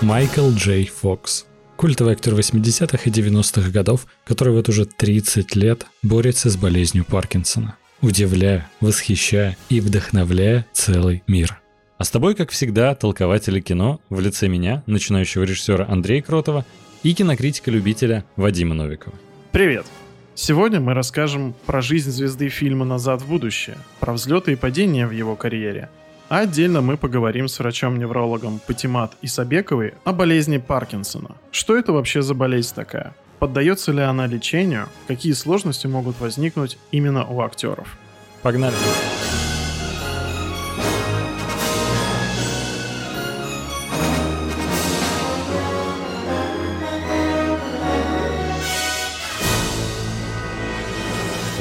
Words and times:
Майкл 0.00 0.50
Джей 0.50 0.86
Фокс. 0.86 1.46
Культовый 1.76 2.14
актер 2.14 2.34
80-х 2.34 2.98
и 3.04 3.10
90-х 3.10 3.70
годов, 3.70 4.06
который 4.24 4.52
вот 4.52 4.68
уже 4.68 4.84
30 4.84 5.54
лет 5.54 5.86
борется 6.02 6.50
с 6.50 6.56
болезнью 6.56 7.04
Паркинсона, 7.04 7.76
удивляя, 8.00 8.68
восхищая 8.80 9.56
и 9.68 9.80
вдохновляя 9.80 10.66
целый 10.72 11.22
мир. 11.28 11.60
А 11.98 12.04
с 12.04 12.10
тобой, 12.10 12.34
как 12.34 12.50
всегда, 12.50 12.96
толкователи 12.96 13.60
кино 13.60 14.00
в 14.08 14.18
лице 14.18 14.48
меня, 14.48 14.82
начинающего 14.86 15.44
режиссера 15.44 15.86
Андрея 15.88 16.20
Кротова 16.20 16.66
и 17.04 17.14
кинокритика-любителя 17.14 18.24
Вадима 18.34 18.74
Новикова. 18.74 19.14
Привет! 19.52 19.86
Сегодня 20.34 20.80
мы 20.80 20.94
расскажем 20.94 21.54
про 21.66 21.80
жизнь 21.80 22.10
звезды 22.10 22.48
фильма 22.48 22.84
«Назад 22.84 23.22
в 23.22 23.28
будущее», 23.28 23.78
про 24.00 24.12
взлеты 24.12 24.52
и 24.52 24.56
падения 24.56 25.06
в 25.06 25.12
его 25.12 25.36
карьере– 25.36 25.88
а 26.28 26.40
отдельно 26.40 26.80
мы 26.80 26.96
поговорим 26.96 27.48
с 27.48 27.58
врачом-неврологом 27.58 28.60
Патимат 28.66 29.12
Исабековой 29.22 29.94
о 30.04 30.12
болезни 30.12 30.58
Паркинсона. 30.58 31.36
Что 31.50 31.76
это 31.76 31.92
вообще 31.92 32.22
за 32.22 32.34
болезнь 32.34 32.74
такая? 32.74 33.14
Поддается 33.38 33.92
ли 33.92 34.00
она 34.00 34.26
лечению? 34.26 34.88
Какие 35.06 35.34
сложности 35.34 35.86
могут 35.86 36.18
возникнуть 36.20 36.78
именно 36.90 37.26
у 37.26 37.40
актеров? 37.42 37.98
Погнали! 38.42 38.74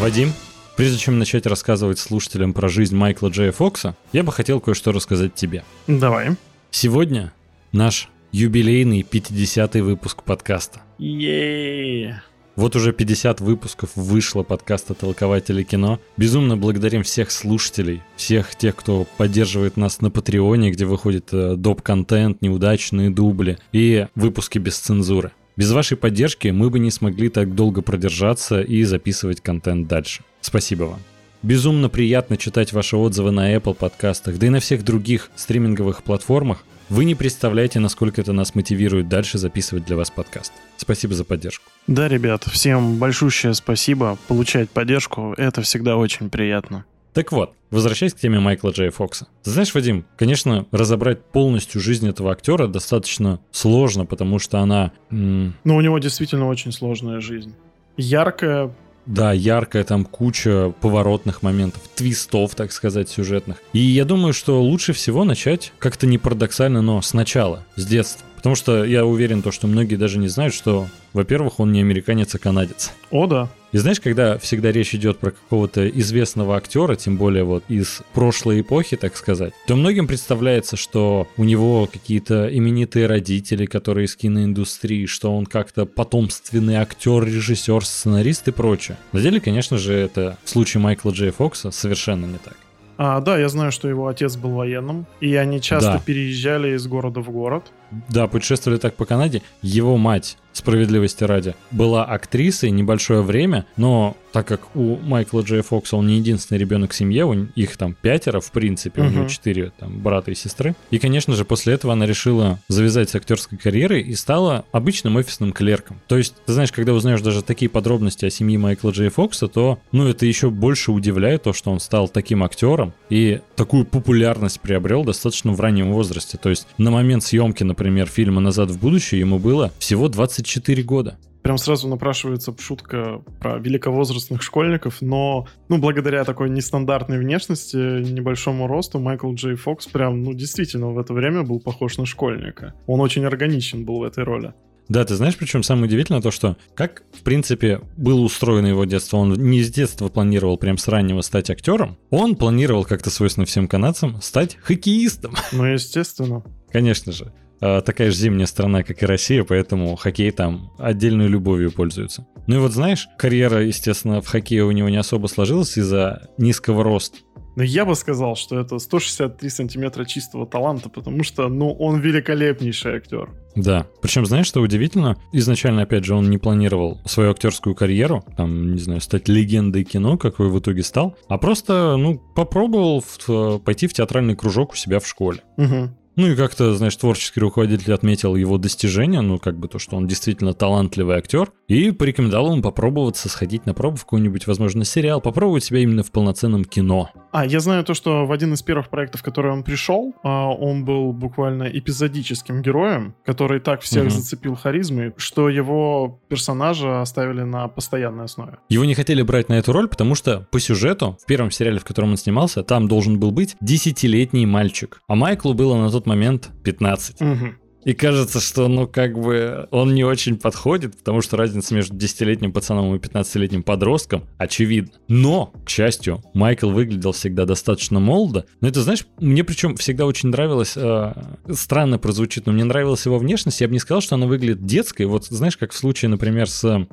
Вадим, 0.03 0.33
Прежде 0.75 0.97
чем 0.97 1.17
начать 1.17 1.45
рассказывать 1.45 1.97
слушателям 1.97 2.51
про 2.51 2.67
жизнь 2.67 2.93
Майкла 2.93 3.29
Джея 3.29 3.53
Фокса, 3.53 3.95
я 4.11 4.23
бы 4.23 4.33
хотел 4.33 4.59
кое-что 4.59 4.91
рассказать 4.91 5.33
тебе. 5.33 5.63
Давай. 5.87 6.31
Сегодня 6.71 7.31
наш 7.71 8.09
юбилейный 8.33 9.07
50-й 9.09 9.79
выпуск 9.79 10.23
подкаста. 10.23 10.81
Ей! 10.97 12.15
Вот 12.57 12.75
уже 12.75 12.91
50 12.91 13.39
выпусков 13.39 13.91
вышло 13.95 14.43
подкаста 14.43 14.93
«Толкователи 14.93 15.63
кино». 15.63 16.01
Безумно 16.17 16.57
благодарим 16.57 17.03
всех 17.03 17.31
слушателей, 17.31 18.01
всех 18.17 18.57
тех, 18.57 18.75
кто 18.75 19.07
поддерживает 19.15 19.77
нас 19.77 20.01
на 20.01 20.11
Патреоне, 20.11 20.71
где 20.71 20.83
выходит 20.83 21.29
э, 21.31 21.55
доп-контент, 21.55 22.41
неудачные 22.41 23.09
дубли 23.09 23.57
и 23.71 24.07
выпуски 24.15 24.59
без 24.59 24.77
цензуры. 24.79 25.31
Без 25.55 25.71
вашей 25.71 25.97
поддержки 25.97 26.47
мы 26.47 26.69
бы 26.69 26.79
не 26.79 26.89
смогли 26.89 27.29
так 27.29 27.53
долго 27.53 27.81
продержаться 27.81 28.61
и 28.61 28.83
записывать 28.83 29.41
контент 29.41 29.87
дальше. 29.87 30.23
Спасибо 30.41 30.83
вам. 30.85 30.99
Безумно 31.43 31.89
приятно 31.89 32.37
читать 32.37 32.73
ваши 32.73 32.95
отзывы 32.95 33.31
на 33.31 33.53
Apple 33.53 33.75
подкастах, 33.75 34.39
да 34.39 34.47
и 34.47 34.49
на 34.49 34.59
всех 34.59 34.83
других 34.83 35.29
стриминговых 35.35 36.01
платформах. 36.01 36.63
Вы 36.89 37.05
не 37.05 37.15
представляете, 37.15 37.79
насколько 37.79 38.21
это 38.21 38.33
нас 38.33 38.55
мотивирует 38.55 39.09
дальше 39.09 39.37
записывать 39.37 39.85
для 39.85 39.95
вас 39.95 40.09
подкаст. 40.09 40.53
Спасибо 40.77 41.13
за 41.13 41.23
поддержку. 41.23 41.65
Да, 41.85 42.07
ребят, 42.07 42.43
всем 42.45 42.97
большущее 42.97 43.53
спасибо. 43.53 44.17
Получать 44.27 44.69
поддержку— 44.69 45.33
это 45.37 45.61
всегда 45.61 45.97
очень 45.97 46.29
приятно. 46.29 46.85
Так 47.13 47.31
вот, 47.31 47.53
возвращаясь 47.69 48.13
к 48.13 48.19
теме 48.19 48.39
Майкла 48.39 48.71
Джей 48.71 48.89
Фокса. 48.89 49.27
знаешь, 49.43 49.73
Вадим, 49.73 50.05
конечно, 50.17 50.65
разобрать 50.71 51.23
полностью 51.25 51.79
жизнь 51.79 52.09
этого 52.09 52.31
актера 52.31 52.67
достаточно 52.67 53.39
сложно, 53.51 54.05
потому 54.05 54.39
что 54.39 54.59
она... 54.59 54.91
М- 55.11 55.53
ну, 55.63 55.75
у 55.75 55.81
него 55.81 55.99
действительно 55.99 56.47
очень 56.47 56.71
сложная 56.71 57.19
жизнь. 57.19 57.53
Яркая, 57.97 58.73
да, 59.05 59.33
яркая 59.33 59.83
там 59.83 60.05
куча 60.05 60.73
поворотных 60.81 61.43
моментов, 61.43 61.81
твистов, 61.95 62.55
так 62.55 62.71
сказать, 62.71 63.09
сюжетных. 63.09 63.57
И 63.73 63.79
я 63.79 64.05
думаю, 64.05 64.33
что 64.33 64.61
лучше 64.61 64.93
всего 64.93 65.23
начать 65.23 65.73
как-то 65.77 66.07
не 66.07 66.17
парадоксально, 66.17 66.81
но 66.81 67.01
сначала, 67.01 67.65
с 67.75 67.85
детства. 67.85 68.25
Потому 68.37 68.55
что 68.55 68.83
я 68.83 69.05
уверен, 69.05 69.41
то, 69.41 69.51
что 69.51 69.67
многие 69.67 69.95
даже 69.95 70.19
не 70.19 70.27
знают, 70.27 70.53
что, 70.53 70.87
во-первых, 71.13 71.59
он 71.59 71.71
не 71.71 71.81
американец, 71.81 72.33
а 72.35 72.39
канадец. 72.39 72.91
О, 73.11 73.27
да. 73.27 73.49
И 73.73 73.77
знаешь, 73.79 73.99
когда 73.99 74.37
всегда 74.37 74.71
речь 74.71 74.93
идет 74.93 75.17
про 75.17 75.31
какого-то 75.31 75.89
известного 75.89 76.55
актера, 76.55 76.95
тем 76.95 77.17
более 77.17 77.43
вот 77.43 77.63
из 77.69 78.03
прошлой 78.13 78.61
эпохи, 78.61 78.97
так 78.97 79.17
сказать, 79.17 79.51
то 79.65 79.75
многим 79.75 80.07
представляется, 80.07 80.77
что 80.77 81.27
у 81.37 81.43
него 81.43 81.89
какие-то 81.91 82.55
именитые 82.55 83.07
родители, 83.07 83.65
которые 83.65 84.05
из 84.05 84.15
киноиндустрии, 84.15 85.07
что 85.07 85.35
он 85.35 85.47
как-то 85.47 85.87
потомственный 85.87 86.75
актер, 86.75 87.25
режиссер, 87.25 87.83
сценарист 87.83 88.47
и 88.47 88.51
прочее. 88.51 88.97
На 89.11 89.21
деле, 89.21 89.39
конечно 89.39 89.79
же, 89.79 89.93
это 89.93 90.37
в 90.43 90.51
случае 90.51 90.81
Майкла 90.81 91.09
Джей 91.09 91.31
Фокса 91.31 91.71
совершенно 91.71 92.27
не 92.27 92.37
так. 92.37 92.55
А, 92.97 93.21
да, 93.21 93.39
я 93.39 93.49
знаю, 93.49 93.71
что 93.71 93.89
его 93.89 94.07
отец 94.07 94.35
был 94.35 94.51
военным, 94.51 95.07
и 95.19 95.35
они 95.35 95.59
часто 95.59 95.93
да. 95.93 95.99
переезжали 95.99 96.75
из 96.75 96.85
города 96.85 97.21
в 97.21 97.31
город. 97.31 97.71
Да, 98.09 98.27
путешествовали 98.27 98.77
так 98.77 98.95
по 98.95 99.05
Канаде. 99.05 99.41
Его 99.63 99.97
мать 99.97 100.37
справедливости 100.53 101.23
ради, 101.23 101.55
была 101.71 102.05
актрисой 102.05 102.71
небольшое 102.71 103.21
время, 103.21 103.65
но 103.75 104.15
так 104.33 104.47
как 104.47 104.75
у 104.75 104.97
Майкла 104.97 105.41
Джей 105.41 105.61
Фокса 105.61 105.95
он 105.95 106.07
не 106.07 106.17
единственный 106.17 106.57
ребенок 106.57 106.91
в 106.91 106.95
семье, 106.95 107.23
у 107.25 107.33
их 107.33 107.77
там 107.77 107.93
пятеро, 107.93 108.39
в 108.41 108.51
принципе, 108.51 109.01
uh-huh. 109.01 109.07
у 109.07 109.09
него 109.11 109.27
четыре 109.29 109.71
там 109.77 109.99
брата 110.01 110.31
и 110.31 110.35
сестры. 110.35 110.75
И, 110.89 110.97
конечно 110.97 111.35
же, 111.35 111.45
после 111.45 111.75
этого 111.75 111.93
она 111.93 112.07
решила 112.07 112.59
завязать 112.67 113.11
с 113.11 113.15
актерской 113.15 113.59
карьерой 113.59 114.01
и 114.01 114.15
стала 114.15 114.65
обычным 114.71 115.17
офисным 115.17 115.53
клерком. 115.53 116.01
То 116.07 116.17
есть, 116.17 116.33
ты 116.47 116.53
знаешь, 116.53 116.71
когда 116.71 116.93
узнаешь 116.93 117.21
даже 117.21 117.43
такие 117.43 117.69
подробности 117.69 118.25
о 118.25 118.31
семье 118.31 118.57
Майкла 118.57 118.89
Джей 118.89 119.09
Фокса, 119.09 119.47
то, 119.47 119.79
ну, 119.91 120.07
это 120.07 120.25
еще 120.25 120.49
больше 120.49 120.91
удивляет 120.91 121.43
то, 121.43 121.53
что 121.53 121.71
он 121.71 121.79
стал 121.79 122.07
таким 122.07 122.43
актером 122.43 122.93
и 123.11 123.39
такую 123.55 123.85
популярность 123.85 124.59
приобрел 124.61 125.03
достаточно 125.03 125.51
в 125.51 125.61
раннем 125.61 125.93
возрасте. 125.93 126.39
То 126.41 126.49
есть, 126.49 126.65
на 126.79 126.89
момент 126.89 127.23
съемки, 127.23 127.63
например, 127.63 128.07
фильма 128.07 128.41
«Назад 128.41 128.71
в 128.71 128.79
будущее» 128.79 129.19
ему 129.19 129.37
было 129.37 129.71
всего 129.77 130.07
20 130.09 130.42
24 130.43 130.83
года. 130.83 131.17
Прям 131.41 131.57
сразу 131.57 131.89
напрашивается 131.89 132.55
шутка 132.57 133.21
про 133.39 133.57
великовозрастных 133.57 134.41
школьников, 134.41 135.01
но, 135.01 135.45
ну, 135.67 135.77
благодаря 135.77 136.23
такой 136.23 136.49
нестандартной 136.49 137.19
внешности, 137.19 137.75
небольшому 137.75 138.65
росту, 138.67 138.99
Майкл 138.99 139.33
Джей 139.33 139.55
Фокс 139.55 139.87
прям, 139.87 140.23
ну, 140.23 140.33
действительно 140.33 140.91
в 140.91 140.99
это 140.99 141.13
время 141.13 141.43
был 141.43 141.59
похож 141.59 141.97
на 141.97 142.05
школьника. 142.05 142.73
Он 142.87 143.01
очень 143.01 143.25
органичен 143.25 143.83
был 143.83 143.99
в 143.99 144.03
этой 144.03 144.23
роли. 144.23 144.53
Да, 144.89 145.03
ты 145.05 145.15
знаешь, 145.15 145.37
причем 145.37 145.63
самое 145.63 145.87
удивительное 145.87 146.21
то, 146.21 146.31
что 146.31 146.57
как, 146.75 147.03
в 147.13 147.23
принципе, 147.23 147.81
было 147.97 148.19
устроено 148.19 148.67
его 148.67 148.85
детство. 148.85 149.17
Он 149.17 149.33
не 149.33 149.63
с 149.63 149.71
детства 149.71 150.09
планировал 150.09 150.57
прям 150.57 150.77
с 150.77 150.87
раннего 150.87 151.21
стать 151.21 151.49
актером. 151.49 151.97
Он 152.09 152.35
планировал, 152.35 152.83
как-то 152.83 153.09
свойственно 153.09 153.45
всем 153.45 153.67
канадцам, 153.67 154.21
стать 154.21 154.57
хоккеистом. 154.61 155.35
Ну, 155.53 155.65
естественно. 155.65 156.43
Конечно 156.71 157.11
же. 157.11 157.33
А, 157.65 157.79
такая 157.79 158.11
же 158.11 158.17
зимняя 158.17 158.45
страна, 158.45 158.83
как 158.83 159.01
и 159.01 159.05
Россия, 159.05 159.45
поэтому 159.45 159.95
хоккей 159.95 160.31
там 160.31 160.73
отдельной 160.77 161.27
любовью 161.27 161.71
пользуется. 161.71 162.27
Ну 162.45 162.57
и 162.57 162.59
вот 162.59 162.73
знаешь, 162.73 163.07
карьера, 163.17 163.63
естественно, 163.63 164.21
в 164.21 164.27
хоккее 164.27 164.65
у 164.65 164.71
него 164.71 164.89
не 164.89 164.97
особо 164.97 165.27
сложилась 165.27 165.77
из-за 165.77 166.27
низкого 166.37 166.83
роста. 166.83 167.19
Но 167.55 167.63
я 167.63 167.85
бы 167.85 167.95
сказал, 167.95 168.35
что 168.35 168.59
это 168.59 168.79
163 168.79 169.49
сантиметра 169.49 170.03
чистого 170.03 170.45
таланта, 170.45 170.89
потому 170.89 171.23
что, 171.23 171.47
ну, 171.47 171.71
он 171.71 172.01
великолепнейший 172.01 172.97
актер. 172.97 173.29
Да. 173.55 173.87
Причем, 174.01 174.25
знаешь, 174.25 174.47
что 174.47 174.59
удивительно? 174.59 175.15
Изначально, 175.31 175.83
опять 175.83 176.03
же, 176.03 176.15
он 176.15 176.29
не 176.29 176.39
планировал 176.39 176.99
свою 177.05 177.31
актерскую 177.31 177.75
карьеру, 177.75 178.25
там, 178.35 178.73
не 178.73 178.79
знаю, 178.79 178.99
стать 178.99 179.29
легендой 179.29 179.85
кино, 179.85 180.17
какой 180.17 180.49
в 180.49 180.59
итоге 180.59 180.83
стал, 180.83 181.15
а 181.29 181.37
просто, 181.37 181.95
ну, 181.95 182.17
попробовал 182.35 183.01
в, 183.01 183.59
пойти 183.59 183.87
в 183.87 183.93
театральный 183.93 184.35
кружок 184.35 184.73
у 184.73 184.75
себя 184.75 184.99
в 184.99 185.07
школе. 185.07 185.41
Угу. 185.57 185.91
Ну 186.15 186.27
и 186.27 186.35
как-то, 186.35 186.75
знаешь, 186.75 186.95
творческий 186.95 187.39
руководитель 187.39 187.93
отметил 187.93 188.35
его 188.35 188.57
достижения, 188.57 189.21
ну 189.21 189.39
как 189.39 189.57
бы 189.57 189.67
то, 189.67 189.79
что 189.79 189.95
он 189.95 190.07
действительно 190.07 190.53
талантливый 190.53 191.17
актер, 191.17 191.51
и 191.67 191.91
порекомендовал 191.91 192.53
ему 192.53 192.61
попробоваться 192.61 193.29
сходить 193.29 193.65
на 193.65 193.73
пробу 193.73 193.97
в 193.97 194.03
какой-нибудь, 194.03 194.45
возможно, 194.45 194.85
сериал, 194.85 195.21
попробовать 195.21 195.63
себя 195.63 195.79
именно 195.79 196.03
в 196.03 196.11
полноценном 196.11 196.65
кино. 196.65 197.09
А, 197.31 197.45
я 197.45 197.59
знаю 197.59 197.83
то, 197.83 197.95
что 197.95 198.25
в 198.25 198.31
один 198.31 198.53
из 198.53 198.61
первых 198.61 198.89
проектов, 198.89 199.21
в 199.21 199.23
который 199.23 199.51
он 199.51 199.63
пришел, 199.63 200.13
а, 200.23 200.49
он 200.49 200.85
был 200.85 201.13
буквально 201.13 201.63
эпизодическим 201.63 202.61
героем, 202.61 203.15
который 203.25 203.59
так 203.59 203.81
всех 203.81 204.03
угу. 204.03 204.11
зацепил 204.11 204.55
харизмой, 204.55 205.13
что 205.17 205.49
его 205.49 206.19
персонажа 206.27 207.01
оставили 207.01 207.41
на 207.41 207.67
постоянной 207.67 208.25
основе. 208.25 208.57
Его 208.69 208.85
не 208.85 208.93
хотели 208.93 209.23
брать 209.23 209.49
на 209.49 209.53
эту 209.53 209.73
роль, 209.73 209.87
потому 209.87 210.13
что 210.13 210.47
по 210.51 210.59
сюжету, 210.59 211.17
в 211.21 211.25
первом 211.25 211.49
сериале, 211.49 211.79
в 211.79 211.85
котором 211.85 212.11
он 212.11 212.17
снимался, 212.17 212.63
там 212.63 212.87
должен 212.87 213.19
был 213.19 213.31
быть 213.31 213.55
десятилетний 213.61 214.45
мальчик. 214.45 215.01
А 215.07 215.15
Майклу 215.15 215.53
было 215.53 215.75
на 215.77 215.89
тот 215.89 216.02
момент 216.05 216.51
15. 216.63 217.21
Угу. 217.21 217.47
И 217.85 217.93
кажется, 217.93 218.39
что, 218.39 218.67
ну, 218.67 218.87
как 218.87 219.19
бы 219.19 219.67
он 219.71 219.93
не 219.93 220.03
очень 220.03 220.37
подходит, 220.37 220.97
потому 220.97 221.21
что 221.21 221.35
разница 221.35 221.75
между 221.75 221.95
10-летним 221.95 222.53
пацаном 222.53 222.95
и 222.95 222.97
15-летним 222.97 223.63
подростком 223.63 224.23
очевидна. 224.37 224.93
Но, 225.09 225.51
к 225.65 225.69
счастью, 225.69 226.23
Майкл 226.33 226.69
выглядел 226.69 227.11
всегда 227.11 227.45
достаточно 227.45 227.99
молодо. 227.99 228.45
Но 228.61 228.69
это, 228.69 228.81
знаешь, 228.81 229.05
мне 229.19 229.43
причем 229.43 229.75
всегда 229.75 230.05
очень 230.05 230.29
нравилось, 230.29 230.73
э, 230.77 231.13
странно 231.51 231.99
прозвучит, 231.99 232.45
но 232.45 232.53
мне 232.53 232.63
нравилась 232.63 233.05
его 233.05 233.17
внешность. 233.17 233.59
Я 233.59 233.67
бы 233.67 233.73
не 233.73 233.79
сказал, 233.79 234.01
что 234.01 234.15
она 234.15 234.27
выглядит 234.27 234.65
детской. 234.65 235.05
Вот 235.05 235.25
знаешь, 235.25 235.57
как 235.57 235.73
в 235.73 235.77
случае, 235.77 236.09
например, 236.09 236.49
с 236.49 236.87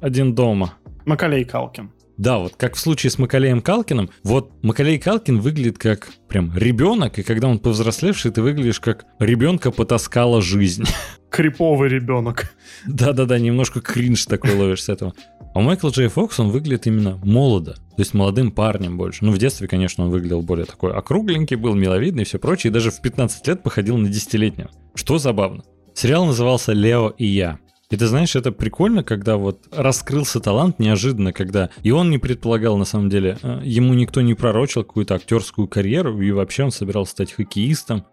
«Один 0.00 0.34
дома». 0.34 0.74
Макалей 1.04 1.44
Калкин. 1.44 1.90
Да, 2.18 2.38
вот 2.38 2.54
как 2.56 2.74
в 2.76 2.78
случае 2.78 3.10
с 3.10 3.18
Макалеем 3.18 3.62
Калкиным, 3.62 4.10
вот 4.22 4.52
Макалей 4.62 4.98
Калкин 4.98 5.40
выглядит 5.40 5.78
как 5.78 6.10
прям 6.28 6.56
ребенок, 6.56 7.18
и 7.18 7.22
когда 7.22 7.48
он 7.48 7.58
повзрослевший, 7.58 8.30
ты 8.30 8.42
выглядишь 8.42 8.80
как 8.80 9.06
ребенка 9.18 9.70
потаскала 9.70 10.42
жизнь. 10.42 10.84
Криповый 11.30 11.88
ребенок. 11.88 12.52
Да-да-да, 12.86 13.38
немножко 13.38 13.80
кринж 13.80 14.26
такой 14.26 14.54
ловишь 14.54 14.84
с 14.84 14.88
этого. 14.88 15.14
А 15.54 15.58
у 15.58 15.62
Майкла 15.62 15.90
Джей 15.90 16.08
Фокс 16.08 16.40
он 16.40 16.50
выглядит 16.50 16.86
именно 16.86 17.18
молодо, 17.24 17.74
то 17.74 17.98
есть 17.98 18.14
молодым 18.14 18.52
парнем 18.52 18.96
больше. 18.96 19.24
Ну, 19.24 19.32
в 19.32 19.38
детстве, 19.38 19.68
конечно, 19.68 20.04
он 20.04 20.10
выглядел 20.10 20.42
более 20.42 20.64
такой 20.64 20.92
округленький, 20.92 21.56
был 21.56 21.74
миловидный 21.74 22.22
и 22.22 22.26
все 22.26 22.38
прочее, 22.38 22.70
и 22.70 22.74
даже 22.74 22.90
в 22.90 23.00
15 23.00 23.46
лет 23.48 23.62
походил 23.62 23.96
на 23.96 24.08
десятилетнего. 24.08 24.70
Что 24.94 25.18
забавно. 25.18 25.62
Сериал 25.94 26.24
назывался 26.24 26.72
«Лео 26.72 27.10
и 27.10 27.26
я». 27.26 27.58
И 27.92 27.96
ты 27.98 28.06
знаешь, 28.06 28.34
это 28.36 28.52
прикольно, 28.52 29.04
когда 29.04 29.36
вот 29.36 29.66
раскрылся 29.70 30.40
талант 30.40 30.78
неожиданно, 30.78 31.34
когда 31.34 31.68
и 31.82 31.90
он 31.90 32.08
не 32.08 32.16
предполагал, 32.16 32.78
на 32.78 32.86
самом 32.86 33.10
деле, 33.10 33.36
э, 33.42 33.60
ему 33.64 33.92
никто 33.92 34.22
не 34.22 34.32
пророчил 34.32 34.82
какую-то 34.82 35.16
актерскую 35.16 35.68
карьеру, 35.68 36.18
и 36.22 36.30
вообще 36.30 36.64
он 36.64 36.70
собирался 36.70 37.12
стать 37.12 37.32
хоккеистом. 37.32 38.06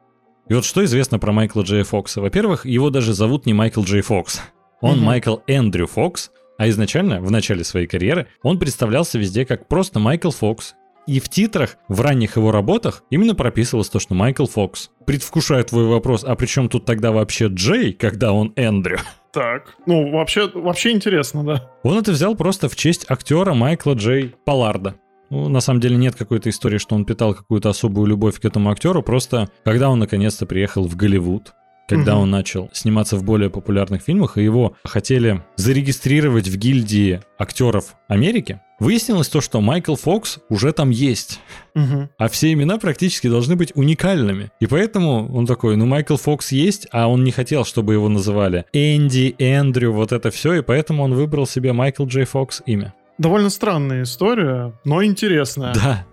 И 0.49 0.53
вот 0.53 0.65
что 0.65 0.83
известно 0.83 1.17
про 1.17 1.31
Майкла 1.31 1.61
Джей 1.61 1.83
Фокса? 1.83 2.19
Во-первых, 2.19 2.65
его 2.65 2.89
даже 2.89 3.13
зовут 3.13 3.45
не 3.45 3.53
Майкл 3.53 3.81
Джей 3.83 4.01
Фокс. 4.01 4.41
Он 4.81 4.97
mm-hmm. 4.97 5.01
Майкл 5.01 5.37
Эндрю 5.47 5.87
Фокс, 5.87 6.31
а 6.57 6.67
изначально, 6.67 7.21
в 7.21 7.31
начале 7.31 7.63
своей 7.63 7.87
карьеры, 7.87 8.27
он 8.43 8.59
представлялся 8.59 9.17
везде 9.17 9.45
как 9.45 9.69
просто 9.69 9.99
Майкл 9.99 10.31
Фокс. 10.31 10.75
И 11.07 11.21
в 11.21 11.29
титрах, 11.29 11.77
в 11.87 12.01
ранних 12.01 12.35
его 12.35 12.51
работах, 12.51 13.03
именно 13.09 13.33
прописывалось 13.33 13.87
то, 13.87 13.99
что 13.99 14.13
Майкл 14.13 14.45
Фокс. 14.45 14.89
Предвкушая 15.05 15.63
твой 15.63 15.85
вопрос, 15.85 16.25
а 16.25 16.35
при 16.35 16.47
чем 16.47 16.67
тут 16.67 16.83
тогда 16.83 17.13
вообще 17.13 17.47
Джей, 17.47 17.93
когда 17.93 18.33
он 18.33 18.51
Эндрю? 18.57 18.99
Так, 19.31 19.75
ну 19.85 20.11
вообще, 20.11 20.49
вообще 20.53 20.91
интересно, 20.91 21.43
да. 21.43 21.71
Он 21.83 21.97
это 21.97 22.11
взял 22.11 22.35
просто 22.35 22.67
в 22.67 22.75
честь 22.75 23.05
актера 23.09 23.53
Майкла 23.53 23.93
Джей 23.93 24.35
Паларда. 24.45 24.95
Ну, 25.29 25.47
на 25.47 25.59
самом 25.59 25.79
деле 25.79 25.95
нет 25.95 26.15
какой-то 26.15 26.49
истории, 26.49 26.79
что 26.79 26.95
он 26.95 27.05
питал 27.05 27.35
какую-то 27.35 27.69
особую 27.69 28.07
любовь 28.07 28.39
к 28.39 28.45
этому 28.45 28.71
актеру, 28.71 29.03
просто 29.03 29.49
когда 29.63 29.89
он 29.89 29.99
наконец-то 29.99 30.47
приехал 30.47 30.87
в 30.87 30.95
Голливуд, 30.95 31.53
когда 31.87 32.15
угу. 32.15 32.23
он 32.23 32.31
начал 32.31 32.69
сниматься 32.73 33.15
в 33.15 33.23
более 33.23 33.49
популярных 33.51 34.01
фильмах, 34.01 34.37
и 34.37 34.43
его 34.43 34.75
хотели 34.83 35.43
зарегистрировать 35.55 36.47
в 36.47 36.57
гильдии 36.57 37.21
актеров 37.37 37.95
Америки, 38.07 38.61
выяснилось 38.79 39.29
то, 39.29 39.41
что 39.41 39.61
Майкл 39.61 39.95
Фокс 39.95 40.39
уже 40.49 40.71
там 40.73 40.89
есть. 40.89 41.39
Угу. 41.75 42.09
А 42.17 42.29
все 42.29 42.51
имена 42.53 42.77
практически 42.77 43.29
должны 43.29 43.55
быть 43.55 43.71
уникальными. 43.75 44.51
И 44.59 44.67
поэтому 44.67 45.31
он 45.33 45.45
такой, 45.45 45.75
ну 45.75 45.85
Майкл 45.85 46.15
Фокс 46.15 46.51
есть, 46.51 46.87
а 46.91 47.07
он 47.07 47.23
не 47.23 47.31
хотел, 47.31 47.65
чтобы 47.65 47.93
его 47.93 48.09
называли 48.09 48.65
Энди, 48.73 49.35
Эндрю, 49.37 49.93
вот 49.93 50.11
это 50.11 50.31
все, 50.31 50.53
и 50.55 50.61
поэтому 50.61 51.03
он 51.03 51.13
выбрал 51.13 51.45
себе 51.45 51.73
Майкл 51.73 52.05
Джей 52.05 52.25
Фокс 52.25 52.61
имя. 52.65 52.93
Довольно 53.17 53.49
странная 53.49 54.03
история, 54.03 54.73
но 54.85 55.03
интересная. 55.03 55.73
Да, 55.73 56.05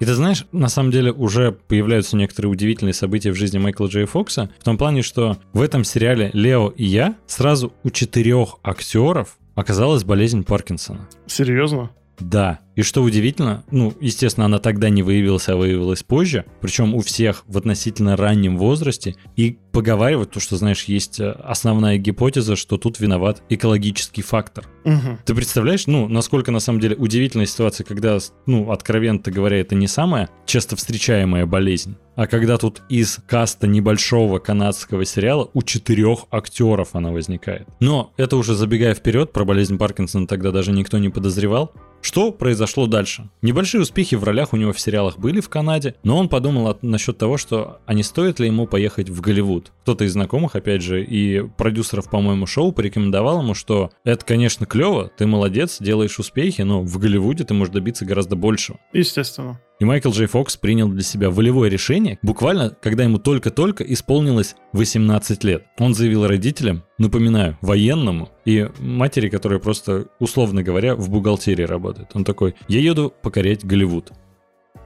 и 0.00 0.06
ты 0.06 0.14
знаешь, 0.14 0.46
на 0.50 0.68
самом 0.68 0.90
деле 0.90 1.12
уже 1.12 1.52
появляются 1.52 2.16
некоторые 2.16 2.50
удивительные 2.50 2.94
события 2.94 3.32
в 3.32 3.34
жизни 3.34 3.58
Майкла 3.58 3.86
Джей 3.86 4.06
Фокса, 4.06 4.50
в 4.58 4.64
том 4.64 4.78
плане, 4.78 5.02
что 5.02 5.36
в 5.52 5.60
этом 5.60 5.84
сериале 5.84 6.30
«Лео 6.32 6.68
и 6.68 6.84
я» 6.84 7.16
сразу 7.26 7.74
у 7.84 7.90
четырех 7.90 8.56
актеров 8.62 9.36
оказалась 9.54 10.02
болезнь 10.02 10.42
Паркинсона. 10.42 11.06
Серьезно? 11.26 11.90
Да. 12.20 12.60
И 12.76 12.82
что 12.82 13.02
удивительно, 13.02 13.64
ну, 13.70 13.92
естественно, 14.00 14.46
она 14.46 14.58
тогда 14.58 14.88
не 14.88 15.02
выявилась, 15.02 15.48
а 15.48 15.56
выявилась 15.56 16.02
позже, 16.02 16.46
причем 16.60 16.94
у 16.94 17.00
всех 17.00 17.44
в 17.46 17.58
относительно 17.58 18.16
раннем 18.16 18.56
возрасте, 18.56 19.16
и 19.36 19.58
поговаривают, 19.72 20.30
то, 20.30 20.40
что, 20.40 20.56
знаешь, 20.56 20.84
есть 20.84 21.20
э, 21.20 21.30
основная 21.30 21.98
гипотеза, 21.98 22.56
что 22.56 22.78
тут 22.78 22.98
виноват 22.98 23.42
экологический 23.48 24.22
фактор. 24.22 24.66
Угу. 24.84 25.18
Ты 25.26 25.34
представляешь, 25.34 25.86
ну, 25.86 26.08
насколько 26.08 26.50
на 26.52 26.60
самом 26.60 26.80
деле 26.80 26.96
удивительная 26.96 27.46
ситуация, 27.46 27.84
когда, 27.84 28.18
ну, 28.46 28.70
откровенно 28.70 29.20
говоря, 29.26 29.60
это 29.60 29.74
не 29.74 29.86
самая 29.86 30.30
часто 30.46 30.76
встречаемая 30.76 31.46
болезнь, 31.46 31.96
а 32.16 32.26
когда 32.26 32.56
тут 32.56 32.82
из 32.88 33.18
каста 33.26 33.66
небольшого 33.66 34.38
канадского 34.38 35.04
сериала 35.04 35.50
у 35.52 35.62
четырех 35.62 36.20
актеров 36.30 36.90
она 36.94 37.10
возникает. 37.10 37.68
Но 37.80 38.12
это 38.16 38.36
уже 38.36 38.54
забегая 38.54 38.94
вперед, 38.94 39.32
про 39.32 39.44
болезнь 39.44 39.78
Паркинсона 39.78 40.26
тогда 40.26 40.50
даже 40.50 40.72
никто 40.72 40.98
не 40.98 41.08
подозревал. 41.08 41.72
Что 42.02 42.32
произошло 42.32 42.86
дальше? 42.86 43.28
Небольшие 43.42 43.82
успехи 43.82 44.14
в 44.14 44.24
ролях 44.24 44.52
у 44.52 44.56
него 44.56 44.72
в 44.72 44.80
сериалах 44.80 45.18
были 45.18 45.40
в 45.40 45.48
Канаде, 45.48 45.94
но 46.02 46.16
он 46.16 46.28
подумал 46.28 46.68
от, 46.68 46.82
насчет 46.82 47.18
того, 47.18 47.36
что 47.36 47.80
а 47.86 47.94
не 47.94 48.02
стоит 48.02 48.40
ли 48.40 48.46
ему 48.46 48.66
поехать 48.66 49.10
в 49.10 49.20
Голливуд. 49.20 49.72
Кто-то 49.82 50.04
из 50.04 50.12
знакомых, 50.12 50.56
опять 50.56 50.82
же, 50.82 51.04
и 51.04 51.42
продюсеров, 51.42 52.08
по-моему, 52.08 52.46
шоу 52.46 52.72
порекомендовал 52.72 53.42
ему, 53.42 53.54
что 53.54 53.90
это, 54.04 54.24
конечно, 54.24 54.66
клево, 54.66 55.10
ты 55.16 55.26
молодец, 55.26 55.78
делаешь 55.80 56.18
успехи, 56.18 56.62
но 56.62 56.82
в 56.82 56.98
Голливуде 56.98 57.44
ты 57.44 57.54
можешь 57.54 57.74
добиться 57.74 58.04
гораздо 58.04 58.36
большего. 58.36 58.78
Естественно. 58.92 59.60
И 59.80 59.84
Майкл 59.84 60.10
Джей 60.10 60.26
Фокс 60.26 60.58
принял 60.58 60.88
для 60.88 61.02
себя 61.02 61.30
волевое 61.30 61.70
решение, 61.70 62.18
буквально, 62.20 62.76
когда 62.82 63.02
ему 63.04 63.18
только-только 63.18 63.82
исполнилось 63.82 64.54
18 64.74 65.42
лет. 65.42 65.64
Он 65.78 65.94
заявил 65.94 66.26
родителям, 66.26 66.84
напоминаю, 66.98 67.56
военному 67.62 68.28
и 68.44 68.68
матери, 68.78 69.30
которая 69.30 69.58
просто, 69.58 70.08
условно 70.18 70.62
говоря, 70.62 70.94
в 70.94 71.08
бухгалтерии 71.08 71.64
работает. 71.64 72.10
Он 72.12 72.24
такой, 72.24 72.54
я 72.68 72.78
еду 72.78 73.10
покорять 73.22 73.64
Голливуд. 73.64 74.12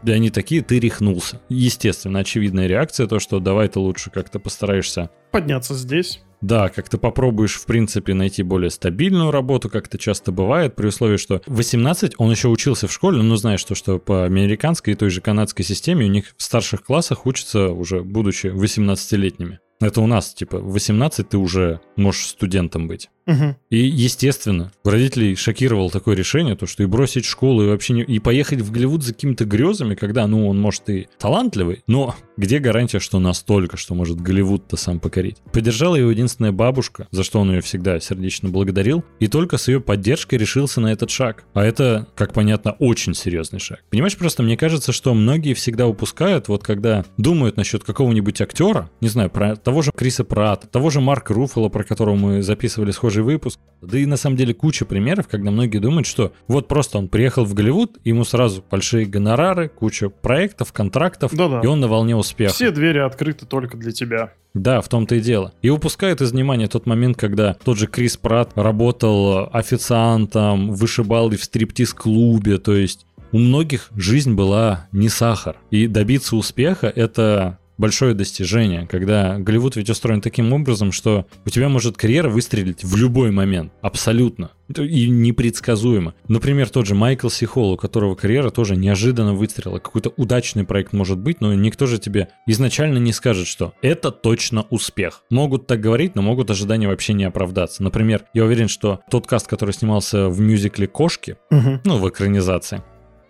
И 0.05 0.11
они 0.13 0.31
такие, 0.31 0.63
ты 0.63 0.79
рехнулся. 0.79 1.41
Естественно, 1.49 2.21
очевидная 2.21 2.69
реакция, 2.69 3.09
то, 3.09 3.19
что 3.19 3.41
давай 3.41 3.67
ты 3.67 3.81
лучше 3.81 4.11
как-то 4.11 4.39
постараешься... 4.39 5.11
Подняться 5.33 5.75
здесь. 5.75 6.21
Да, 6.45 6.69
как 6.69 6.91
ты 6.91 6.99
попробуешь, 6.99 7.55
в 7.55 7.65
принципе, 7.65 8.13
найти 8.13 8.43
более 8.43 8.69
стабильную 8.69 9.31
работу, 9.31 9.71
как 9.71 9.87
это 9.87 9.97
часто 9.97 10.31
бывает, 10.31 10.77
при 10.77 10.89
условии, 10.89 11.17
что 11.17 11.41
18 11.47 12.17
он 12.19 12.31
еще 12.31 12.49
учился 12.49 12.87
в 12.87 12.93
школе, 12.93 13.23
но 13.23 13.37
знаешь, 13.37 13.61
что, 13.61 13.75
что 13.75 13.99
по 13.99 14.27
американской 14.27 14.93
и 14.93 14.97
той 14.97 15.09
же 15.09 15.23
канадской 15.23 15.65
системе 15.65 16.05
у 16.05 16.11
них 16.11 16.35
в 16.37 16.43
старших 16.43 16.85
классах 16.85 17.25
учатся 17.25 17.71
уже, 17.71 18.03
будучи 18.03 18.49
18-летними. 18.49 19.59
Это 19.81 20.03
у 20.03 20.07
нас, 20.07 20.35
типа, 20.35 20.59
18 20.59 21.27
ты 21.31 21.39
уже 21.39 21.81
можешь 21.97 22.27
студентом 22.27 22.89
быть. 22.89 23.09
Угу. 23.27 23.57
И, 23.71 23.79
естественно, 23.79 24.73
родителей 24.85 25.35
шокировало 25.35 25.91
такое 25.91 26.17
решение, 26.17 26.57
то, 26.57 26.67
что 26.67 26.83
и 26.83 26.87
бросить 26.87 27.25
школу, 27.25 27.63
и 27.63 27.69
вообще 27.69 27.95
не... 27.95 28.03
и 28.03 28.19
поехать 28.19 28.61
в 28.61 28.71
Голливуд 28.71 29.03
за 29.03 29.15
какими-то 29.15 29.45
грезами, 29.45 29.95
когда, 29.95 30.27
ну, 30.27 30.49
он, 30.49 30.61
может, 30.61 30.89
и 30.91 31.09
талантливый, 31.19 31.83
но 31.87 32.15
где 32.37 32.59
гарантия, 32.59 32.99
что 32.99 33.19
настолько, 33.19 33.77
что 33.77 33.95
может 33.95 34.21
Голливуд-то 34.21 34.77
сам 34.77 35.01
покорить? 35.01 35.37
Поддержала 35.53 35.97
его 35.97 36.11
единственная 36.11 36.53
бабушка, 36.53 37.07
за 37.11 37.25
что 37.25 37.41
он 37.41 37.53
ее 37.53 37.61
всегда 37.61 38.01
сердечно 38.01 38.49
благодарил, 38.49 39.05
и 39.21 39.29
только 39.29 39.57
с 39.57 39.69
ее 39.69 39.81
поддержкой 39.81 40.37
решился 40.37 40.81
на 40.81 40.93
этот 40.93 41.11
шаг. 41.11 41.45
А 41.55 41.65
это, 41.65 42.09
как 42.15 42.33
понятно, 42.33 42.73
очень 42.73 43.15
серьезный 43.15 43.61
шаг. 43.61 43.85
Понимаешь, 43.91 44.17
просто 44.17 44.43
мне 44.43 44.57
кажется, 44.57 44.93
что 44.93 45.15
многие 45.15 45.55
всегда 45.55 45.87
упускают, 45.87 46.49
вот 46.49 46.63
когда 46.63 47.05
думают 47.17 47.57
насчет 47.57 47.85
какого-нибудь 47.85 48.41
актера, 48.41 48.91
не 49.01 49.09
знаю, 49.09 49.31
про 49.31 49.57
того 49.57 49.83
же 49.83 49.93
Криса 49.95 50.25
Пратта, 50.25 50.67
того 50.67 50.91
же 50.91 51.01
Марка 51.01 51.33
Руффало, 51.35 51.69
про 51.69 51.85
которого 51.85 52.17
мы 52.17 52.43
записывали 52.43 52.91
схожий 52.91 53.14
похожий 53.15 53.23
выпуск. 53.23 53.61
Да 53.81 53.99
и 53.99 54.07
на 54.07 54.17
самом 54.17 54.37
деле 54.37 54.55
куча 54.55 54.87
примеров, 54.87 55.29
когда 55.29 55.51
многие 55.51 55.79
думают, 55.79 56.07
что 56.07 56.33
вот 56.49 56.69
просто 56.69 56.97
он 56.99 57.09
приехал 57.09 57.45
в 57.45 57.53
Голливуд, 57.53 57.99
ему 58.05 58.25
сразу 58.25 58.65
большие 58.71 59.05
гонорары, 59.05 59.69
куча 59.69 60.09
проектов, 60.09 60.73
контрактов, 60.73 61.33
Да-да. 61.35 61.61
и 61.63 61.67
он 61.67 61.81
на 61.81 61.89
волне 61.89 62.17
успеха. 62.17 62.55
Все 62.55 62.71
двери 62.71 62.99
открыты 62.99 63.45
только 63.45 63.77
для 63.77 63.93
тебя. 63.93 64.33
Да, 64.55 64.81
в 64.81 64.89
том-то 64.89 65.17
и 65.17 65.21
дело. 65.21 65.53
И 65.61 65.69
упускают 65.69 66.23
из 66.23 66.33
внимания 66.33 66.67
тот 66.67 66.87
момент, 66.87 67.19
когда 67.19 67.55
тот 67.55 67.77
же 67.77 67.87
Крис 67.87 68.17
Пратт 68.17 68.53
работал 68.55 69.51
официантом, 69.53 70.73
вышибал 70.73 71.31
и 71.33 71.37
в 71.37 71.45
стриптиз-клубе, 71.45 72.59
то 72.59 72.75
есть 72.75 73.07
у 73.33 73.39
многих 73.39 73.91
жизнь 73.97 74.35
была 74.35 74.87
не 74.93 75.09
сахар. 75.09 75.57
И 75.71 75.89
добиться 75.89 76.37
успеха— 76.37 76.87
это 76.97 77.59
большое 77.79 78.15
достижение, 78.15 78.87
когда 78.87 79.39
Голливуд 79.39 79.77
ведь 79.77 79.91
устроен 79.91 80.21
таким 80.21 80.53
образом, 80.53 80.93
что 80.93 81.27
у 81.45 81.51
тебя 81.51 81.69
может 81.69 81.97
карьера 81.97 82.29
выстрелить 82.29 82.85
в 82.85 82.97
любой 82.97 83.31
момент, 83.31 83.73
абсолютно, 83.81 84.51
и 84.69 85.09
непредсказуемо. 85.09 86.15
Например, 86.29 86.69
тот 86.69 86.87
же 86.87 86.95
Майкл 86.95 87.29
Сихол, 87.29 87.73
у 87.73 87.77
которого 87.77 88.15
карьера 88.15 88.51
тоже 88.51 88.77
неожиданно 88.77 89.35
выстрелила. 89.35 89.79
Какой-то 89.79 90.13
удачный 90.17 90.65
проект 90.65 90.93
может 90.93 91.19
быть, 91.19 91.41
но 91.41 91.53
никто 91.55 91.87
же 91.87 91.99
тебе 91.99 92.29
изначально 92.47 92.99
не 92.99 93.13
скажет, 93.13 93.47
что 93.47 93.75
это 93.83 94.11
точно 94.11 94.67
успех. 94.71 95.23
Могут 95.31 95.67
так 95.67 95.81
говорить, 95.81 96.15
но 96.15 96.23
могут 96.23 96.51
ожидания 96.51 96.89
вообще 96.89 97.13
не 97.13 97.25
оправдаться. 97.25 97.83
Например, 97.83 98.25
я 98.33 98.45
уверен, 98.45 98.69
что 98.69 99.01
тот 99.11 99.27
каст, 99.27 99.47
который 99.47 99.73
снимался 99.73 100.29
в 100.29 100.41
мюзикле 100.41 100.87
«Кошки», 100.87 101.37
угу. 101.51 101.81
ну, 101.85 101.99
в 101.99 102.09
экранизации, 102.09 102.83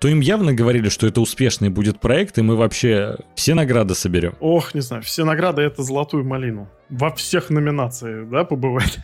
то 0.04 0.08
им 0.08 0.20
явно 0.20 0.52
говорили, 0.52 0.90
что 0.90 1.06
это 1.06 1.22
успешный 1.22 1.70
будет 1.70 1.98
проект, 1.98 2.36
и 2.36 2.42
мы 2.42 2.56
вообще 2.56 3.16
все 3.34 3.54
награды 3.54 3.94
соберем. 3.94 4.34
Ох, 4.38 4.74
не 4.74 4.82
знаю, 4.82 5.02
все 5.02 5.24
награды 5.24 5.62
это 5.62 5.82
золотую 5.82 6.26
малину. 6.26 6.68
Во 6.90 7.10
всех 7.10 7.48
номинациях, 7.48 8.28
да, 8.28 8.44
побывать? 8.44 8.98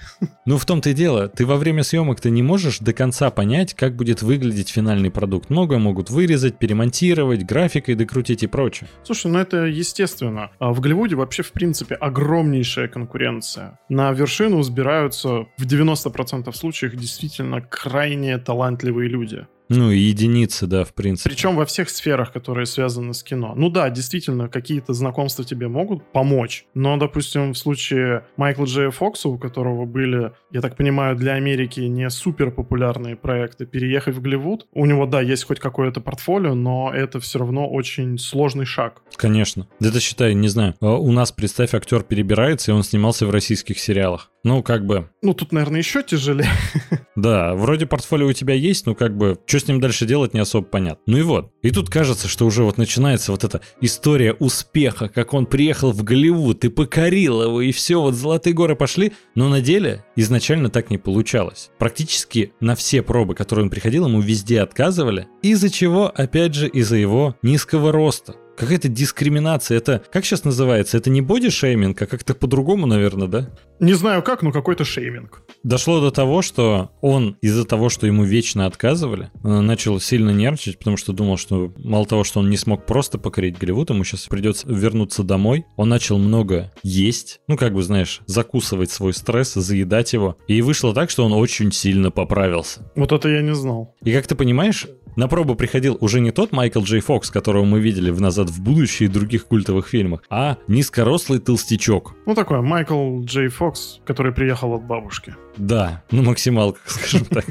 Ну, 0.44 0.58
в 0.58 0.66
том-то 0.66 0.90
и 0.90 0.92
дело, 0.92 1.28
ты 1.28 1.46
во 1.46 1.56
время 1.56 1.84
съемок 1.84 2.20
ты 2.20 2.28
не 2.28 2.42
можешь 2.42 2.80
до 2.80 2.92
конца 2.92 3.30
понять, 3.30 3.72
как 3.72 3.96
будет 3.96 4.20
выглядеть 4.20 4.68
финальный 4.68 5.10
продукт. 5.10 5.48
Многое 5.48 5.78
могут 5.78 6.10
вырезать, 6.10 6.58
перемонтировать, 6.58 7.46
графикой 7.46 7.94
докрутить 7.94 8.42
и 8.42 8.46
прочее. 8.46 8.90
Слушай, 9.02 9.30
ну 9.30 9.38
это 9.38 9.64
естественно. 9.64 10.50
А 10.58 10.72
в 10.74 10.80
Голливуде 10.80 11.16
вообще, 11.16 11.42
в 11.42 11.52
принципе, 11.52 11.94
огромнейшая 11.94 12.88
конкуренция. 12.88 13.78
На 13.88 14.12
вершину 14.12 14.58
взбираются 14.58 15.46
в 15.56 15.64
90% 15.64 16.52
случаев 16.52 16.94
действительно 16.94 17.62
крайне 17.62 18.36
талантливые 18.36 19.08
люди. 19.08 19.46
Ну, 19.70 19.92
и 19.92 19.98
единицы, 19.98 20.66
да, 20.66 20.84
в 20.84 20.92
принципе. 20.92 21.30
Причем 21.30 21.54
во 21.54 21.64
всех 21.64 21.88
сферах, 21.88 22.32
которые 22.32 22.66
связаны 22.66 23.14
с 23.14 23.22
кино. 23.22 23.54
Ну 23.56 23.70
да, 23.70 23.88
действительно, 23.88 24.48
какие-то 24.48 24.92
знакомства 24.94 25.44
тебе 25.44 25.68
могут 25.68 26.02
помочь. 26.12 26.66
Но, 26.74 26.96
допустим, 26.96 27.52
в 27.52 27.58
случае 27.58 28.24
Майкла 28.36 28.64
Джея 28.64 28.90
Фокса, 28.90 29.28
у 29.28 29.38
которого 29.38 29.84
были, 29.84 30.32
я 30.50 30.60
так 30.60 30.76
понимаю, 30.76 31.14
для 31.14 31.34
Америки 31.34 31.80
не 31.80 32.10
супер 32.10 32.50
популярные 32.50 33.14
проекты, 33.14 33.64
переехать 33.64 34.16
в 34.16 34.20
Голливуд, 34.20 34.66
у 34.72 34.86
него, 34.86 35.06
да, 35.06 35.20
есть 35.20 35.44
хоть 35.44 35.60
какое-то 35.60 36.00
портфолио, 36.00 36.54
но 36.54 36.90
это 36.92 37.20
все 37.20 37.38
равно 37.38 37.68
очень 37.70 38.18
сложный 38.18 38.64
шаг. 38.64 39.02
Конечно. 39.16 39.68
Да 39.78 39.90
это 39.90 40.00
считай, 40.00 40.34
не 40.34 40.48
знаю, 40.48 40.74
а 40.80 40.96
у 40.96 41.12
нас, 41.12 41.30
представь, 41.30 41.74
актер 41.74 42.02
перебирается, 42.02 42.72
и 42.72 42.74
он 42.74 42.82
снимался 42.82 43.24
в 43.24 43.30
российских 43.30 43.78
сериалах. 43.78 44.30
Ну, 44.42 44.62
как 44.62 44.86
бы... 44.86 45.10
Ну, 45.22 45.34
тут, 45.34 45.52
наверное, 45.52 45.80
еще 45.80 46.02
тяжелее. 46.02 46.50
Да, 47.16 47.54
вроде 47.54 47.84
портфолио 47.86 48.28
у 48.28 48.32
тебя 48.32 48.54
есть, 48.54 48.86
но 48.86 48.94
как 48.94 49.14
бы, 49.14 49.36
что 49.44 49.58
с 49.58 49.68
ним 49.68 49.78
дальше 49.78 50.06
делать, 50.06 50.32
не 50.32 50.40
особо 50.40 50.66
понятно. 50.66 51.02
Ну 51.06 51.18
и 51.18 51.22
вот. 51.22 51.52
И 51.60 51.70
тут 51.70 51.90
кажется, 51.90 52.28
что 52.28 52.46
уже 52.46 52.62
вот 52.62 52.78
начинается 52.78 53.32
вот 53.32 53.44
эта 53.44 53.60
история 53.82 54.32
успеха, 54.32 55.08
как 55.08 55.34
он 55.34 55.44
приехал 55.44 55.92
в 55.92 56.02
Голливуд 56.02 56.64
и 56.64 56.68
покорил 56.68 57.42
его, 57.42 57.60
и 57.60 57.72
все, 57.72 58.00
вот 58.00 58.14
золотые 58.14 58.54
горы 58.54 58.74
пошли. 58.74 59.12
Но 59.34 59.48
на 59.50 59.60
деле 59.60 60.04
изначально 60.16 60.70
так 60.70 60.88
не 60.88 60.96
получалось. 60.96 61.70
Практически 61.78 62.52
на 62.60 62.74
все 62.74 63.02
пробы, 63.02 63.34
которые 63.34 63.64
он 63.64 63.70
приходил, 63.70 64.06
ему 64.06 64.20
везде 64.20 64.62
отказывали. 64.62 65.26
Из-за 65.42 65.68
чего, 65.68 66.10
опять 66.14 66.54
же, 66.54 66.68
из-за 66.68 66.96
его 66.96 67.36
низкого 67.42 67.92
роста 67.92 68.36
какая-то 68.60 68.88
дискриминация. 68.88 69.78
Это, 69.78 70.02
как 70.12 70.24
сейчас 70.26 70.44
называется? 70.44 70.98
Это 70.98 71.08
не 71.08 71.22
бодишейминг, 71.22 72.00
а 72.00 72.06
как-то 72.06 72.34
по-другому, 72.34 72.86
наверное, 72.86 73.26
да? 73.26 73.50
Не 73.80 73.94
знаю 73.94 74.22
как, 74.22 74.42
но 74.42 74.52
какой-то 74.52 74.84
шейминг. 74.84 75.42
Дошло 75.62 76.00
до 76.00 76.10
того, 76.10 76.42
что 76.42 76.90
он 77.00 77.38
из-за 77.40 77.64
того, 77.64 77.88
что 77.88 78.06
ему 78.06 78.24
вечно 78.24 78.66
отказывали, 78.66 79.30
э, 79.42 79.60
начал 79.60 79.98
сильно 79.98 80.30
нервничать, 80.30 80.78
потому 80.78 80.98
что 80.98 81.14
думал, 81.14 81.38
что 81.38 81.72
мало 81.78 82.04
того, 82.04 82.22
что 82.22 82.40
он 82.40 82.50
не 82.50 82.58
смог 82.58 82.84
просто 82.84 83.16
покорить 83.16 83.56
Голливуд, 83.58 83.88
ему 83.88 84.04
сейчас 84.04 84.26
придется 84.26 84.68
вернуться 84.68 85.22
домой. 85.22 85.64
Он 85.76 85.88
начал 85.88 86.18
много 86.18 86.70
есть, 86.82 87.40
ну, 87.48 87.56
как 87.56 87.72
бы, 87.72 87.82
знаешь, 87.82 88.20
закусывать 88.26 88.90
свой 88.90 89.14
стресс, 89.14 89.54
заедать 89.54 90.12
его. 90.12 90.36
И 90.46 90.60
вышло 90.60 90.92
так, 90.92 91.08
что 91.08 91.24
он 91.24 91.32
очень 91.32 91.72
сильно 91.72 92.10
поправился. 92.10 92.92
Вот 92.94 93.12
это 93.12 93.30
я 93.30 93.40
не 93.40 93.54
знал. 93.54 93.94
И 94.04 94.12
как 94.12 94.26
ты 94.26 94.34
понимаешь, 94.34 94.86
на 95.16 95.28
пробу 95.28 95.54
приходил 95.54 95.96
уже 96.00 96.20
не 96.20 96.30
тот 96.30 96.52
Майкл 96.52 96.82
Джей 96.82 97.00
Фокс, 97.00 97.30
которого 97.30 97.64
мы 97.64 97.80
видели 97.80 98.10
в 98.10 98.20
«Назад 98.20 98.49
в 98.50 98.60
будущее» 98.60 99.08
и 99.08 99.12
других 99.12 99.46
культовых 99.46 99.88
фильмах, 99.88 100.22
а 100.30 100.58
низкорослый 100.68 101.38
толстячок. 101.38 102.14
Ну 102.26 102.34
такой 102.34 102.60
Майкл 102.60 103.22
Джей 103.22 103.48
Фокс, 103.48 104.00
который 104.04 104.32
приехал 104.32 104.74
от 104.74 104.84
бабушки. 104.84 105.34
Да, 105.56 106.02
ну 106.10 106.22
максималка, 106.22 106.80
скажем 106.86 107.24
так. 107.24 107.44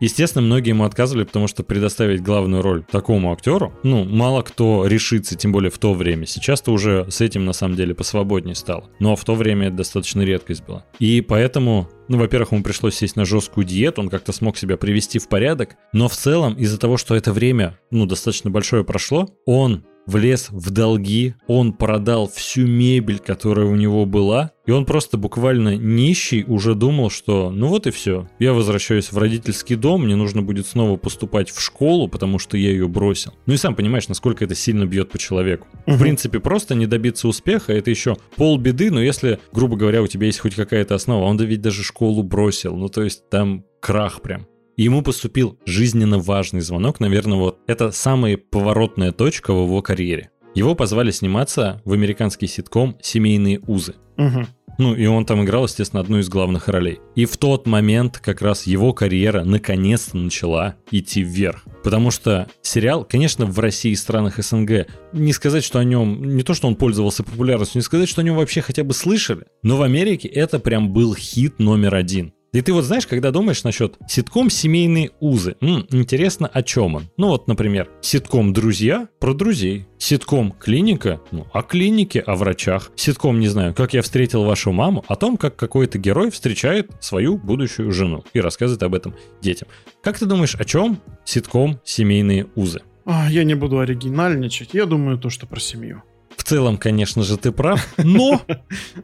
Естественно, 0.00 0.42
многие 0.44 0.70
ему 0.70 0.84
отказывали, 0.84 1.24
потому 1.24 1.48
что 1.48 1.62
предоставить 1.62 2.22
главную 2.22 2.62
роль 2.62 2.84
такому 2.84 3.32
актеру, 3.32 3.72
ну, 3.82 4.04
мало 4.04 4.42
кто 4.42 4.86
решится, 4.86 5.36
тем 5.36 5.52
более 5.52 5.70
в 5.70 5.78
то 5.78 5.94
время. 5.94 6.26
Сейчас-то 6.26 6.72
уже 6.72 7.06
с 7.10 7.20
этим, 7.20 7.44
на 7.44 7.52
самом 7.52 7.76
деле, 7.76 7.94
посвободнее 7.94 8.54
стало. 8.54 8.90
Но 9.00 9.16
в 9.16 9.24
то 9.24 9.34
время 9.34 9.68
это 9.68 9.78
достаточно 9.78 10.22
редкость 10.22 10.64
была. 10.64 10.84
И 10.98 11.20
поэтому 11.20 11.88
ну, 12.08 12.18
во-первых, 12.18 12.52
ему 12.52 12.62
пришлось 12.62 12.94
сесть 12.94 13.16
на 13.16 13.24
жесткую 13.24 13.66
диету, 13.66 14.00
он 14.00 14.08
как-то 14.08 14.32
смог 14.32 14.56
себя 14.56 14.76
привести 14.76 15.18
в 15.18 15.28
порядок, 15.28 15.76
но 15.92 16.08
в 16.08 16.14
целом 16.14 16.54
из-за 16.54 16.78
того, 16.78 16.96
что 16.96 17.16
это 17.16 17.32
время, 17.32 17.78
ну, 17.90 18.06
достаточно 18.06 18.48
большое 18.48 18.84
прошло, 18.84 19.28
он 19.44 19.84
влез 20.06 20.48
в 20.50 20.70
долги, 20.70 21.34
он 21.46 21.72
продал 21.72 22.28
всю 22.28 22.66
мебель, 22.66 23.18
которая 23.18 23.66
у 23.66 23.74
него 23.74 24.06
была, 24.06 24.52
и 24.66 24.70
он 24.72 24.84
просто 24.84 25.16
буквально 25.16 25.76
нищий 25.76 26.44
уже 26.44 26.74
думал, 26.74 27.08
что 27.08 27.50
ну 27.50 27.68
вот 27.68 27.86
и 27.86 27.90
все, 27.90 28.28
я 28.38 28.52
возвращаюсь 28.52 29.12
в 29.12 29.18
родительский 29.18 29.76
дом, 29.76 30.04
мне 30.04 30.16
нужно 30.16 30.42
будет 30.42 30.66
снова 30.66 30.96
поступать 30.96 31.50
в 31.50 31.60
школу, 31.60 32.08
потому 32.08 32.38
что 32.38 32.56
я 32.56 32.70
ее 32.70 32.88
бросил. 32.88 33.32
Ну 33.46 33.54
и 33.54 33.56
сам 33.56 33.74
понимаешь, 33.74 34.08
насколько 34.08 34.44
это 34.44 34.54
сильно 34.54 34.84
бьет 34.84 35.10
по 35.10 35.18
человеку. 35.18 35.68
Угу. 35.86 35.96
В 35.96 36.00
принципе, 36.00 36.40
просто 36.40 36.74
не 36.74 36.86
добиться 36.86 37.28
успеха, 37.28 37.72
это 37.72 37.90
еще 37.90 38.16
полбеды, 38.36 38.90
но 38.90 39.00
если, 39.00 39.38
грубо 39.52 39.76
говоря, 39.76 40.02
у 40.02 40.06
тебя 40.06 40.26
есть 40.26 40.40
хоть 40.40 40.54
какая-то 40.54 40.94
основа, 40.94 41.24
он 41.24 41.36
да 41.36 41.44
ведь 41.44 41.62
даже 41.62 41.82
школу 41.82 42.22
бросил, 42.22 42.76
ну 42.76 42.88
то 42.88 43.02
есть 43.02 43.28
там 43.30 43.64
крах 43.80 44.20
прям. 44.20 44.46
И 44.76 44.82
ему 44.82 45.02
поступил 45.02 45.58
жизненно 45.64 46.18
важный 46.18 46.60
звонок, 46.60 47.00
наверное, 47.00 47.38
вот 47.38 47.60
это 47.66 47.92
самая 47.92 48.36
поворотная 48.36 49.10
точка 49.12 49.54
в 49.54 49.64
его 49.64 49.80
карьере. 49.80 50.30
Его 50.56 50.74
позвали 50.74 51.10
сниматься 51.10 51.82
в 51.84 51.92
американский 51.92 52.46
ситком 52.46 52.96
«Семейные 53.02 53.60
узы». 53.66 53.94
Угу. 54.16 54.46
Ну, 54.78 54.94
и 54.94 55.04
он 55.04 55.26
там 55.26 55.44
играл, 55.44 55.64
естественно, 55.64 56.00
одну 56.00 56.18
из 56.18 56.30
главных 56.30 56.68
ролей. 56.68 56.98
И 57.14 57.26
в 57.26 57.36
тот 57.36 57.66
момент 57.66 58.18
как 58.18 58.40
раз 58.40 58.66
его 58.66 58.94
карьера 58.94 59.44
наконец-то 59.44 60.16
начала 60.16 60.76
идти 60.90 61.22
вверх. 61.22 61.62
Потому 61.84 62.10
что 62.10 62.48
сериал, 62.62 63.04
конечно, 63.04 63.44
в 63.44 63.58
России 63.58 63.92
и 63.92 63.96
странах 63.96 64.42
СНГ, 64.42 64.86
не 65.12 65.34
сказать, 65.34 65.62
что 65.62 65.78
о 65.78 65.84
нем, 65.84 66.24
не 66.24 66.42
то, 66.42 66.54
что 66.54 66.68
он 66.68 66.76
пользовался 66.76 67.22
популярностью, 67.22 67.78
не 67.78 67.84
сказать, 67.84 68.08
что 68.08 68.22
о 68.22 68.24
нем 68.24 68.36
вообще 68.36 68.62
хотя 68.62 68.82
бы 68.82 68.94
слышали, 68.94 69.44
но 69.62 69.76
в 69.76 69.82
Америке 69.82 70.26
это 70.28 70.58
прям 70.58 70.90
был 70.90 71.14
хит 71.14 71.58
номер 71.58 71.94
один. 71.94 72.32
И 72.56 72.62
ты 72.62 72.72
вот 72.72 72.84
знаешь, 72.84 73.06
когда 73.06 73.32
думаешь 73.32 73.64
насчет 73.64 73.98
ситком 74.08 74.48
«Семейные 74.48 75.10
узы», 75.20 75.56
м, 75.60 75.86
интересно, 75.90 76.46
о 76.46 76.62
чем 76.62 76.94
он? 76.94 77.10
Ну 77.18 77.28
вот, 77.28 77.48
например, 77.48 77.90
ситком 78.00 78.54
«Друзья» 78.54 79.08
про 79.20 79.34
друзей, 79.34 79.86
ситком 79.98 80.52
«Клиника» 80.52 81.20
ну, 81.32 81.46
о 81.52 81.60
клинике, 81.60 82.20
о 82.20 82.34
врачах, 82.34 82.92
ситком, 82.96 83.40
не 83.40 83.48
знаю, 83.48 83.74
«Как 83.74 83.92
я 83.92 84.00
встретил 84.00 84.44
вашу 84.44 84.72
маму», 84.72 85.04
о 85.06 85.16
том, 85.16 85.36
как 85.36 85.56
какой-то 85.56 85.98
герой 85.98 86.30
встречает 86.30 86.90
свою 86.98 87.36
будущую 87.36 87.92
жену 87.92 88.24
и 88.32 88.40
рассказывает 88.40 88.82
об 88.84 88.94
этом 88.94 89.14
детям. 89.42 89.68
Как 90.02 90.18
ты 90.18 90.24
думаешь, 90.24 90.54
о 90.54 90.64
чем 90.64 91.02
ситком 91.26 91.78
«Семейные 91.84 92.46
узы»? 92.54 92.80
А, 93.04 93.30
я 93.30 93.44
не 93.44 93.54
буду 93.54 93.80
оригинальничать, 93.80 94.70
я 94.72 94.86
думаю 94.86 95.18
то, 95.18 95.28
что 95.28 95.46
про 95.46 95.60
семью. 95.60 96.04
В 96.36 96.44
целом, 96.44 96.76
конечно 96.76 97.22
же, 97.22 97.36
ты 97.36 97.50
прав, 97.50 97.86
но 97.96 98.42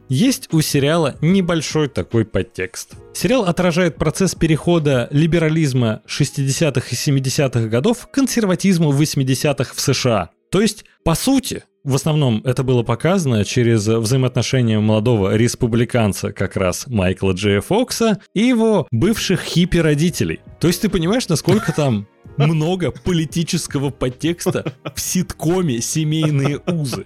есть 0.07 0.53
у 0.53 0.61
сериала 0.61 1.15
небольшой 1.21 1.89
такой 1.89 2.25
подтекст. 2.25 2.93
Сериал 3.13 3.45
отражает 3.45 3.97
процесс 3.97 4.35
перехода 4.35 5.07
либерализма 5.11 6.01
60-х 6.07 6.87
и 6.89 6.95
70-х 6.95 7.67
годов 7.67 8.07
к 8.07 8.11
консерватизму 8.11 8.93
80-х 8.93 9.73
в 9.73 9.79
США. 9.79 10.29
То 10.49 10.61
есть, 10.61 10.85
по 11.03 11.15
сути, 11.15 11.63
в 11.83 11.95
основном 11.95 12.41
это 12.45 12.63
было 12.63 12.83
показано 12.83 13.43
через 13.43 13.87
взаимоотношения 13.87 14.79
молодого 14.79 15.35
республиканца, 15.35 16.31
как 16.31 16.55
раз 16.55 16.87
Майкла 16.87 17.33
Джея 17.33 17.61
Фокса, 17.61 18.19
и 18.33 18.41
его 18.41 18.87
бывших 18.91 19.41
хиппи-родителей. 19.41 20.39
То 20.59 20.67
есть 20.67 20.81
ты 20.81 20.89
понимаешь, 20.89 21.27
насколько 21.27 21.73
там 21.73 22.07
много 22.37 22.91
политического 22.91 23.89
подтекста 23.89 24.73
в 24.95 24.99
ситкоме 24.99 25.81
«Семейные 25.81 26.61
узы». 26.65 27.05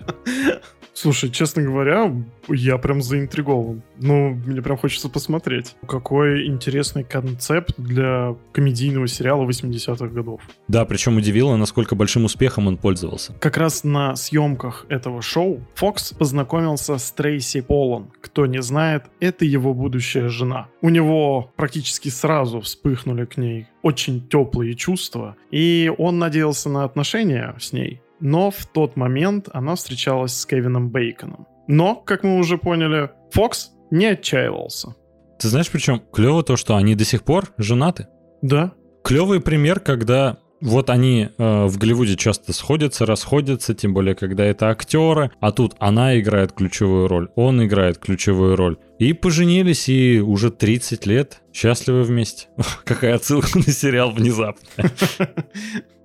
Слушай, 1.00 1.30
честно 1.30 1.62
говоря, 1.62 2.12
я 2.50 2.80
прям 2.80 3.04
заинтригован. 3.04 3.84
Ну, 4.00 4.30
мне 4.30 4.64
прям 4.64 4.78
хочется 4.78 5.10
посмотреть. 5.10 5.76
Какой 5.88 6.48
интересный 6.48 7.04
концепт 7.04 7.76
для 7.78 8.36
комедийного 8.52 9.08
сериала 9.08 9.48
80-х 9.48 10.08
годов. 10.08 10.42
Да, 10.68 10.86
причем 10.86 11.18
удивило, 11.18 11.56
насколько 11.56 11.94
большим 11.94 12.26
успехом 12.26 12.66
он 12.66 12.78
пользовался. 12.78 13.34
Как 13.34 13.58
раз 13.58 13.84
на 13.84 14.16
съемках 14.16 14.88
этого 14.90 15.22
шоу 15.22 15.62
Фокс 15.76 16.14
познакомился 16.14 16.98
с 16.98 17.12
Трейси 17.12 17.62
Полон. 17.62 18.10
Кто 18.20 18.48
не 18.48 18.64
знает, 18.64 19.04
это 19.20 19.46
его 19.46 19.76
будущая 19.76 20.30
жена. 20.30 20.68
У 20.82 20.90
него 20.90 21.52
практически 21.58 22.10
сразу 22.10 22.60
вспыхнули 22.62 23.26
к 23.26 23.38
ней 23.38 23.68
очень 23.84 24.28
теплые 24.28 24.74
чувства, 24.74 25.38
и 25.52 25.92
он 25.98 26.18
надеялся 26.18 26.70
на 26.70 26.84
отношения 26.84 27.56
с 27.60 27.72
ней. 27.72 28.02
Но 28.20 28.52
в 28.52 28.66
тот 28.66 28.96
момент 28.96 29.50
она 29.54 29.76
встречалась 29.76 30.34
с 30.34 30.46
Кевином 30.46 30.90
Бейконом. 30.90 31.48
Но, 31.68 31.96
как 31.96 32.24
мы 32.24 32.38
уже 32.38 32.58
поняли, 32.58 33.12
Фокс 33.32 33.72
не 33.92 34.06
отчаивался. 34.06 34.96
Ты 35.40 35.50
знаешь, 35.50 35.70
причем 35.70 36.02
клево 36.12 36.44
то, 36.44 36.56
что 36.56 36.76
они 36.76 36.96
до 36.96 37.06
сих 37.06 37.24
пор 37.24 37.54
женаты. 37.58 38.08
Да. 38.42 38.74
Клевый 39.04 39.40
пример, 39.40 39.80
когда 39.80 40.38
вот 40.62 40.90
они 40.90 41.30
э, 41.38 41.66
в 41.66 41.78
Голливуде 41.78 42.16
часто 42.16 42.52
сходятся, 42.52 43.06
расходятся, 43.06 43.76
тем 43.76 43.94
более, 43.94 44.16
когда 44.16 44.44
это 44.44 44.70
актеры, 44.70 45.32
а 45.40 45.52
тут 45.52 45.76
она 45.80 46.20
играет 46.20 46.54
ключевую 46.54 47.08
роль, 47.08 47.30
он 47.36 47.64
играет 47.64 48.00
ключевую 48.00 48.56
роль. 48.56 48.78
И 48.98 49.14
поженились, 49.14 49.88
и 49.88 50.20
уже 50.20 50.50
30 50.50 51.06
лет 51.06 51.42
счастливы 51.54 52.04
вместе. 52.04 52.48
Какая 52.86 53.16
отсылка 53.16 53.58
на 53.60 53.64
сериал 53.64 54.12
внезапно. 54.12 54.68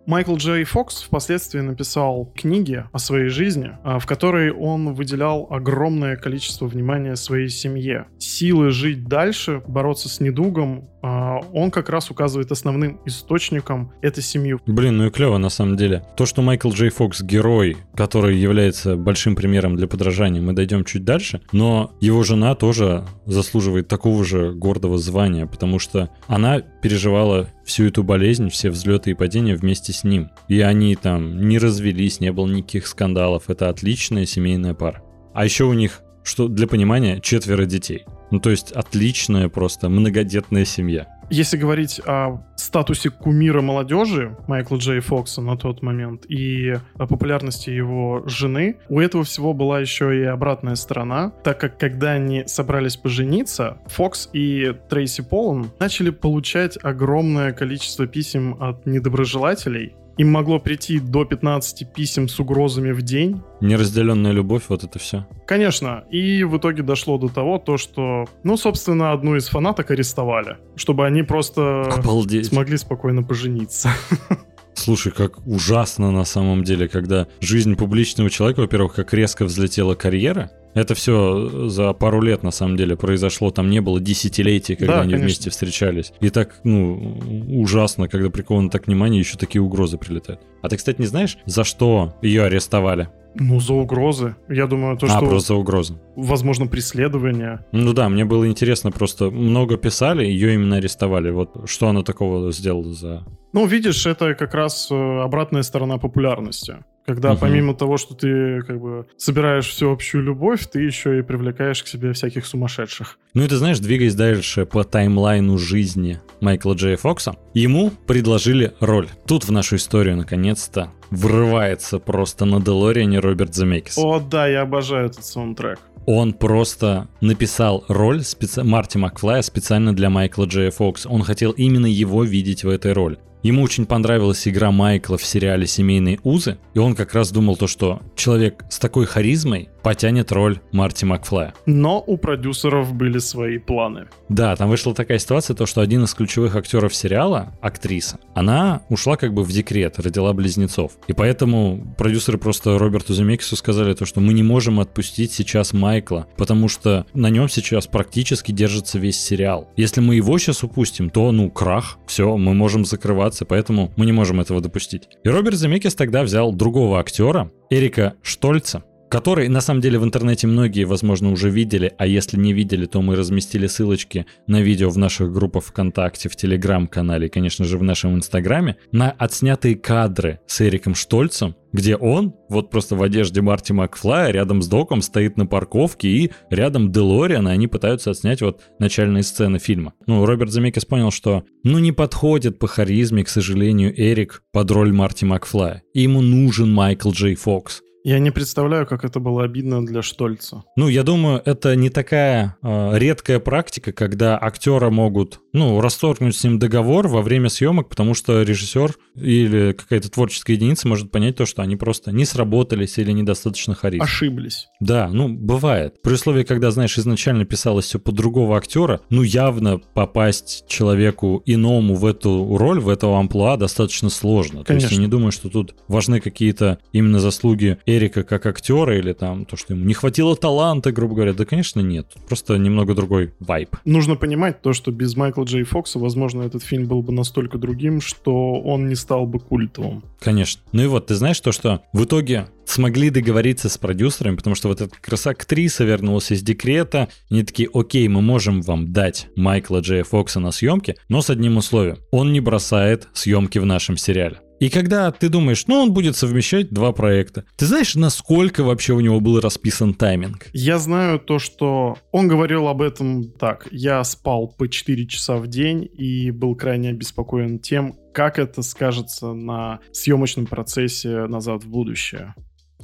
Майкл 0.04 0.34
Джей 0.34 0.64
Фокс 0.64 1.02
впоследствии 1.02 1.60
написал 1.60 2.32
книги 2.34 2.84
о 2.92 2.98
своей 2.98 3.28
жизни, 3.28 3.70
а, 3.84 4.00
в 4.00 4.06
которой 4.06 4.50
он 4.50 4.94
выделял 4.94 5.46
огромное 5.48 6.16
количество 6.16 6.66
внимания 6.66 7.14
своей 7.14 7.48
семье. 7.48 8.06
Силы 8.18 8.70
жить 8.70 9.04
дальше, 9.04 9.62
бороться 9.66 10.08
с 10.08 10.18
недугом, 10.18 10.88
он 11.02 11.70
как 11.70 11.88
раз 11.88 12.10
указывает 12.10 12.52
основным 12.52 13.00
источником 13.04 13.92
этой 14.02 14.22
семью. 14.22 14.60
Блин, 14.66 14.98
ну 14.98 15.06
и 15.06 15.10
клево 15.10 15.38
на 15.38 15.48
самом 15.48 15.76
деле. 15.76 16.04
То, 16.16 16.26
что 16.26 16.42
Майкл 16.42 16.70
Джей 16.70 16.90
Фокс 16.90 17.22
герой, 17.22 17.76
который 17.94 18.38
является 18.38 18.96
большим 18.96 19.34
примером 19.34 19.76
для 19.76 19.88
подражания, 19.88 20.40
мы 20.40 20.52
дойдем 20.52 20.84
чуть 20.84 21.04
дальше, 21.04 21.42
но 21.52 21.92
его 22.00 22.22
жена 22.22 22.54
тоже 22.54 23.04
заслуживает 23.26 23.88
такого 23.88 24.24
же 24.24 24.52
гордого 24.52 24.98
звания, 24.98 25.46
потому 25.46 25.78
что 25.78 26.10
она 26.26 26.60
переживала 26.60 27.48
всю 27.64 27.86
эту 27.86 28.02
болезнь, 28.02 28.48
все 28.48 28.70
взлеты 28.70 29.10
и 29.10 29.14
падения 29.14 29.56
вместе 29.56 29.92
с 29.92 30.04
ним. 30.04 30.30
И 30.48 30.60
они 30.60 30.96
там 30.96 31.48
не 31.48 31.58
развелись, 31.58 32.20
не 32.20 32.32
было 32.32 32.46
никаких 32.46 32.86
скандалов. 32.86 33.50
Это 33.50 33.68
отличная 33.68 34.26
семейная 34.26 34.74
пара. 34.74 35.02
А 35.34 35.44
еще 35.44 35.64
у 35.64 35.72
них, 35.72 36.02
что 36.22 36.48
для 36.48 36.66
понимания, 36.66 37.20
четверо 37.20 37.64
детей. 37.64 38.04
Ну, 38.30 38.40
то 38.40 38.50
есть 38.50 38.72
отличная 38.72 39.48
просто 39.48 39.88
многодетная 39.88 40.64
семья. 40.64 41.06
Если 41.32 41.56
говорить 41.56 41.98
о 42.04 42.42
статусе 42.56 43.08
кумира 43.08 43.62
молодежи 43.62 44.36
Майкла 44.48 44.76
Джей 44.76 45.00
Фокса 45.00 45.40
на 45.40 45.56
тот 45.56 45.80
момент 45.80 46.26
и 46.28 46.74
о 46.98 47.06
популярности 47.06 47.70
его 47.70 48.22
жены, 48.26 48.76
у 48.90 49.00
этого 49.00 49.24
всего 49.24 49.54
была 49.54 49.80
еще 49.80 50.14
и 50.14 50.24
обратная 50.24 50.74
сторона, 50.74 51.32
так 51.42 51.58
как 51.58 51.78
когда 51.78 52.10
они 52.10 52.44
собрались 52.46 52.98
пожениться, 52.98 53.78
Фокс 53.86 54.28
и 54.34 54.74
Трейси 54.90 55.22
Полон 55.22 55.70
начали 55.80 56.10
получать 56.10 56.76
огромное 56.82 57.52
количество 57.52 58.06
писем 58.06 58.58
от 58.60 58.84
недоброжелателей, 58.84 59.94
им 60.18 60.30
могло 60.30 60.58
прийти 60.58 61.00
до 61.00 61.24
15 61.24 61.92
писем 61.92 62.28
с 62.28 62.38
угрозами 62.38 62.92
в 62.92 63.02
день. 63.02 63.40
Неразделенная 63.60 64.32
любовь, 64.32 64.64
вот 64.68 64.84
это 64.84 64.98
все. 64.98 65.26
Конечно. 65.46 66.04
И 66.10 66.44
в 66.44 66.58
итоге 66.58 66.82
дошло 66.82 67.18
до 67.18 67.28
того, 67.28 67.58
то, 67.58 67.76
что, 67.78 68.26
ну, 68.44 68.56
собственно, 68.56 69.12
одну 69.12 69.36
из 69.36 69.48
фанаток 69.48 69.90
арестовали, 69.90 70.58
чтобы 70.76 71.06
они 71.06 71.21
просто 71.22 71.82
Обалдеть. 71.84 72.46
смогли 72.46 72.76
спокойно 72.76 73.22
пожениться. 73.22 73.90
Слушай, 74.74 75.12
как 75.12 75.46
ужасно 75.46 76.10
на 76.10 76.24
самом 76.24 76.64
деле, 76.64 76.88
когда 76.88 77.26
жизнь 77.40 77.76
публичного 77.76 78.30
человека, 78.30 78.60
во-первых, 78.60 78.94
как 78.94 79.12
резко 79.14 79.44
взлетела 79.44 79.94
карьера, 79.94 80.50
это 80.74 80.94
все 80.94 81.68
за 81.68 81.92
пару 81.92 82.22
лет, 82.22 82.42
на 82.42 82.50
самом 82.50 82.76
деле, 82.78 82.96
произошло. 82.96 83.50
Там 83.50 83.68
не 83.68 83.80
было 83.80 84.00
десятилетий, 84.00 84.74
когда 84.74 84.96
Да, 84.96 85.00
они 85.02 85.10
конечно. 85.12 85.26
вместе 85.26 85.50
встречались. 85.50 86.12
И 86.20 86.30
так, 86.30 86.60
ну, 86.64 87.18
ужасно, 87.50 88.08
когда 88.08 88.30
приковано 88.30 88.70
так 88.70 88.86
внимание, 88.86 89.20
еще 89.20 89.36
такие 89.36 89.60
угрозы 89.60 89.98
прилетают. 89.98 90.40
А 90.62 90.68
ты, 90.70 90.76
кстати, 90.78 90.98
не 90.98 91.06
знаешь, 91.06 91.36
за 91.44 91.64
что 91.64 92.14
ее 92.22 92.44
арестовали? 92.44 93.08
Ну, 93.34 93.60
за 93.60 93.74
угрозы. 93.74 94.36
Я 94.48 94.66
думаю, 94.66 94.96
то, 94.96 95.06
а, 95.06 95.10
что, 95.10 95.26
просто 95.26 95.48
за 95.48 95.54
угрозы. 95.56 95.94
возможно, 96.16 96.66
преследование. 96.66 97.64
Ну 97.72 97.92
да, 97.92 98.08
мне 98.08 98.24
было 98.24 98.46
интересно, 98.48 98.90
просто 98.90 99.30
много 99.30 99.76
писали, 99.76 100.24
ее 100.24 100.54
именно 100.54 100.76
арестовали. 100.76 101.30
Вот 101.30 101.68
что 101.68 101.88
она 101.88 102.02
такого 102.02 102.50
сделала 102.52 102.92
за... 102.92 103.24
Ну, 103.52 103.66
видишь, 103.66 104.06
это 104.06 104.34
как 104.34 104.54
раз 104.54 104.88
э, 104.90 104.94
обратная 105.20 105.62
сторона 105.62 105.98
популярности. 105.98 106.76
Когда 107.04 107.30
Мгм. 107.32 107.38
помимо 107.40 107.74
того, 107.74 107.96
что 107.96 108.14
ты 108.14 108.62
как 108.62 108.80
бы 108.80 109.06
собираешь 109.16 109.66
всеобщую 109.66 110.22
любовь, 110.22 110.66
ты 110.70 110.80
еще 110.82 111.18
и 111.18 111.22
привлекаешь 111.22 111.82
к 111.82 111.88
себе 111.88 112.12
всяких 112.12 112.46
сумасшедших. 112.46 113.18
Ну 113.34 113.42
и 113.42 113.48
ты 113.48 113.56
знаешь, 113.56 113.80
двигаясь 113.80 114.14
дальше 114.14 114.66
по 114.66 114.84
таймлайну 114.84 115.58
жизни 115.58 116.20
Майкла 116.40 116.74
Джея 116.74 116.96
Фокса, 116.96 117.34
ему 117.54 117.90
предложили 118.06 118.72
роль. 118.80 119.08
Тут 119.26 119.44
в 119.44 119.50
нашу 119.50 119.76
историю 119.76 120.16
наконец-то 120.16 120.90
врывается 121.10 121.98
просто 121.98 122.44
на 122.44 122.60
Делориане 122.60 123.18
Роберт 123.18 123.54
Земекис. 123.54 123.98
О, 123.98 124.20
да, 124.20 124.46
я 124.46 124.62
обожаю 124.62 125.06
этот 125.06 125.24
саундтрек. 125.24 125.78
Он 126.06 126.32
просто 126.32 127.08
написал 127.20 127.84
роль 127.88 128.20
специ- 128.20 128.62
Марти 128.64 128.96
Макфлая 128.98 129.42
специально 129.42 129.92
для 129.94 130.08
Майкла 130.08 130.44
Джея 130.44 130.70
Фокса. 130.70 131.08
Он 131.08 131.22
хотел 131.22 131.50
именно 131.52 131.86
его 131.86 132.22
видеть 132.24 132.64
в 132.64 132.68
этой 132.68 132.92
роли. 132.92 133.18
Ему 133.42 133.62
очень 133.62 133.86
понравилась 133.86 134.46
игра 134.46 134.70
Майкла 134.70 135.18
в 135.18 135.24
сериале 135.24 135.66
«Семейные 135.66 136.20
узы», 136.22 136.58
и 136.74 136.78
он 136.78 136.94
как 136.94 137.12
раз 137.12 137.32
думал 137.32 137.56
то, 137.56 137.66
что 137.66 138.00
человек 138.14 138.64
с 138.70 138.78
такой 138.78 139.04
харизмой 139.04 139.68
потянет 139.82 140.30
роль 140.30 140.60
Марти 140.70 141.04
Макфлая. 141.04 141.54
Но 141.66 142.02
у 142.06 142.16
продюсеров 142.16 142.92
были 142.94 143.18
свои 143.18 143.58
планы. 143.58 144.06
Да, 144.28 144.54
там 144.56 144.70
вышла 144.70 144.94
такая 144.94 145.18
ситуация, 145.18 145.54
то, 145.56 145.66
что 145.66 145.80
один 145.80 146.04
из 146.04 146.14
ключевых 146.14 146.54
актеров 146.56 146.94
сериала, 146.94 147.52
актриса, 147.60 148.18
она 148.34 148.82
ушла 148.88 149.16
как 149.16 149.34
бы 149.34 149.42
в 149.42 149.50
декрет, 149.50 149.98
родила 149.98 150.32
близнецов. 150.32 150.92
И 151.08 151.12
поэтому 151.12 151.94
продюсеры 151.98 152.38
просто 152.38 152.78
Роберту 152.78 153.12
Земекису 153.12 153.56
сказали 153.56 153.94
то, 153.94 154.06
что 154.06 154.20
мы 154.20 154.32
не 154.32 154.44
можем 154.44 154.78
отпустить 154.78 155.32
сейчас 155.32 155.72
Майкла, 155.72 156.28
потому 156.36 156.68
что 156.68 157.06
на 157.12 157.28
нем 157.28 157.48
сейчас 157.48 157.86
практически 157.86 158.52
держится 158.52 158.98
весь 158.98 159.20
сериал. 159.20 159.68
Если 159.76 160.00
мы 160.00 160.14
его 160.14 160.38
сейчас 160.38 160.62
упустим, 160.62 161.10
то, 161.10 161.32
ну, 161.32 161.50
крах, 161.50 161.98
все, 162.06 162.36
мы 162.36 162.54
можем 162.54 162.84
закрываться, 162.84 163.31
поэтому 163.40 163.92
мы 163.96 164.06
не 164.06 164.12
можем 164.12 164.40
этого 164.40 164.60
допустить. 164.60 165.08
И 165.24 165.28
Роберт 165.28 165.56
Земекис 165.56 165.94
тогда 165.94 166.22
взял 166.22 166.52
другого 166.52 167.00
актера, 167.00 167.50
Эрика 167.70 168.14
Штольца, 168.22 168.84
который, 169.12 169.48
на 169.48 169.60
самом 169.60 169.82
деле, 169.82 169.98
в 169.98 170.04
интернете 170.04 170.46
многие, 170.46 170.84
возможно, 170.84 171.30
уже 171.32 171.50
видели, 171.50 171.92
а 171.98 172.06
если 172.06 172.38
не 172.38 172.54
видели, 172.54 172.86
то 172.86 173.02
мы 173.02 173.14
разместили 173.14 173.66
ссылочки 173.66 174.24
на 174.46 174.62
видео 174.62 174.88
в 174.88 174.96
наших 174.96 175.30
группах 175.30 175.64
ВКонтакте, 175.64 176.30
в 176.30 176.36
Телеграм-канале 176.36 177.26
и, 177.26 177.30
конечно 177.30 177.66
же, 177.66 177.76
в 177.76 177.82
нашем 177.82 178.14
Инстаграме, 178.14 178.78
на 178.90 179.10
отснятые 179.10 179.76
кадры 179.76 180.40
с 180.46 180.62
Эриком 180.62 180.94
Штольцем, 180.94 181.56
где 181.74 181.94
он, 181.94 182.34
вот 182.48 182.70
просто 182.70 182.96
в 182.96 183.02
одежде 183.02 183.42
Марти 183.42 183.72
Макфлая, 183.72 184.30
рядом 184.32 184.62
с 184.62 184.66
доком 184.66 185.02
стоит 185.02 185.36
на 185.36 185.44
парковке, 185.44 186.08
и 186.08 186.30
рядом 186.48 186.90
Делориан, 186.90 187.48
они 187.48 187.68
пытаются 187.68 188.12
отснять 188.12 188.40
вот 188.40 188.62
начальные 188.78 189.24
сцены 189.24 189.58
фильма. 189.58 189.92
Ну, 190.06 190.24
Роберт 190.24 190.50
Земекис 190.50 190.86
понял, 190.86 191.10
что, 191.10 191.44
ну, 191.64 191.78
не 191.78 191.92
подходит 191.92 192.58
по 192.58 192.66
харизме, 192.66 193.24
к 193.24 193.28
сожалению, 193.28 193.92
Эрик 193.94 194.42
под 194.52 194.70
роль 194.70 194.90
Марти 194.94 195.26
Макфлая. 195.26 195.82
И 195.92 196.00
ему 196.00 196.22
нужен 196.22 196.72
Майкл 196.72 197.10
Джей 197.10 197.34
Фокс. 197.34 197.82
Я 198.04 198.18
не 198.18 198.30
представляю, 198.30 198.86
как 198.86 199.04
это 199.04 199.20
было 199.20 199.44
обидно 199.44 199.84
для 199.84 200.02
Штольца. 200.02 200.64
Ну, 200.76 200.88
я 200.88 201.02
думаю, 201.02 201.40
это 201.44 201.76
не 201.76 201.88
такая 201.88 202.56
э, 202.62 202.98
редкая 202.98 203.38
практика, 203.38 203.92
когда 203.92 204.38
актера 204.40 204.90
могут, 204.90 205.40
ну, 205.52 205.80
расторгнуть 205.80 206.36
с 206.36 206.42
ним 206.42 206.58
договор 206.58 207.06
во 207.08 207.22
время 207.22 207.48
съемок, 207.48 207.88
потому 207.88 208.14
что 208.14 208.42
режиссер 208.42 208.96
или 209.14 209.72
какая-то 209.72 210.10
творческая 210.10 210.54
единица 210.54 210.88
может 210.88 211.10
понять 211.10 211.36
то, 211.36 211.46
что 211.46 211.62
они 211.62 211.76
просто 211.76 212.12
не 212.12 212.24
сработались 212.24 212.98
или 212.98 213.12
недостаточно 213.12 213.74
харизмы. 213.74 214.04
Ошиблись. 214.04 214.68
Да, 214.80 215.08
ну, 215.12 215.28
бывает. 215.28 216.02
При 216.02 216.14
условии, 216.14 216.42
когда, 216.42 216.70
знаешь, 216.70 216.98
изначально 216.98 217.44
писалось 217.44 217.84
все 217.84 217.98
под 217.98 218.14
другого 218.14 218.56
актера, 218.56 219.00
ну, 219.10 219.22
явно 219.22 219.78
попасть 219.78 220.64
человеку 220.66 221.42
иному 221.46 221.94
в 221.94 222.04
эту 222.04 222.56
роль, 222.56 222.80
в 222.80 222.88
этого 222.88 223.18
амплуа 223.18 223.56
достаточно 223.56 224.10
сложно. 224.10 224.64
То 224.64 224.74
есть 224.74 224.86
Конечно. 224.86 224.94
я 224.94 225.00
не 225.00 225.10
думаю, 225.10 225.30
что 225.32 225.48
тут 225.48 225.74
важны 225.86 226.20
какие-то 226.20 226.78
именно 226.92 227.20
заслуги 227.20 227.78
Эрика 227.96 228.22
как 228.22 228.46
актера 228.46 228.96
или 228.96 229.12
там 229.12 229.44
то, 229.44 229.56
что 229.56 229.74
ему 229.74 229.84
не 229.84 229.94
хватило 229.94 230.36
таланта, 230.36 230.92
грубо 230.92 231.14
говоря. 231.14 231.32
Да, 231.32 231.44
конечно, 231.44 231.80
нет. 231.80 232.06
Просто 232.28 232.56
немного 232.56 232.94
другой 232.94 233.32
вайб. 233.40 233.76
Нужно 233.84 234.16
понимать 234.16 234.62
то, 234.62 234.72
что 234.72 234.90
без 234.90 235.16
Майкла 235.16 235.44
Джей 235.44 235.64
Фокса, 235.64 235.98
возможно, 235.98 236.42
этот 236.42 236.62
фильм 236.62 236.86
был 236.86 237.02
бы 237.02 237.12
настолько 237.12 237.58
другим, 237.58 238.00
что 238.00 238.60
он 238.60 238.88
не 238.88 238.94
стал 238.94 239.26
бы 239.26 239.38
культовым. 239.38 240.04
Конечно. 240.20 240.62
Ну 240.72 240.82
и 240.82 240.86
вот, 240.86 241.06
ты 241.06 241.14
знаешь 241.14 241.40
то, 241.40 241.52
что 241.52 241.82
в 241.92 242.04
итоге 242.04 242.48
смогли 242.64 243.10
договориться 243.10 243.68
с 243.68 243.76
продюсерами, 243.78 244.36
потому 244.36 244.56
что 244.56 244.68
вот 244.68 244.80
эта 244.80 244.94
как 244.94 245.08
раз 245.08 245.26
актриса 245.26 245.84
вернулась 245.84 246.30
из 246.30 246.42
декрета, 246.42 247.08
они 247.30 247.44
такие, 247.44 247.68
окей, 247.72 248.08
мы 248.08 248.22
можем 248.22 248.62
вам 248.62 248.92
дать 248.92 249.28
Майкла 249.36 249.80
Джея 249.80 250.04
Фокса 250.04 250.40
на 250.40 250.52
съемки, 250.52 250.96
но 251.08 251.22
с 251.22 251.30
одним 251.30 251.56
условием. 251.56 251.98
Он 252.10 252.32
не 252.32 252.40
бросает 252.40 253.08
съемки 253.12 253.58
в 253.58 253.66
нашем 253.66 253.96
сериале. 253.96 254.40
И 254.60 254.68
когда 254.68 255.10
ты 255.10 255.28
думаешь, 255.28 255.66
ну, 255.66 255.76
он 255.76 255.92
будет 255.92 256.16
совмещать 256.16 256.70
два 256.70 256.92
проекта, 256.92 257.44
ты 257.56 257.66
знаешь, 257.66 257.94
насколько 257.94 258.62
вообще 258.62 258.92
у 258.92 259.00
него 259.00 259.20
был 259.20 259.40
расписан 259.40 259.94
тайминг? 259.94 260.48
Я 260.52 260.78
знаю 260.78 261.18
то, 261.18 261.38
что 261.38 261.98
он 262.12 262.28
говорил 262.28 262.68
об 262.68 262.80
этом 262.80 263.32
так. 263.32 263.66
Я 263.70 264.02
спал 264.04 264.48
по 264.48 264.68
4 264.68 265.06
часа 265.06 265.38
в 265.38 265.48
день 265.48 265.88
и 265.92 266.30
был 266.30 266.54
крайне 266.54 266.90
обеспокоен 266.90 267.58
тем, 267.58 267.96
как 268.12 268.38
это 268.38 268.62
скажется 268.62 269.32
на 269.32 269.80
съемочном 269.92 270.46
процессе 270.46 271.26
«Назад 271.26 271.64
в 271.64 271.68
будущее». 271.68 272.34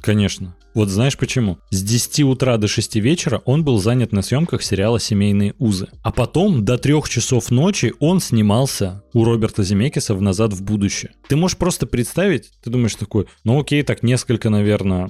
Конечно. 0.01 0.55
Вот 0.73 0.89
знаешь 0.89 1.17
почему? 1.17 1.57
С 1.71 1.83
10 1.83 2.21
утра 2.21 2.57
до 2.57 2.67
6 2.67 2.95
вечера 2.97 3.41
он 3.45 3.63
был 3.63 3.79
занят 3.79 4.11
на 4.11 4.21
съемках 4.21 4.61
сериала 4.61 4.99
«Семейные 4.99 5.55
узы». 5.57 5.87
А 6.03 6.11
потом 6.11 6.63
до 6.63 6.77
3 6.77 7.03
часов 7.09 7.49
ночи 7.49 7.93
он 7.99 8.19
снимался 8.19 9.03
у 9.13 9.23
Роберта 9.23 9.63
Земекиса 9.63 10.13
в 10.13 10.21
«Назад 10.21 10.53
в 10.53 10.63
будущее». 10.63 11.11
Ты 11.27 11.35
можешь 11.35 11.57
просто 11.57 11.87
представить, 11.87 12.51
ты 12.63 12.69
думаешь 12.69 12.95
такой, 12.95 13.25
ну 13.43 13.59
окей, 13.59 13.83
так 13.83 14.03
несколько, 14.03 14.49
наверное, 14.49 15.09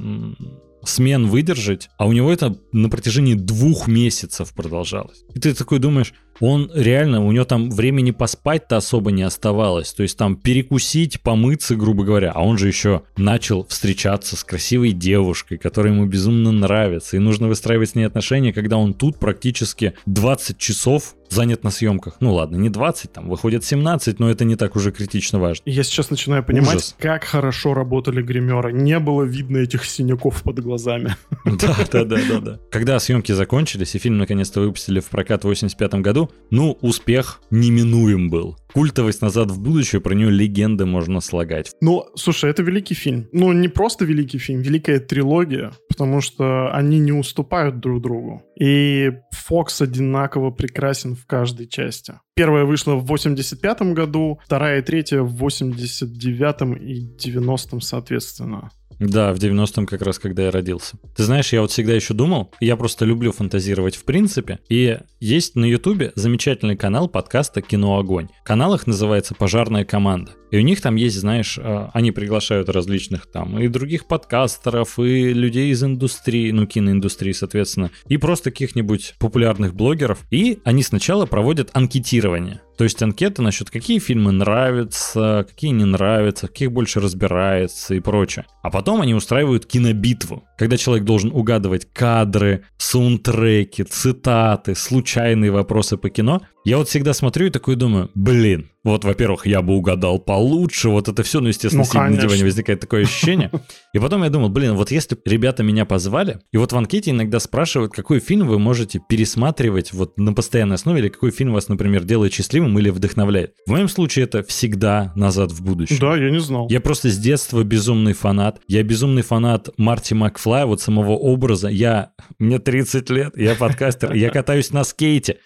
смен 0.84 1.28
выдержать, 1.28 1.90
а 1.98 2.08
у 2.08 2.14
него 2.14 2.32
это 2.32 2.58
на 2.72 2.90
протяжении 2.90 3.34
двух 3.34 3.88
месяцев 3.88 4.54
продолжалось. 4.54 5.24
И 5.34 5.40
ты 5.40 5.54
такой 5.54 5.80
думаешь, 5.80 6.14
он 6.40 6.72
реально, 6.74 7.26
у 7.26 7.32
него 7.32 7.46
там 7.46 7.70
времени 7.70 8.12
поспать-то 8.12 8.78
особо 8.78 9.12
не 9.12 9.24
оставалось. 9.24 9.94
То 9.94 10.04
есть 10.04 10.18
там 10.18 10.36
перекусить, 10.36 11.22
помыться, 11.22 11.76
грубо 11.76 12.04
говоря. 12.04 12.32
А 12.34 12.44
он 12.44 12.58
же 12.58 12.68
еще 12.68 13.04
начал 13.18 13.66
встречаться 13.68 14.36
с 14.36 14.44
красивой 14.44 14.92
девушкой, 14.92 15.58
которая 15.58 15.94
ему 15.94 16.06
безумно 16.06 16.52
нравится. 16.52 17.18
И 17.18 17.20
нужно 17.20 17.48
выстраивать 17.48 17.90
с 17.90 17.96
ней 17.96 18.04
отношения, 18.04 18.54
когда 18.54 18.78
он 18.78 18.94
тут 18.94 19.20
практически 19.20 19.94
20 20.06 20.58
часов 20.58 21.16
занят 21.30 21.64
на 21.64 21.72
съемках. 21.72 22.18
Ну 22.20 22.34
ладно, 22.34 22.58
не 22.58 22.70
20, 22.70 23.12
там 23.14 23.30
выходит 23.30 23.64
17, 23.64 24.20
но 24.20 24.30
это 24.30 24.46
не 24.46 24.56
так 24.56 24.76
уже 24.76 24.92
критично 24.92 25.40
важно. 25.40 25.64
Я 25.66 25.84
сейчас 25.84 26.10
начинаю 26.10 26.44
понимать, 26.44 26.76
Ужас. 26.76 26.96
как 27.00 27.24
хорошо 27.24 27.74
работали 27.74 28.22
гримеры. 28.22 28.74
Не 28.74 29.00
было 29.00 29.24
видно 29.24 29.58
этих 29.58 29.86
синяков 29.86 30.44
под 30.44 30.60
глазами. 30.60 31.16
Да, 31.46 31.76
да, 31.92 32.04
да, 32.06 32.18
да, 32.30 32.40
да. 32.40 32.60
Когда 32.70 33.00
съемки 33.00 33.32
закончились 33.32 33.96
и 33.96 34.00
фильм 34.00 34.18
наконец-то 34.18 34.62
выпустили 34.62 35.00
в 35.00 35.06
прокат 35.06 35.44
в 35.44 35.48
85 35.48 35.96
году, 35.96 36.30
ну, 36.52 36.78
успех 36.82 37.42
неминуем 37.50 38.30
был. 38.30 38.58
Культовость 38.74 39.22
«Назад 39.22 39.50
в 39.50 39.60
будущее», 39.60 40.00
про 40.00 40.14
нее 40.14 40.30
легенды 40.30 40.86
можно 40.86 41.22
слагать. 41.22 41.72
Ну, 41.82 42.06
слушай, 42.16 42.50
это 42.52 42.62
великий 42.62 42.94
фильм. 42.94 43.28
Ну, 43.32 43.52
не 43.52 43.68
просто 43.68 44.06
великий 44.06 44.38
фильм, 44.38 44.62
великая 44.62 45.00
трилогия, 45.00 45.72
потому 46.00 46.22
что 46.22 46.72
они 46.72 46.98
не 46.98 47.12
уступают 47.12 47.82
друг 47.82 48.02
другу. 48.02 48.42
И 48.58 49.12
Фокс 49.32 49.82
одинаково 49.82 50.50
прекрасен 50.50 51.18
в 51.18 51.26
каждой 51.26 51.68
части. 51.68 52.14
Первая 52.36 52.64
вышла 52.64 52.94
в 52.96 53.06
85 53.06 53.82
году, 53.94 54.40
вторая 54.46 54.80
и 54.80 54.82
третья 54.82 55.20
в 55.24 55.36
89 55.36 56.82
и 56.82 57.02
90 57.02 57.82
соответственно. 57.82 58.72
Да, 59.00 59.34
в 59.34 59.38
90-м 59.38 59.86
как 59.86 60.02
раз, 60.02 60.20
когда 60.20 60.44
я 60.44 60.52
родился. 60.52 60.98
Ты 61.16 61.24
знаешь, 61.24 61.54
я 61.54 61.62
вот 61.62 61.72
всегда 61.72 61.94
еще 61.94 62.14
думал, 62.14 62.52
я 62.60 62.76
просто 62.76 63.06
люблю 63.06 63.32
фантазировать 63.32 63.96
в 63.96 64.04
принципе, 64.04 64.60
и 64.70 64.98
есть 65.20 65.56
на 65.56 65.66
Ютубе 65.66 66.12
замечательный 66.16 66.76
канал 66.76 67.08
подкаста 67.08 67.62
«Кино 67.62 67.98
Огонь». 67.98 68.28
Канал 68.44 68.76
их 68.76 68.88
называется 68.88 69.36
«Пожарная 69.36 69.86
команда». 69.86 70.32
И 70.52 70.58
у 70.58 70.62
них 70.62 70.82
там 70.82 70.96
есть, 70.96 71.18
знаешь, 71.18 71.58
э, 71.58 71.88
они 71.94 72.12
приглашают 72.12 72.70
различных 72.70 73.28
там 73.28 73.60
и 73.60 73.68
других 73.68 74.08
подкастеров, 74.08 75.00
и 75.00 75.34
людей 75.34 75.72
из 75.72 75.84
индустрии, 75.84 76.52
ну, 76.52 76.66
киноиндустрии, 76.66 77.32
соответственно, 77.32 77.92
и 78.08 78.18
просто 78.18 78.52
каких-нибудь 78.52 79.16
популярных 79.20 79.76
блогеров. 79.76 80.26
И 80.32 80.60
они 80.64 80.84
сначала 80.84 81.26
проводят 81.26 81.70
анкетирование. 81.74 82.62
То 82.78 82.86
есть 82.86 83.04
анкеты 83.04 83.42
насчет, 83.42 83.70
какие 83.70 84.00
фильмы 84.00 84.32
нравятся, 84.32 85.46
какие 85.48 85.72
не 85.72 85.84
нравятся, 85.84 86.48
каких 86.48 86.72
больше 86.72 87.02
разбирается 87.02 87.94
и 87.94 88.00
прочее. 88.00 88.46
А 88.64 88.70
потом 88.70 89.02
они 89.02 89.14
устраивают 89.14 89.66
кинобитву, 89.66 90.46
когда 90.60 90.76
человек 90.76 91.06
должен 91.06 91.32
угадывать 91.32 91.88
кадры, 91.94 92.66
саундтреки, 92.78 93.84
цитаты, 93.84 94.76
случайные 94.76 95.52
вопросы 95.52 95.96
по 95.96 96.10
кино. 96.10 96.42
Я 96.66 96.78
вот 96.78 96.90
всегда 96.90 97.14
смотрю 97.14 97.48
и 97.48 97.50
такой 97.50 97.78
думаю, 97.78 98.12
блин, 98.14 98.70
вот, 98.84 99.04
во-первых, 99.04 99.46
я 99.46 99.62
бы 99.62 99.76
угадал 99.76 100.20
получше, 100.20 100.90
вот 100.90 101.10
это 101.10 101.22
все, 101.24 101.42
ну, 101.42 101.50
естественно, 101.50 101.84
ну, 101.84 101.90
сидя 101.90 102.10
на 102.10 102.18
диване 102.18 102.44
возникает 102.44 102.80
такое 102.80 103.04
ощущение. 103.04 103.52
И 103.94 104.00
потом 104.00 104.24
я 104.24 104.30
думал, 104.30 104.50
блин, 104.50 104.76
вот 104.76 104.92
если 104.92 105.18
ребята 105.26 105.64
меня 105.64 105.86
позвали, 105.86 106.40
и 106.52 106.58
вот 106.58 106.72
в 106.72 106.78
анкете 106.78 107.12
иногда 107.12 107.40
спрашивают, 107.40 107.92
какой 107.92 108.20
фильм 108.20 108.48
вы 108.48 108.60
можете 108.60 109.02
пересматривать 109.10 109.94
вот 109.94 110.18
на 110.18 110.34
постоянной 110.34 110.76
основе, 110.76 111.00
или 111.00 111.10
какой 111.10 111.32
фильм 111.32 111.54
вас, 111.54 111.68
например, 111.68 112.04
делает 112.04 112.34
счастливым 112.34 112.78
или 112.80 112.90
вдохновляет. 112.90 113.54
В 113.66 113.72
моем 113.72 113.90
случае 113.90 114.26
это 114.26 114.44
всегда 114.44 115.12
«Назад 115.16 115.52
в 115.52 115.64
будущее». 115.64 116.00
Да, 116.00 116.16
я 116.16 116.30
не 116.30 116.40
знал. 116.40 116.68
Я 116.70 116.80
просто 116.80 117.10
с 117.10 117.18
детства 117.18 117.64
безумный 117.64 118.14
фанат. 118.14 118.62
Я 118.68 118.84
безумный 118.84 119.24
фанат 119.24 119.70
Марти 119.78 120.14
Макфлая, 120.50 120.66
вот 120.66 120.82
самого 120.82 121.12
образа. 121.12 121.68
Я, 121.68 122.12
мне 122.40 122.58
30 122.58 123.10
лет, 123.12 123.38
я 123.38 123.54
подкастер, 123.54 124.14
я 124.14 124.32
катаюсь 124.32 124.72
на 124.72 124.84
скейте. 124.84 125.38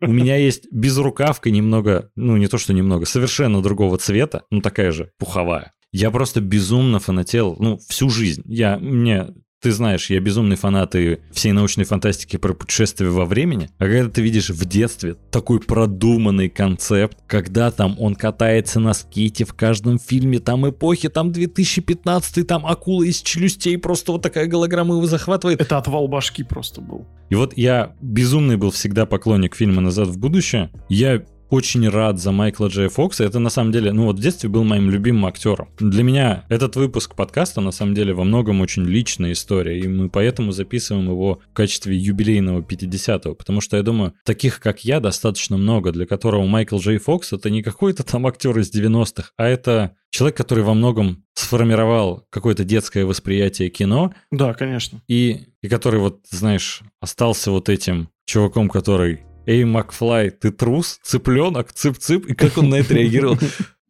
У 0.00 0.10
меня 0.10 0.36
есть 0.36 0.66
безрукавка 0.72 1.52
немного, 1.52 2.10
ну 2.16 2.36
не 2.36 2.48
то 2.48 2.58
что 2.58 2.72
немного, 2.72 3.06
совершенно 3.06 3.62
другого 3.62 3.96
цвета, 3.98 4.42
ну 4.50 4.60
такая 4.60 4.90
же 4.90 5.12
пуховая. 5.18 5.72
Я 5.92 6.10
просто 6.10 6.40
безумно 6.40 6.98
фанател, 6.98 7.54
ну, 7.60 7.78
всю 7.88 8.10
жизнь. 8.10 8.42
Я, 8.46 8.78
мне 8.78 9.28
ты 9.60 9.72
знаешь, 9.72 10.08
я 10.08 10.20
безумный 10.20 10.56
фанат 10.56 10.94
и 10.96 11.18
всей 11.32 11.52
научной 11.52 11.84
фантастики 11.84 12.38
про 12.38 12.54
путешествия 12.54 13.08
во 13.08 13.26
времени. 13.26 13.68
А 13.78 13.84
когда 13.84 14.08
ты 14.08 14.22
видишь 14.22 14.48
в 14.48 14.64
детстве 14.64 15.16
такой 15.30 15.60
продуманный 15.60 16.48
концепт, 16.48 17.18
когда 17.26 17.70
там 17.70 17.96
он 17.98 18.14
катается 18.14 18.80
на 18.80 18.94
скейте 18.94 19.44
в 19.44 19.52
каждом 19.52 19.98
фильме, 19.98 20.38
там 20.38 20.68
эпохи, 20.68 21.10
там 21.10 21.30
2015, 21.30 22.46
там 22.46 22.66
акула 22.66 23.02
из 23.02 23.20
челюстей, 23.20 23.76
просто 23.76 24.12
вот 24.12 24.22
такая 24.22 24.46
голограмма 24.46 24.94
его 24.94 25.06
захватывает. 25.06 25.60
Это 25.60 25.76
отвал 25.76 26.08
башки 26.08 26.42
просто 26.42 26.80
был. 26.80 27.06
И 27.28 27.34
вот 27.34 27.52
я 27.56 27.94
безумный 28.00 28.56
был 28.56 28.70
всегда 28.70 29.04
поклонник 29.04 29.54
фильма 29.54 29.82
«Назад 29.82 30.08
в 30.08 30.18
будущее». 30.18 30.70
Я 30.88 31.22
очень 31.50 31.88
рад 31.88 32.18
за 32.18 32.32
Майкла 32.32 32.68
Джея 32.68 32.88
Фокса. 32.88 33.24
Это 33.24 33.38
на 33.38 33.50
самом 33.50 33.72
деле, 33.72 33.92
ну 33.92 34.06
вот 34.06 34.16
в 34.18 34.22
детстве 34.22 34.48
был 34.48 34.64
моим 34.64 34.88
любимым 34.88 35.26
актером. 35.26 35.68
Для 35.78 36.02
меня 36.02 36.44
этот 36.48 36.76
выпуск 36.76 37.14
подкаста 37.14 37.60
на 37.60 37.72
самом 37.72 37.94
деле 37.94 38.14
во 38.14 38.24
многом 38.24 38.60
очень 38.60 38.84
личная 38.84 39.32
история, 39.32 39.78
и 39.78 39.88
мы 39.88 40.08
поэтому 40.08 40.52
записываем 40.52 41.10
его 41.10 41.40
в 41.50 41.54
качестве 41.54 41.96
юбилейного 41.96 42.60
50-го, 42.60 43.34
потому 43.34 43.60
что 43.60 43.76
я 43.76 43.82
думаю, 43.82 44.14
таких 44.24 44.60
как 44.60 44.84
я 44.84 45.00
достаточно 45.00 45.56
много, 45.56 45.92
для 45.92 46.06
которого 46.06 46.46
Майкл 46.46 46.78
Джей 46.78 46.98
Фокс 46.98 47.32
это 47.32 47.50
не 47.50 47.62
какой-то 47.62 48.04
там 48.04 48.26
актер 48.26 48.56
из 48.58 48.74
90-х, 48.74 49.32
а 49.36 49.46
это 49.46 49.96
человек, 50.10 50.36
который 50.36 50.64
во 50.64 50.74
многом 50.74 51.24
сформировал 51.34 52.26
какое-то 52.30 52.64
детское 52.64 53.04
восприятие 53.04 53.70
кино. 53.70 54.12
Да, 54.30 54.54
конечно. 54.54 55.02
И, 55.08 55.48
и 55.62 55.68
который 55.68 56.00
вот, 56.00 56.20
знаешь, 56.28 56.82
остался 57.00 57.50
вот 57.50 57.68
этим 57.68 58.08
чуваком, 58.26 58.68
который 58.68 59.20
Эй, 59.46 59.64
Макфлай, 59.64 60.30
ты 60.30 60.50
трус, 60.50 61.00
цыпленок, 61.02 61.72
цып-цып, 61.72 62.26
и 62.26 62.34
как 62.34 62.58
он 62.58 62.68
на 62.68 62.76
это 62.76 62.94
реагировал? 62.94 63.38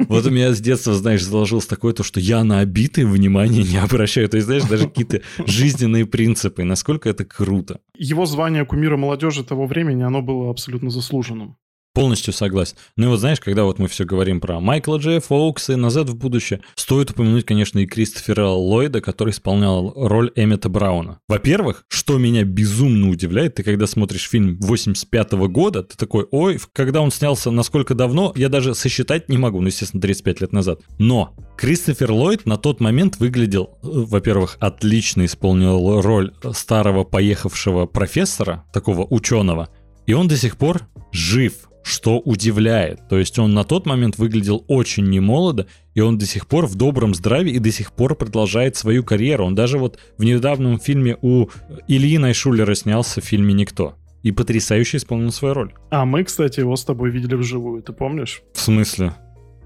Вот 0.09 0.25
у 0.25 0.31
меня 0.31 0.55
с 0.55 0.61
детства, 0.61 0.95
знаешь, 0.95 1.23
заложилось 1.23 1.67
такое 1.67 1.93
то, 1.93 2.03
что 2.03 2.21
я 2.21 2.43
на 2.45 2.61
обиты 2.61 3.07
внимания 3.07 3.63
не 3.63 3.77
обращаю. 3.77 4.29
То 4.29 4.37
есть, 4.37 4.47
знаешь, 4.47 4.63
даже 4.65 4.89
какие-то 4.89 5.21
жизненные 5.47 6.07
принципы. 6.07 6.65
Насколько 6.65 7.11
это 7.11 7.25
круто. 7.25 7.81
Его 7.95 8.25
звание 8.25 8.65
кумира 8.65 8.97
молодежи 8.97 9.45
того 9.45 9.67
времени, 9.67 10.03
оно 10.03 10.23
было 10.23 10.51
абсолютно 10.51 10.89
заслуженным. 10.89 11.59
Полностью 12.01 12.33
согласен. 12.33 12.77
Ну 12.97 13.05
и 13.05 13.09
вот 13.11 13.21
знаешь, 13.21 13.41
когда 13.41 13.65
вот 13.65 13.79
мы 13.79 13.87
все 13.87 14.07
говорим 14.07 14.41
про 14.41 14.59
Майкла 14.59 14.97
Джея 14.97 15.21
Фоукса 15.21 15.75
и 15.75 15.77
«Назад 15.77 16.09
в 16.09 16.17
будущее», 16.17 16.63
стоит 16.75 17.11
упомянуть, 17.11 17.45
конечно, 17.45 17.79
и 17.79 17.85
Кристофера 17.85 18.47
Ллойда, 18.47 19.03
который 19.03 19.33
исполнял 19.33 19.93
роль 19.95 20.33
Эммета 20.35 20.71
Брауна. 20.71 21.19
Во-первых, 21.29 21.85
что 21.89 22.17
меня 22.17 22.45
безумно 22.45 23.11
удивляет, 23.11 23.57
ты 23.57 23.65
когда 23.65 23.87
смотришь 23.87 24.31
фильм 24.31 24.57
85 24.61 25.33
-го 25.35 25.49
года, 25.49 25.83
ты 25.83 25.95
такой, 25.99 26.27
ой, 26.31 26.59
когда 26.73 27.03
он 27.03 27.11
снялся, 27.11 27.51
насколько 27.51 27.95
давно, 27.95 28.33
я 28.35 28.49
даже 28.49 28.75
сосчитать 28.75 29.29
не 29.29 29.37
могу, 29.37 29.61
ну, 29.61 29.67
естественно, 29.67 30.01
35 30.01 30.41
лет 30.41 30.53
назад. 30.53 30.81
Но 30.99 31.35
Кристофер 31.59 32.13
Ллойд 32.13 32.47
на 32.47 32.57
тот 32.57 32.81
момент 32.81 33.19
выглядел, 33.19 33.79
э, 33.83 33.89
во-первых, 33.91 34.57
отлично 34.59 35.27
исполнил 35.27 36.01
роль 36.01 36.33
старого 36.55 37.05
поехавшего 37.05 37.85
профессора, 37.85 38.65
такого 38.73 39.05
ученого, 39.05 39.69
и 40.07 40.15
он 40.15 40.29
до 40.29 40.39
сих 40.39 40.57
пор 40.57 40.89
жив 41.13 41.70
что 41.83 42.19
удивляет. 42.21 43.09
То 43.09 43.19
есть 43.19 43.39
он 43.39 43.55
на 43.55 43.65
тот 43.65 43.87
момент 43.87 44.19
выглядел 44.19 44.65
очень 44.69 45.09
немолодо, 45.09 45.67
и 45.95 46.01
он 46.01 46.19
до 46.19 46.27
сих 46.27 46.47
пор 46.47 46.67
в 46.67 46.75
добром 46.75 47.15
здравии 47.15 47.53
и 47.53 47.59
до 47.59 47.71
сих 47.73 47.93
пор 47.93 48.15
продолжает 48.15 48.77
свою 48.77 49.03
карьеру. 49.05 49.47
Он 49.47 49.55
даже 49.55 49.79
вот 49.79 49.99
в 50.19 50.25
недавнем 50.25 50.79
фильме 50.79 51.17
у 51.23 51.49
Ильи 51.89 52.19
Найшулера 52.19 52.75
снялся 52.75 53.21
в 53.21 53.25
фильме 53.25 53.55
«Никто». 53.55 53.95
И 54.23 54.33
потрясающе 54.33 54.99
исполнил 54.99 55.33
свою 55.33 55.55
роль. 55.55 55.75
А 55.91 56.05
мы, 56.05 56.25
кстати, 56.25 56.61
его 56.61 56.77
с 56.77 56.85
тобой 56.85 57.11
видели 57.11 57.35
вживую, 57.37 57.83
ты 57.83 57.95
помнишь? 57.95 58.43
В 58.53 58.61
смысле? 58.61 59.15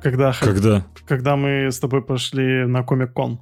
Когда? 0.00 0.33
Когда? 0.38 0.87
Когда 1.09 1.35
мы 1.35 1.72
с 1.72 1.81
тобой 1.81 2.05
пошли 2.05 2.64
на 2.64 2.85
Комик-кон. 2.85 3.40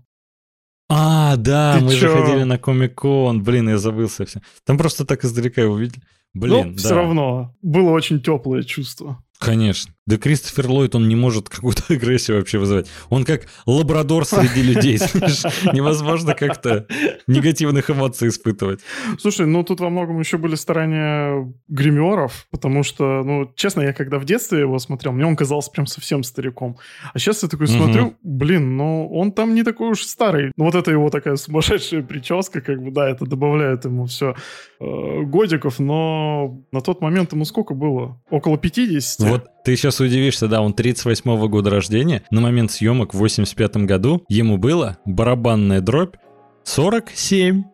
А, 0.88 1.37
да, 1.37 1.78
Ты 1.78 1.85
мы 1.85 1.90
чё? 1.92 1.98
же 1.98 2.08
ходили 2.08 2.44
на 2.44 2.58
Комик-кон. 2.58 3.42
Блин, 3.42 3.68
я 3.68 3.78
забылся 3.78 4.24
все. 4.24 4.40
Там 4.64 4.78
просто 4.78 5.04
так 5.04 5.24
издалека 5.24 5.61
его 5.61 5.76
видели. 5.76 6.02
Блин, 6.35 6.68
Но 6.68 6.73
да. 6.73 6.79
все 6.79 6.95
равно 6.95 7.55
было 7.62 7.90
очень 7.90 8.21
теплое 8.23 8.62
чувство. 8.62 9.23
Конечно. 9.38 9.95
Да 10.04 10.16
Кристофер 10.16 10.68
Ллойд, 10.68 10.96
он 10.96 11.08
не 11.08 11.14
может 11.14 11.48
какую-то 11.48 11.82
агрессию 11.94 12.38
вообще 12.38 12.58
вызывать. 12.58 12.88
Он 13.08 13.24
как 13.24 13.42
лабрадор 13.66 14.24
среди 14.24 14.62
людей, 14.62 14.98
Невозможно 15.72 16.34
как-то 16.34 16.86
негативных 17.28 17.88
эмоций 17.88 18.28
испытывать. 18.28 18.80
Слушай, 19.20 19.46
ну 19.46 19.62
тут 19.62 19.78
во 19.78 19.90
многом 19.90 20.18
еще 20.18 20.38
были 20.38 20.56
старания 20.56 21.52
гримеров, 21.68 22.46
потому 22.50 22.82
что, 22.82 23.22
ну, 23.22 23.52
честно, 23.54 23.82
я 23.82 23.92
когда 23.92 24.18
в 24.18 24.24
детстве 24.24 24.60
его 24.60 24.78
смотрел, 24.80 25.12
мне 25.12 25.24
он 25.24 25.36
казался 25.36 25.70
прям 25.70 25.86
совсем 25.86 26.24
стариком. 26.24 26.78
А 27.14 27.18
сейчас 27.20 27.44
я 27.44 27.48
такой 27.48 27.68
смотрю, 27.68 28.16
блин, 28.22 28.76
ну 28.76 29.08
он 29.08 29.30
там 29.30 29.54
не 29.54 29.62
такой 29.62 29.90
уж 29.90 30.02
старый. 30.02 30.50
Ну 30.56 30.64
вот 30.64 30.74
это 30.74 30.90
его 30.90 31.10
такая 31.10 31.36
сумасшедшая 31.36 32.02
прическа, 32.02 32.60
как 32.60 32.82
бы, 32.82 32.90
да, 32.90 33.08
это 33.08 33.24
добавляет 33.24 33.84
ему 33.84 34.06
все 34.06 34.34
э, 34.80 35.22
годиков, 35.22 35.78
но 35.78 36.60
на 36.72 36.80
тот 36.80 37.00
момент 37.00 37.32
ему 37.32 37.44
сколько 37.44 37.74
было? 37.74 38.20
Около 38.30 38.58
50? 38.58 39.28
Вот 39.28 39.51
ты 39.64 39.77
сейчас 39.77 40.01
удивишься, 40.01 40.48
да, 40.48 40.61
он 40.61 40.72
38-го 40.72 41.48
года 41.48 41.70
рождения. 41.70 42.22
На 42.31 42.40
момент 42.40 42.72
съемок 42.72 43.14
в 43.14 43.18
85 43.18 43.77
году 43.79 44.25
ему 44.29 44.57
было 44.57 44.98
барабанная 45.05 45.81
дробь 45.81 46.16
47. 46.64 47.64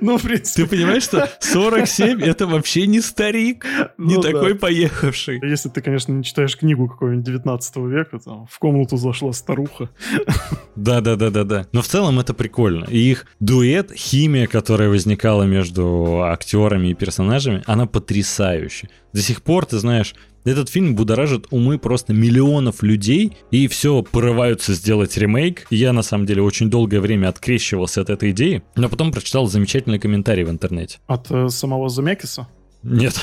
Ну, 0.00 0.16
в 0.16 0.22
принципе. 0.22 0.62
Ты 0.62 0.68
понимаешь, 0.76 1.02
что 1.02 1.28
47 1.40 2.22
это 2.22 2.46
вообще 2.46 2.86
не 2.86 3.00
старик, 3.00 3.66
не 3.98 4.14
Ну 4.14 4.22
такой 4.22 4.52
да. 4.52 4.60
поехавший. 4.60 5.40
Если 5.42 5.70
ты, 5.70 5.82
конечно, 5.82 6.12
не 6.12 6.22
читаешь 6.22 6.56
книгу 6.56 6.88
какого-нибудь 6.88 7.24
19 7.24 7.76
века, 7.88 8.20
там, 8.20 8.46
в 8.46 8.58
комнату 8.60 8.96
зашла 8.96 9.32
старуха. 9.32 9.90
Да, 10.76 11.00
да, 11.00 11.16
да, 11.16 11.30
да, 11.30 11.44
да. 11.44 11.66
Но 11.72 11.82
в 11.82 11.86
целом 11.88 12.18
это 12.20 12.32
прикольно. 12.32 12.84
И 12.84 12.96
их 12.96 13.26
дуэт, 13.40 13.92
химия, 13.92 14.46
которая 14.46 14.88
возникала 14.88 15.42
между 15.42 16.22
актерами 16.22 16.88
и 16.88 16.94
персонажами, 16.94 17.62
она 17.66 17.86
потрясающая. 17.86 18.88
До 19.12 19.20
сих 19.20 19.42
пор, 19.42 19.66
ты 19.66 19.78
знаешь, 19.78 20.14
этот 20.44 20.68
фильм 20.68 20.94
будоражит 20.94 21.46
умы 21.50 21.78
просто 21.78 22.12
миллионов 22.12 22.82
людей, 22.82 23.36
и 23.50 23.68
все 23.68 24.02
порываются 24.02 24.74
сделать 24.74 25.16
ремейк. 25.16 25.66
Я, 25.70 25.92
на 25.92 26.02
самом 26.02 26.26
деле, 26.26 26.42
очень 26.42 26.70
долгое 26.70 27.00
время 27.00 27.28
открещивался 27.28 28.00
от 28.00 28.10
этой 28.10 28.30
идеи, 28.30 28.62
но 28.76 28.88
потом 28.88 29.12
прочитал 29.12 29.46
замечательный 29.46 29.98
комментарий 29.98 30.44
в 30.44 30.50
интернете. 30.50 30.98
От 31.06 31.30
э, 31.30 31.48
самого 31.48 31.88
Замекиса. 31.88 32.48
Нет, 32.82 33.20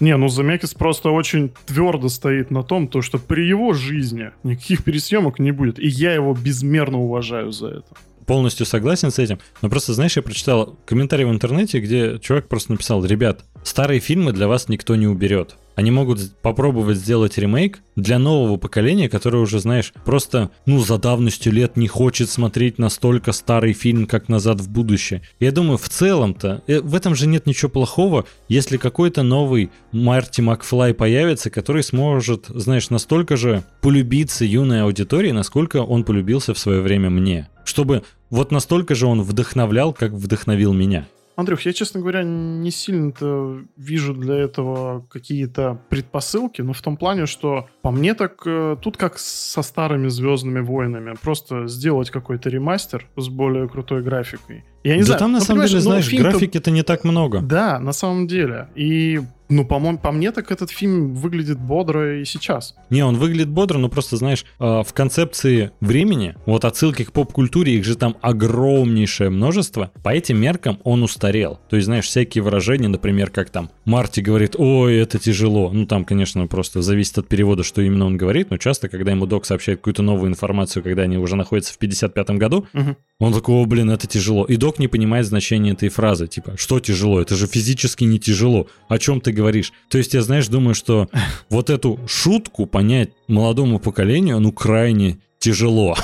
Не, 0.00 0.16
ну 0.16 0.28
Замекис 0.28 0.74
просто 0.74 1.10
очень 1.10 1.52
твердо 1.66 2.08
стоит 2.08 2.50
на 2.50 2.62
том, 2.62 2.88
то, 2.88 3.02
что 3.02 3.18
при 3.18 3.46
его 3.46 3.72
жизни 3.72 4.30
никаких 4.42 4.84
пересъемок 4.84 5.38
не 5.38 5.52
будет. 5.52 5.78
И 5.78 5.86
я 5.86 6.12
его 6.12 6.34
безмерно 6.34 6.98
уважаю 6.98 7.52
за 7.52 7.68
это. 7.68 7.84
полностью 8.26 8.66
согласен 8.66 9.10
с 9.10 9.18
этим. 9.18 9.38
Но 9.60 9.68
просто, 9.68 9.92
знаешь, 9.94 10.16
я 10.16 10.22
прочитал 10.22 10.76
комментарий 10.86 11.24
в 11.24 11.30
интернете, 11.30 11.80
где 11.80 12.18
чувак 12.18 12.48
просто 12.48 12.72
написал, 12.72 13.04
ребят, 13.04 13.44
старые 13.62 14.00
фильмы 14.00 14.32
для 14.32 14.48
вас 14.48 14.68
никто 14.68 14.96
не 14.96 15.06
уберет. 15.06 15.56
Они 15.74 15.90
могут 15.90 16.36
попробовать 16.42 16.98
сделать 16.98 17.38
ремейк 17.38 17.80
для 17.96 18.18
нового 18.18 18.56
поколения, 18.56 19.08
которое 19.08 19.38
уже, 19.38 19.58
знаешь, 19.58 19.92
просто, 20.04 20.50
ну, 20.66 20.80
за 20.80 20.98
давностью 20.98 21.52
лет 21.52 21.76
не 21.76 21.88
хочет 21.88 22.30
смотреть 22.30 22.78
настолько 22.78 23.32
старый 23.32 23.72
фильм, 23.72 24.06
как 24.06 24.28
«Назад 24.28 24.60
в 24.60 24.70
будущее». 24.70 25.22
Я 25.40 25.52
думаю, 25.52 25.78
в 25.78 25.88
целом-то, 25.88 26.62
э, 26.66 26.80
в 26.80 26.94
этом 26.94 27.14
же 27.14 27.26
нет 27.26 27.46
ничего 27.46 27.70
плохого, 27.70 28.26
если 28.48 28.76
какой-то 28.76 29.22
новый 29.22 29.70
Марти 29.92 30.40
Макфлай 30.40 30.94
появится, 30.94 31.50
который 31.50 31.82
сможет, 31.82 32.46
знаешь, 32.48 32.90
настолько 32.90 33.36
же 33.36 33.62
полюбиться 33.80 34.44
юной 34.44 34.82
аудитории, 34.82 35.30
насколько 35.30 35.78
он 35.78 36.04
полюбился 36.04 36.54
в 36.54 36.58
свое 36.58 36.80
время 36.80 37.10
мне. 37.10 37.48
Чтобы 37.64 38.02
вот 38.30 38.50
настолько 38.50 38.94
же 38.94 39.06
он 39.06 39.22
вдохновлял, 39.22 39.92
как 39.92 40.12
вдохновил 40.12 40.72
меня. 40.72 41.06
Андрюх, 41.36 41.62
я, 41.62 41.72
честно 41.72 42.00
говоря, 42.00 42.22
не 42.22 42.70
сильно-то 42.70 43.62
вижу 43.76 44.14
для 44.14 44.36
этого 44.36 45.06
какие-то 45.08 45.80
предпосылки, 45.88 46.60
но 46.62 46.72
в 46.72 46.82
том 46.82 46.96
плане, 46.96 47.26
что 47.26 47.68
по 47.80 47.90
мне 47.90 48.14
так 48.14 48.42
э, 48.46 48.76
тут 48.80 48.96
как 48.96 49.18
со 49.18 49.62
старыми 49.62 50.08
Звездными 50.08 50.60
войнами. 50.60 51.14
Просто 51.22 51.66
сделать 51.66 52.10
какой-то 52.10 52.50
ремастер 52.50 53.06
с 53.16 53.28
более 53.28 53.68
крутой 53.68 54.02
графикой. 54.02 54.64
Я 54.84 54.94
не 54.96 55.00
да 55.00 55.06
знаю. 55.06 55.18
там 55.20 55.32
на 55.32 55.38
ну, 55.38 55.44
самом 55.44 55.62
деле, 55.66 55.74
ну, 55.76 55.80
знаешь, 55.80 56.12
графики-то 56.12 56.70
не 56.70 56.82
так 56.82 57.04
много. 57.04 57.40
Да, 57.40 57.78
на 57.78 57.92
самом 57.92 58.26
деле. 58.26 58.68
И, 58.74 59.20
ну, 59.48 59.64
по-моему, 59.64 59.98
по 59.98 60.10
мне 60.10 60.32
так 60.32 60.50
этот 60.50 60.70
фильм 60.70 61.14
выглядит 61.14 61.58
бодро 61.58 62.20
и 62.20 62.24
сейчас. 62.24 62.74
Не, 62.90 63.04
он 63.04 63.16
выглядит 63.16 63.48
бодро, 63.48 63.78
но 63.78 63.88
просто, 63.88 64.16
знаешь, 64.16 64.44
э, 64.58 64.64
в 64.84 64.92
концепции 64.92 65.70
времени, 65.80 66.34
вот 66.46 66.64
отсылки 66.64 67.04
к 67.04 67.12
поп-культуре, 67.12 67.76
их 67.76 67.84
же 67.84 67.96
там 67.96 68.16
огромнейшее 68.22 69.30
множество, 69.30 69.92
по 70.02 70.10
этим 70.10 70.40
меркам 70.40 70.78
он 70.84 71.02
устарел. 71.02 71.60
То 71.68 71.76
есть, 71.76 71.86
знаешь, 71.86 72.06
всякие 72.06 72.42
выражения, 72.42 72.88
например, 72.88 73.30
как 73.30 73.50
там 73.50 73.70
Марти 73.84 74.20
говорит, 74.20 74.56
ой, 74.58 74.96
это 74.98 75.18
тяжело. 75.18 75.70
Ну, 75.72 75.86
там, 75.86 76.04
конечно, 76.04 76.46
просто 76.46 76.82
зависит 76.82 77.18
от 77.18 77.28
перевода, 77.28 77.62
что 77.62 77.82
именно 77.82 78.06
он 78.06 78.16
говорит, 78.16 78.50
но 78.50 78.56
часто, 78.56 78.88
когда 78.88 79.12
ему 79.12 79.26
док 79.26 79.44
сообщает 79.46 79.78
какую-то 79.78 80.02
новую 80.02 80.28
информацию, 80.30 80.82
когда 80.82 81.02
они 81.02 81.18
уже 81.18 81.36
находятся 81.36 81.72
в 81.74 81.78
55-м 81.78 82.38
году, 82.38 82.66
Мгм. 82.72 82.96
он 83.20 83.32
такой, 83.32 83.54
о, 83.54 83.64
блин, 83.66 83.90
это 83.90 84.06
тяжело. 84.06 84.44
И 84.44 84.56
док 84.56 84.71
не 84.78 84.88
понимает 84.88 85.26
значение 85.26 85.74
этой 85.74 85.88
фразы. 85.88 86.26
Типа, 86.26 86.56
что 86.56 86.80
тяжело? 86.80 87.20
Это 87.20 87.36
же 87.36 87.46
физически 87.46 88.04
не 88.04 88.18
тяжело. 88.18 88.66
О 88.88 88.98
чем 88.98 89.20
ты 89.20 89.32
говоришь? 89.32 89.72
То 89.88 89.98
есть 89.98 90.14
я, 90.14 90.22
знаешь, 90.22 90.48
думаю, 90.48 90.74
что 90.74 91.08
вот 91.50 91.70
эту 91.70 92.00
шутку 92.06 92.66
понять 92.66 93.10
молодому 93.28 93.78
поколению, 93.78 94.40
ну, 94.40 94.52
крайне 94.52 95.18
тяжело. 95.38 95.96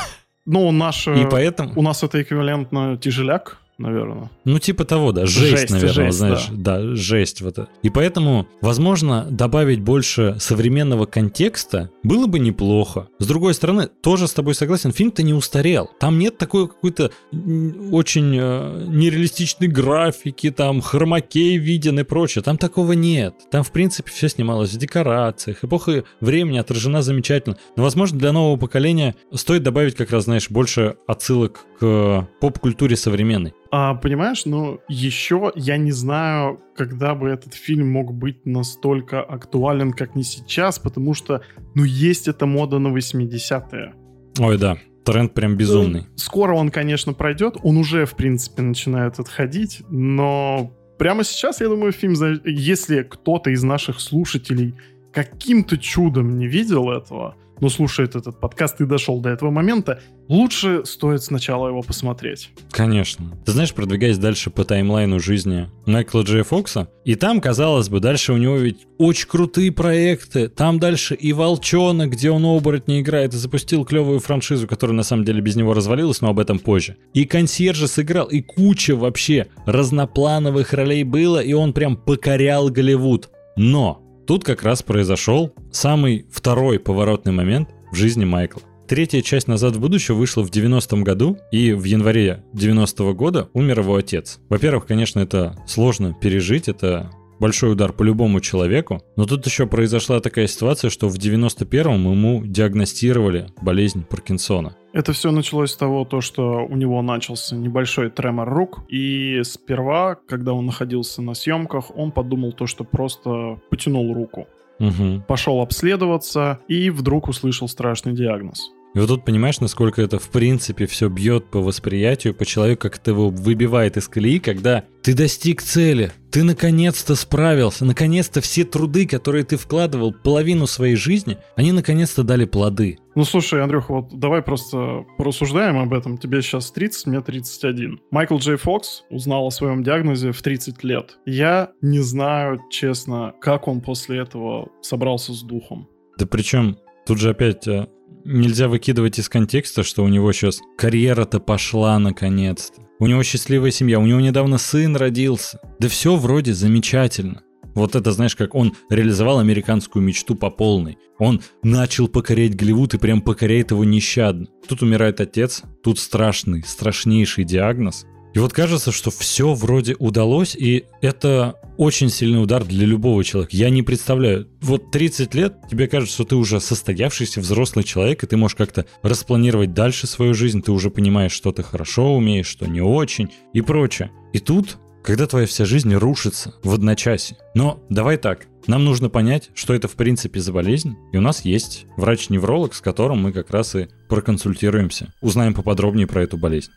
Ну, 0.46 0.70
наш... 0.72 1.06
И 1.06 1.10
э, 1.10 1.28
поэтому, 1.30 1.72
У 1.76 1.82
нас 1.82 2.02
это 2.02 2.22
эквивалентно 2.22 2.96
тяжеляк, 2.96 3.58
наверное. 3.78 4.30
ну, 4.44 4.58
типа 4.58 4.84
того, 4.84 5.12
да, 5.12 5.26
жесть, 5.26 5.50
Жесть, 5.50 5.70
наверное, 5.70 6.06
жесть, 6.06 6.18
знаешь, 6.18 6.46
да. 6.50 6.94
жесть 6.94 7.40
вот 7.40 7.58
это. 7.58 7.68
И 7.82 7.90
поэтому, 7.90 8.46
возможно, 8.60 9.26
добавить 9.30 9.80
больше 9.80 10.36
современного 10.38 11.06
контекста 11.06 11.90
было 12.02 12.26
бы 12.26 12.38
неплохо. 12.38 13.08
С 13.18 13.26
другой 13.26 13.54
стороны, 13.54 13.88
тоже 14.02 14.28
с 14.28 14.32
тобой 14.32 14.54
согласен, 14.54 14.92
фильм-то 14.92 15.22
не 15.22 15.32
устарел. 15.34 15.90
Там 16.00 16.18
нет 16.18 16.38
такой 16.38 16.68
какой-то 16.68 17.10
очень 17.32 18.36
э, 18.36 18.84
нереалистичной 18.88 19.68
графики, 19.68 20.50
там 20.50 20.80
хромакей 20.80 21.56
виден 21.56 22.00
и 22.00 22.02
прочее. 22.02 22.42
Там 22.42 22.58
такого 22.58 22.92
нет. 22.92 23.34
Там, 23.50 23.62
в 23.62 23.72
принципе, 23.72 24.10
все 24.10 24.28
снималось 24.28 24.72
в 24.72 24.78
декорациях. 24.78 25.64
Эпоха 25.64 26.04
времени 26.20 26.58
отражена 26.58 27.02
замечательно. 27.02 27.56
Но, 27.76 27.82
возможно, 27.82 28.18
для 28.18 28.32
нового 28.32 28.56
поколения 28.56 29.14
стоит 29.32 29.62
добавить 29.62 29.94
как 29.94 30.10
раз, 30.10 30.24
знаешь, 30.24 30.50
больше 30.50 30.96
отсылок 31.06 31.60
к 31.80 32.28
поп-культуре 32.40 32.96
современной. 32.96 33.54
А, 33.70 33.94
понимаешь, 33.94 34.46
ну, 34.46 34.80
еще 34.88 35.52
я 35.54 35.76
не 35.76 35.92
знаю, 35.92 36.60
когда 36.74 37.14
бы 37.14 37.28
этот 37.28 37.54
фильм 37.54 37.90
мог 37.90 38.14
быть 38.14 38.46
настолько 38.46 39.22
актуален, 39.22 39.92
как 39.92 40.14
не 40.14 40.22
сейчас, 40.22 40.78
потому 40.78 41.14
что, 41.14 41.42
ну, 41.74 41.84
есть 41.84 42.28
эта 42.28 42.46
мода 42.46 42.78
на 42.78 42.88
80-е. 42.88 43.92
Ой, 44.40 44.58
да, 44.58 44.78
тренд 45.04 45.34
прям 45.34 45.56
безумный. 45.56 46.00
Ну, 46.00 46.06
Скоро 46.16 46.54
он, 46.54 46.70
конечно, 46.70 47.12
пройдет, 47.12 47.56
он 47.62 47.76
уже, 47.76 48.06
в 48.06 48.14
принципе, 48.14 48.62
начинает 48.62 49.18
отходить, 49.18 49.82
но 49.90 50.72
прямо 50.98 51.24
сейчас, 51.24 51.60
я 51.60 51.68
думаю, 51.68 51.92
фильм, 51.92 52.14
если 52.44 53.02
кто-то 53.02 53.50
из 53.50 53.62
наших 53.62 54.00
слушателей 54.00 54.74
каким-то 55.12 55.76
чудом 55.76 56.38
не 56.38 56.46
видел 56.46 56.90
этого, 56.90 57.36
но 57.60 57.68
слушает 57.68 58.16
этот 58.16 58.40
подкаст 58.40 58.80
и 58.80 58.86
дошел 58.86 59.20
до 59.20 59.30
этого 59.30 59.50
момента, 59.50 60.00
лучше 60.28 60.82
стоит 60.84 61.22
сначала 61.22 61.68
его 61.68 61.82
посмотреть. 61.82 62.50
Конечно. 62.70 63.32
Ты 63.44 63.52
знаешь, 63.52 63.72
продвигаясь 63.72 64.18
дальше 64.18 64.50
по 64.50 64.64
таймлайну 64.64 65.20
жизни 65.20 65.68
Майкла 65.86 66.22
Джей 66.22 66.42
Фокса, 66.42 66.88
и 67.04 67.14
там, 67.14 67.40
казалось 67.40 67.88
бы, 67.88 68.00
дальше 68.00 68.32
у 68.32 68.36
него 68.36 68.56
ведь 68.56 68.86
очень 68.98 69.28
крутые 69.28 69.72
проекты. 69.72 70.48
Там 70.48 70.78
дальше 70.78 71.14
и 71.14 71.32
Волчонок, 71.32 72.10
где 72.10 72.30
он 72.30 72.44
оборотня 72.44 73.00
играет, 73.00 73.34
и 73.34 73.36
запустил 73.36 73.84
клевую 73.84 74.20
франшизу, 74.20 74.66
которая 74.66 74.96
на 74.96 75.02
самом 75.02 75.24
деле 75.24 75.40
без 75.40 75.56
него 75.56 75.74
развалилась, 75.74 76.20
но 76.20 76.28
об 76.28 76.38
этом 76.38 76.58
позже. 76.58 76.96
И 77.14 77.24
консьержа 77.24 77.88
сыграл, 77.88 78.26
и 78.26 78.40
куча 78.42 78.94
вообще 78.94 79.46
разноплановых 79.66 80.72
ролей 80.72 81.04
было, 81.04 81.38
и 81.38 81.52
он 81.52 81.72
прям 81.72 81.96
покорял 81.96 82.68
Голливуд. 82.68 83.30
Но 83.56 84.07
тут 84.28 84.44
как 84.44 84.62
раз 84.62 84.82
произошел 84.82 85.54
самый 85.72 86.26
второй 86.30 86.78
поворотный 86.78 87.32
момент 87.32 87.70
в 87.90 87.96
жизни 87.96 88.26
Майкла. 88.26 88.60
Третья 88.86 89.22
часть 89.22 89.48
«Назад 89.48 89.76
в 89.76 89.80
будущее» 89.80 90.14
вышла 90.14 90.42
в 90.42 90.50
90-м 90.50 91.02
году, 91.02 91.38
и 91.50 91.72
в 91.72 91.84
январе 91.84 92.44
90-го 92.52 93.14
года 93.14 93.48
умер 93.54 93.80
его 93.80 93.96
отец. 93.96 94.38
Во-первых, 94.50 94.86
конечно, 94.86 95.20
это 95.20 95.56
сложно 95.66 96.12
пережить, 96.12 96.68
это 96.68 97.10
большой 97.38 97.72
удар 97.72 97.92
по 97.92 98.02
любому 98.02 98.40
человеку, 98.40 99.02
но 99.16 99.24
тут 99.24 99.46
еще 99.46 99.66
произошла 99.66 100.20
такая 100.20 100.46
ситуация, 100.46 100.90
что 100.90 101.08
в 101.08 101.16
91-м 101.16 102.10
ему 102.10 102.42
диагностировали 102.44 103.46
болезнь 103.62 104.04
Паркинсона. 104.04 104.74
Это 104.92 105.12
все 105.12 105.30
началось 105.30 105.72
с 105.72 105.76
того, 105.76 106.04
то, 106.04 106.20
что 106.20 106.66
у 106.68 106.76
него 106.76 107.00
начался 107.02 107.56
небольшой 107.56 108.10
тремор 108.10 108.48
рук, 108.48 108.80
и 108.88 109.40
сперва, 109.44 110.16
когда 110.26 110.52
он 110.52 110.66
находился 110.66 111.22
на 111.22 111.34
съемках, 111.34 111.96
он 111.96 112.10
подумал 112.10 112.52
то, 112.52 112.66
что 112.66 112.84
просто 112.84 113.60
потянул 113.70 114.12
руку. 114.14 114.46
Мгм. 114.78 115.24
Пошел 115.26 115.60
обследоваться 115.60 116.60
и 116.68 116.90
вдруг 116.90 117.28
услышал 117.28 117.68
страшный 117.68 118.12
диагноз. 118.12 118.72
И 118.94 118.98
вот 118.98 119.08
тут 119.08 119.24
понимаешь, 119.24 119.60
насколько 119.60 120.00
это 120.00 120.18
в 120.18 120.28
принципе 120.30 120.86
все 120.86 121.08
бьет 121.08 121.50
по 121.50 121.60
восприятию, 121.60 122.34
по 122.34 122.46
человеку, 122.46 122.82
как 122.82 122.96
это 122.96 123.10
его 123.10 123.28
выбивает 123.28 123.96
из 123.96 124.08
колеи, 124.08 124.38
когда 124.38 124.84
ты 125.02 125.14
достиг 125.14 125.62
цели, 125.62 126.12
ты 126.30 126.42
наконец-то 126.42 127.14
справился, 127.14 127.84
наконец-то 127.84 128.40
все 128.40 128.64
труды, 128.64 129.06
которые 129.06 129.44
ты 129.44 129.56
вкладывал 129.56 130.12
половину 130.12 130.66
своей 130.66 130.96
жизни, 130.96 131.38
они 131.56 131.72
наконец-то 131.72 132.22
дали 132.22 132.44
плоды. 132.44 132.98
Ну 133.14 133.24
слушай, 133.24 133.62
Андрюх, 133.62 133.90
вот 133.90 134.08
давай 134.12 134.42
просто 134.42 135.04
порассуждаем 135.16 135.78
об 135.78 135.92
этом. 135.92 136.18
Тебе 136.18 136.40
сейчас 136.40 136.70
30, 136.70 137.06
мне 137.06 137.20
31. 137.20 138.00
Майкл 138.10 138.38
Джей 138.38 138.56
Фокс 138.56 139.04
узнал 139.10 139.46
о 139.46 139.50
своем 139.50 139.82
диагнозе 139.82 140.32
в 140.32 140.40
30 140.40 140.84
лет. 140.84 141.18
Я 141.26 141.72
не 141.82 142.00
знаю, 142.00 142.60
честно, 142.70 143.34
как 143.40 143.68
он 143.68 143.80
после 143.80 144.20
этого 144.20 144.68
собрался 144.82 145.32
с 145.32 145.42
духом. 145.42 145.88
Да 146.18 146.26
причем 146.26 146.78
тут 147.06 147.18
же 147.18 147.30
опять 147.30 147.66
э, 147.66 147.88
нельзя 148.24 148.68
выкидывать 148.68 149.18
из 149.18 149.28
контекста, 149.28 149.82
что 149.82 150.04
у 150.04 150.08
него 150.08 150.32
сейчас 150.32 150.60
карьера-то 150.76 151.40
пошла 151.40 151.98
наконец-то. 151.98 152.82
У 153.00 153.06
него 153.06 153.22
счастливая 153.22 153.70
семья, 153.70 154.00
у 154.00 154.06
него 154.06 154.20
недавно 154.20 154.58
сын 154.58 154.96
родился. 154.96 155.60
Да 155.78 155.88
все 155.88 156.16
вроде 156.16 156.52
замечательно. 156.52 157.42
Вот 157.74 157.94
это, 157.94 158.10
знаешь, 158.10 158.34
как 158.34 158.56
он 158.56 158.74
реализовал 158.90 159.38
американскую 159.38 160.02
мечту 160.02 160.34
по 160.34 160.50
полной. 160.50 160.98
Он 161.18 161.42
начал 161.62 162.08
покорять 162.08 162.56
Голливуд 162.56 162.94
и 162.94 162.98
прям 162.98 163.20
покоряет 163.20 163.70
его 163.70 163.84
нещадно. 163.84 164.48
Тут 164.66 164.82
умирает 164.82 165.20
отец, 165.20 165.62
тут 165.84 166.00
страшный, 166.00 166.64
страшнейший 166.64 167.44
диагноз. 167.44 168.04
И 168.34 168.40
вот 168.40 168.52
кажется, 168.52 168.90
что 168.90 169.10
все 169.10 169.54
вроде 169.54 169.94
удалось, 169.98 170.56
и 170.56 170.86
это 171.00 171.54
очень 171.78 172.10
сильный 172.10 172.42
удар 172.42 172.64
для 172.64 172.84
любого 172.84 173.24
человека. 173.24 173.56
Я 173.56 173.70
не 173.70 173.82
представляю. 173.82 174.48
Вот 174.60 174.90
30 174.90 175.34
лет, 175.34 175.56
тебе 175.70 175.86
кажется, 175.86 176.12
что 176.12 176.24
ты 176.24 176.36
уже 176.36 176.60
состоявшийся 176.60 177.40
взрослый 177.40 177.84
человек, 177.84 178.22
и 178.22 178.26
ты 178.26 178.36
можешь 178.36 178.56
как-то 178.56 178.84
распланировать 179.02 179.72
дальше 179.72 180.08
свою 180.08 180.34
жизнь, 180.34 180.60
ты 180.60 180.72
уже 180.72 180.90
понимаешь, 180.90 181.32
что 181.32 181.52
ты 181.52 181.62
хорошо 181.62 182.14
умеешь, 182.16 182.48
что 182.48 182.66
не 182.66 182.80
очень 182.80 183.30
и 183.54 183.62
прочее. 183.62 184.10
И 184.34 184.40
тут 184.40 184.76
когда 185.04 185.26
твоя 185.26 185.46
вся 185.46 185.64
жизнь 185.64 185.94
рушится 185.94 186.54
в 186.62 186.74
одночасье. 186.74 187.38
Но 187.54 187.82
давай 187.88 188.18
так, 188.18 188.46
нам 188.66 188.84
нужно 188.84 189.08
понять, 189.08 189.48
что 189.54 189.72
это 189.72 189.88
в 189.88 189.92
принципе 189.92 190.40
за 190.40 190.52
болезнь, 190.52 190.96
и 191.12 191.16
у 191.16 191.22
нас 191.22 191.46
есть 191.46 191.86
врач-невролог, 191.96 192.74
с 192.74 192.82
которым 192.82 193.22
мы 193.22 193.32
как 193.32 193.50
раз 193.50 193.74
и 193.74 193.88
проконсультируемся, 194.10 195.14
узнаем 195.22 195.54
поподробнее 195.54 196.06
про 196.06 196.24
эту 196.24 196.36
болезнь. 196.36 196.72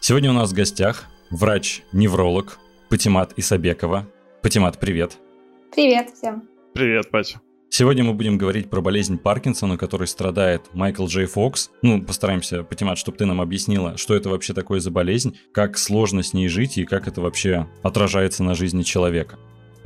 Сегодня 0.00 0.30
у 0.30 0.34
нас 0.34 0.50
в 0.50 0.54
гостях 0.54 1.06
врач-невролог 1.30 2.60
Патимат 2.88 3.32
Исабекова. 3.36 4.06
Патимат, 4.42 4.78
привет. 4.78 5.18
Привет 5.74 6.10
всем. 6.10 6.48
Привет, 6.72 7.10
Патя. 7.10 7.40
Сегодня 7.68 8.04
мы 8.04 8.14
будем 8.14 8.38
говорить 8.38 8.70
про 8.70 8.80
болезнь 8.80 9.18
Паркинсона, 9.18 9.76
которой 9.76 10.06
страдает 10.06 10.72
Майкл 10.72 11.06
Джей 11.06 11.26
Фокс. 11.26 11.72
Ну, 11.82 12.00
постараемся, 12.00 12.62
Патимат, 12.62 12.96
чтобы 12.96 13.18
ты 13.18 13.26
нам 13.26 13.40
объяснила, 13.40 13.96
что 13.96 14.14
это 14.14 14.28
вообще 14.28 14.54
такое 14.54 14.78
за 14.78 14.92
болезнь, 14.92 15.36
как 15.52 15.78
сложно 15.78 16.22
с 16.22 16.32
ней 16.32 16.46
жить 16.46 16.78
и 16.78 16.84
как 16.84 17.08
это 17.08 17.20
вообще 17.20 17.66
отражается 17.82 18.44
на 18.44 18.54
жизни 18.54 18.82
человека. 18.82 19.36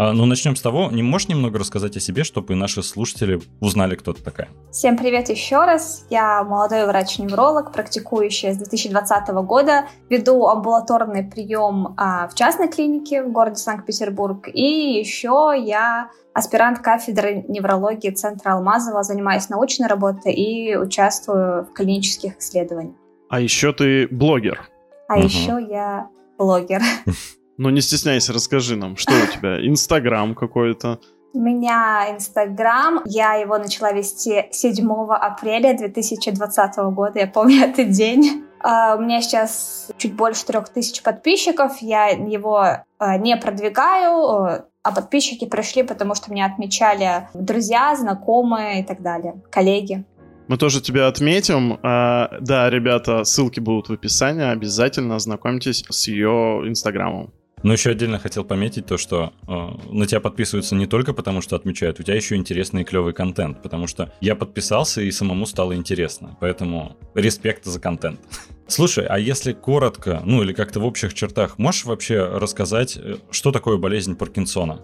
А, 0.02 0.14
ну, 0.14 0.24
начнем 0.24 0.56
с 0.56 0.62
того, 0.62 0.88
не 0.90 1.02
можешь 1.02 1.28
немного 1.28 1.58
рассказать 1.58 1.94
о 1.94 2.00
себе, 2.00 2.24
чтобы 2.24 2.54
наши 2.54 2.82
слушатели 2.82 3.38
узнали, 3.60 3.96
кто 3.96 4.14
ты 4.14 4.22
такая? 4.22 4.48
Всем 4.70 4.96
привет 4.96 5.28
еще 5.28 5.58
раз. 5.58 6.06
Я 6.08 6.42
молодой 6.42 6.86
врач-невролог, 6.86 7.70
практикующая 7.70 8.54
с 8.54 8.56
2020 8.56 9.28
года. 9.44 9.88
Веду 10.08 10.46
амбулаторный 10.46 11.24
прием 11.24 11.92
а, 11.98 12.28
в 12.28 12.34
частной 12.34 12.68
клинике 12.68 13.22
в 13.22 13.30
городе 13.30 13.56
Санкт-Петербург. 13.56 14.48
И 14.50 14.62
еще 14.98 15.52
я 15.54 16.08
аспирант 16.32 16.78
кафедры 16.78 17.44
неврологии 17.46 18.08
Центра 18.08 18.52
Алмазова, 18.52 19.02
занимаюсь 19.02 19.50
научной 19.50 19.86
работой 19.86 20.32
и 20.32 20.76
участвую 20.76 21.66
в 21.66 21.74
клинических 21.74 22.38
исследованиях. 22.38 22.96
А 23.28 23.38
еще 23.38 23.74
ты 23.74 24.08
блогер. 24.08 24.62
А 25.08 25.18
угу. 25.18 25.24
еще 25.24 25.58
я 25.68 26.08
блогер. 26.38 26.80
Ну, 27.62 27.68
не 27.68 27.82
стесняйся, 27.82 28.32
расскажи 28.32 28.74
нам, 28.74 28.96
что 28.96 29.12
у 29.12 29.26
тебя? 29.26 29.60
Инстаграм 29.68 30.34
какой-то? 30.34 30.98
У 31.34 31.40
меня 31.40 32.06
Инстаграм, 32.10 33.02
я 33.04 33.34
его 33.34 33.58
начала 33.58 33.92
вести 33.92 34.46
7 34.50 34.90
апреля 35.10 35.76
2020 35.76 36.76
года, 36.94 37.18
я 37.18 37.26
помню 37.26 37.64
этот 37.64 37.90
день. 37.90 38.44
Uh, 38.64 38.96
у 38.96 39.02
меня 39.02 39.20
сейчас 39.20 39.90
чуть 39.98 40.14
больше 40.14 40.46
трех 40.46 40.70
тысяч 40.70 41.02
подписчиков, 41.02 41.82
я 41.82 42.06
его 42.06 42.64
uh, 42.98 43.18
не 43.18 43.36
продвигаю, 43.36 44.12
uh, 44.12 44.64
а 44.82 44.92
подписчики 44.92 45.44
пришли, 45.44 45.82
потому 45.82 46.14
что 46.14 46.32
меня 46.32 46.46
отмечали 46.46 47.28
друзья, 47.34 47.94
знакомые 47.94 48.80
и 48.80 48.84
так 48.86 49.02
далее, 49.02 49.42
коллеги. 49.50 50.06
Мы 50.48 50.56
тоже 50.56 50.80
тебя 50.80 51.08
отметим. 51.08 51.78
Да, 51.82 52.70
ребята, 52.70 53.22
ссылки 53.22 53.60
будут 53.60 53.88
в 53.88 53.92
описании. 53.92 54.50
Обязательно 54.50 55.14
ознакомьтесь 55.14 55.84
с 55.88 56.08
ее 56.08 56.62
инстаграмом. 56.66 57.32
Но 57.62 57.72
еще 57.72 57.90
отдельно 57.90 58.18
хотел 58.18 58.44
пометить 58.44 58.86
то, 58.86 58.96
что 58.96 59.32
э, 59.46 59.52
на 59.92 60.06
тебя 60.06 60.20
подписываются 60.20 60.74
не 60.74 60.86
только 60.86 61.12
потому, 61.12 61.42
что 61.42 61.56
отмечают, 61.56 62.00
у 62.00 62.02
тебя 62.02 62.16
еще 62.16 62.36
интересный 62.36 62.82
и 62.82 62.84
клевый 62.84 63.12
контент, 63.12 63.62
потому 63.62 63.86
что 63.86 64.12
я 64.20 64.34
подписался 64.34 65.02
и 65.02 65.10
самому 65.10 65.46
стало 65.46 65.74
интересно, 65.74 66.36
поэтому 66.40 66.96
респект 67.14 67.64
за 67.64 67.78
контент. 67.78 68.20
Слушай, 68.66 69.06
а 69.06 69.18
если 69.18 69.52
коротко, 69.52 70.22
ну 70.24 70.42
или 70.42 70.52
как-то 70.52 70.80
в 70.80 70.86
общих 70.86 71.12
чертах, 71.12 71.58
можешь 71.58 71.84
вообще 71.84 72.24
рассказать, 72.24 72.96
э, 72.96 73.16
что 73.30 73.52
такое 73.52 73.76
болезнь 73.76 74.16
Паркинсона? 74.16 74.80